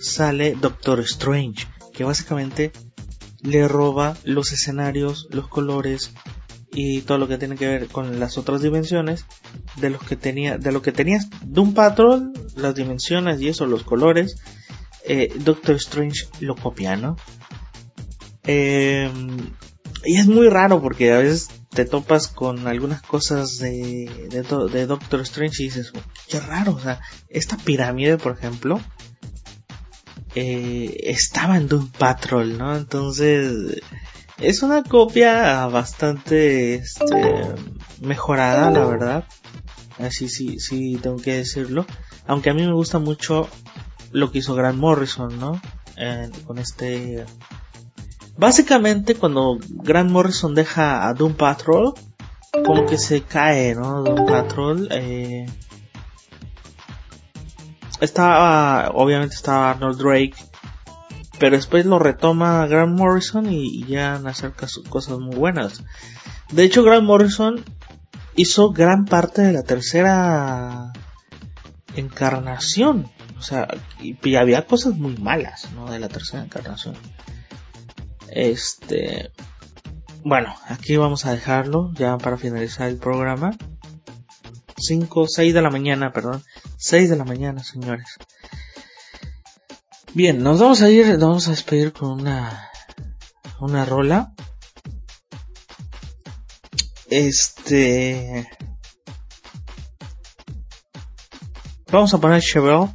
sale 0.00 0.56
Doctor 0.60 1.00
Strange, 1.00 1.66
que 1.92 2.04
básicamente 2.04 2.72
le 3.42 3.68
roba 3.68 4.16
los 4.24 4.52
escenarios, 4.52 5.28
los 5.30 5.48
colores, 5.48 6.12
y 6.72 7.02
todo 7.02 7.18
lo 7.18 7.28
que 7.28 7.38
tiene 7.38 7.56
que 7.56 7.66
ver 7.66 7.88
con 7.88 8.20
las 8.20 8.38
otras 8.38 8.62
dimensiones 8.62 9.24
de 9.76 9.90
los 9.90 10.02
que 10.02 10.16
tenía 10.16 10.56
de 10.56 10.72
lo 10.72 10.82
que 10.82 10.92
tenías 10.92 11.28
un 11.56 11.74
Patrol 11.74 12.32
las 12.56 12.74
dimensiones 12.74 13.40
y 13.40 13.48
eso 13.48 13.66
los 13.66 13.82
colores 13.82 14.36
eh, 15.04 15.32
Doctor 15.38 15.76
Strange 15.76 16.28
lo 16.40 16.54
copia 16.54 16.96
no 16.96 17.16
em, 18.44 19.52
y 20.04 20.16
es 20.16 20.26
muy 20.26 20.48
raro 20.48 20.80
porque 20.80 21.12
a 21.12 21.18
veces 21.18 21.48
te 21.70 21.84
topas 21.84 22.28
con 22.28 22.66
algunas 22.66 23.02
cosas 23.02 23.58
de, 23.58 24.28
de, 24.30 24.86
Doctor 24.86 25.20
Strange 25.20 25.62
y 25.62 25.66
dices 25.66 25.92
qué 26.28 26.40
raro 26.40 26.74
o 26.74 26.80
sea 26.80 27.00
esta 27.28 27.56
pirámide 27.56 28.16
por 28.16 28.38
ejemplo 28.38 28.80
eh, 30.36 30.96
estaba 31.02 31.56
en 31.56 31.66
Doom 31.66 31.90
Patrol 31.90 32.56
no 32.56 32.76
entonces 32.76 33.82
es 34.40 34.62
una 34.62 34.82
copia 34.82 35.66
bastante 35.66 36.76
este, 36.76 37.54
mejorada, 38.00 38.70
la 38.70 38.84
verdad. 38.84 39.24
Así 39.98 40.28
sí, 40.28 40.58
sí, 40.58 40.98
tengo 41.02 41.16
que 41.16 41.36
decirlo. 41.36 41.86
Aunque 42.26 42.50
a 42.50 42.54
mí 42.54 42.66
me 42.66 42.72
gusta 42.72 42.98
mucho 42.98 43.48
lo 44.12 44.30
que 44.30 44.38
hizo 44.38 44.54
Grant 44.54 44.78
Morrison, 44.78 45.38
¿no? 45.38 45.60
con 46.46 46.58
este... 46.58 47.26
Básicamente 48.38 49.14
cuando 49.14 49.58
Grant 49.68 50.10
Morrison 50.10 50.54
deja 50.54 51.06
a 51.06 51.12
Doom 51.12 51.34
Patrol, 51.34 51.92
como 52.64 52.86
que 52.86 52.96
se 52.96 53.20
cae, 53.20 53.74
¿no? 53.74 54.02
Doom 54.02 54.26
Patrol. 54.26 54.88
Eh... 54.90 55.46
Estaba, 58.00 58.90
obviamente 58.94 59.34
estaba 59.34 59.72
Arnold 59.72 59.98
Drake 59.98 60.49
pero 61.40 61.56
después 61.56 61.86
lo 61.86 61.98
retoma 61.98 62.66
Grant 62.66 62.96
Morrison 62.96 63.50
y, 63.50 63.84
ya 63.86 64.16
acerca 64.26 64.66
cosas 64.90 65.18
muy 65.18 65.34
buenas. 65.34 65.82
De 66.52 66.64
hecho, 66.64 66.84
Grant 66.84 67.06
Morrison 67.06 67.64
hizo 68.36 68.70
gran 68.72 69.06
parte 69.06 69.40
de 69.40 69.54
la 69.54 69.62
tercera 69.62 70.92
encarnación. 71.96 73.10
O 73.38 73.42
sea, 73.42 73.68
y, 74.00 74.36
había 74.36 74.66
cosas 74.66 74.96
muy 74.96 75.16
malas, 75.16 75.72
¿no? 75.72 75.90
De 75.90 75.98
la 75.98 76.08
tercera 76.08 76.44
encarnación. 76.44 76.94
Este. 78.28 79.32
Bueno, 80.22 80.54
aquí 80.68 80.98
vamos 80.98 81.24
a 81.24 81.32
dejarlo 81.32 81.90
ya 81.94 82.18
para 82.18 82.36
finalizar 82.36 82.88
el 82.88 82.98
programa. 82.98 83.56
5, 84.76 85.26
6 85.26 85.54
de 85.54 85.62
la 85.62 85.70
mañana, 85.70 86.12
perdón. 86.12 86.42
6 86.76 87.08
de 87.08 87.16
la 87.16 87.24
mañana, 87.24 87.64
señores. 87.64 88.18
Bien, 90.12 90.42
nos 90.42 90.58
vamos 90.58 90.82
a 90.82 90.90
ir, 90.90 91.06
nos 91.06 91.20
vamos 91.20 91.46
a 91.46 91.52
despedir 91.52 91.92
con 91.92 92.20
una, 92.20 92.68
una 93.60 93.84
rola. 93.84 94.32
Este, 97.08 98.50
vamos 101.92 102.12
a 102.12 102.18
poner 102.18 102.42
Chevelle. 102.42 102.88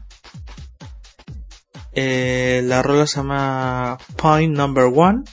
Eh, 1.93 2.61
la 2.65 2.81
rola 2.81 3.07
se 3.07 3.15
llama 3.15 3.97
Point 4.17 4.53
Number 4.53 4.91
One. 4.93 5.23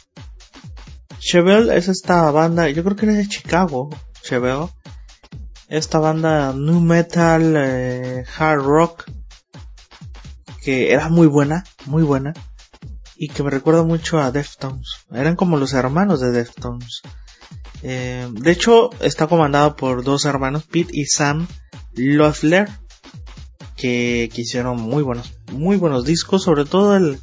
Chevelle 1.19 1.77
es 1.77 1.89
esta 1.89 2.31
banda, 2.31 2.69
yo 2.69 2.85
creo 2.85 2.95
que 2.95 3.07
era 3.07 3.15
de 3.17 3.27
Chicago, 3.27 3.91
Chevelle. 4.23 4.69
Esta 5.67 5.99
banda 5.99 6.53
nu 6.53 6.81
metal, 6.81 7.55
eh, 7.57 8.25
hard 8.39 8.63
rock, 8.63 9.11
que 10.63 10.93
era 10.93 11.09
muy 11.09 11.27
buena, 11.27 11.65
muy 11.87 12.03
buena. 12.03 12.33
y 13.17 13.29
que 13.29 13.43
me 13.45 13.51
recuerda 13.51 13.85
mucho 13.85 14.19
a 14.19 14.33
Deftones. 14.33 15.05
Eran 15.13 15.37
como 15.37 15.57
los 15.57 15.75
hermanos 15.75 16.21
de 16.21 16.33
Deftones. 16.33 17.03
Eh, 17.83 18.29
de 18.33 18.51
hecho, 18.51 18.91
está 19.01 19.27
comandado 19.27 19.77
por 19.77 20.03
dos 20.03 20.25
hermanos, 20.25 20.65
Pete 20.65 20.91
y 20.93 21.05
Sam 21.05 21.47
Loeffler, 21.95 22.69
que, 23.77 24.29
que, 24.33 24.43
hicieron 24.43 24.81
muy 24.81 25.03
buenos, 25.03 25.35
muy 25.53 25.77
buenos 25.77 26.05
discos, 26.05 26.43
sobre 26.43 26.65
todo 26.65 26.97
el, 26.97 27.21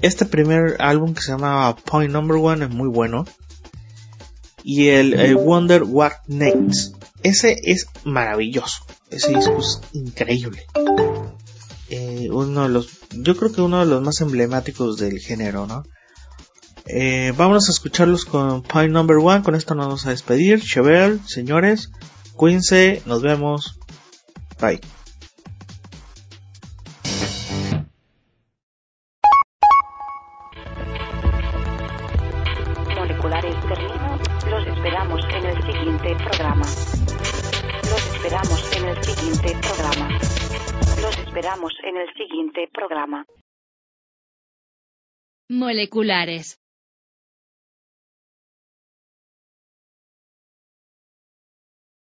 este 0.00 0.24
primer 0.24 0.76
álbum 0.78 1.14
que 1.14 1.22
se 1.22 1.32
llama 1.32 1.74
Point 1.76 2.12
Number 2.12 2.36
One 2.36 2.64
es 2.64 2.70
muy 2.70 2.88
bueno. 2.88 3.24
Y 4.62 4.88
el, 4.88 5.36
Wonder 5.36 5.82
What 5.82 6.12
Next, 6.26 6.94
ese 7.22 7.56
es 7.62 7.86
maravilloso, 8.04 8.84
ese 9.10 9.34
disco 9.34 9.58
es 9.58 9.80
increíble. 9.92 10.66
Eh, 11.90 12.28
uno 12.30 12.64
de 12.64 12.68
los, 12.68 12.88
yo 13.12 13.36
creo 13.36 13.52
que 13.52 13.60
uno 13.60 13.80
de 13.80 13.86
los 13.86 14.02
más 14.02 14.20
emblemáticos 14.20 14.98
del 14.98 15.18
género, 15.20 15.66
¿no? 15.66 15.84
Eh, 16.86 17.32
vamos 17.36 17.68
a 17.68 17.72
escucharlos 17.72 18.24
con 18.24 18.62
Point 18.62 18.92
Number 18.92 19.18
One. 19.18 19.42
Con 19.42 19.54
esto 19.54 19.74
nos 19.74 19.86
vamos 19.86 20.06
a 20.06 20.10
despedir. 20.10 20.62
Chevelle, 20.62 21.18
señores, 21.26 21.90
cuídense, 22.34 23.02
nos 23.04 23.22
vemos. 23.22 23.78
Bye. 24.60 24.80
Moleculares 45.68 46.58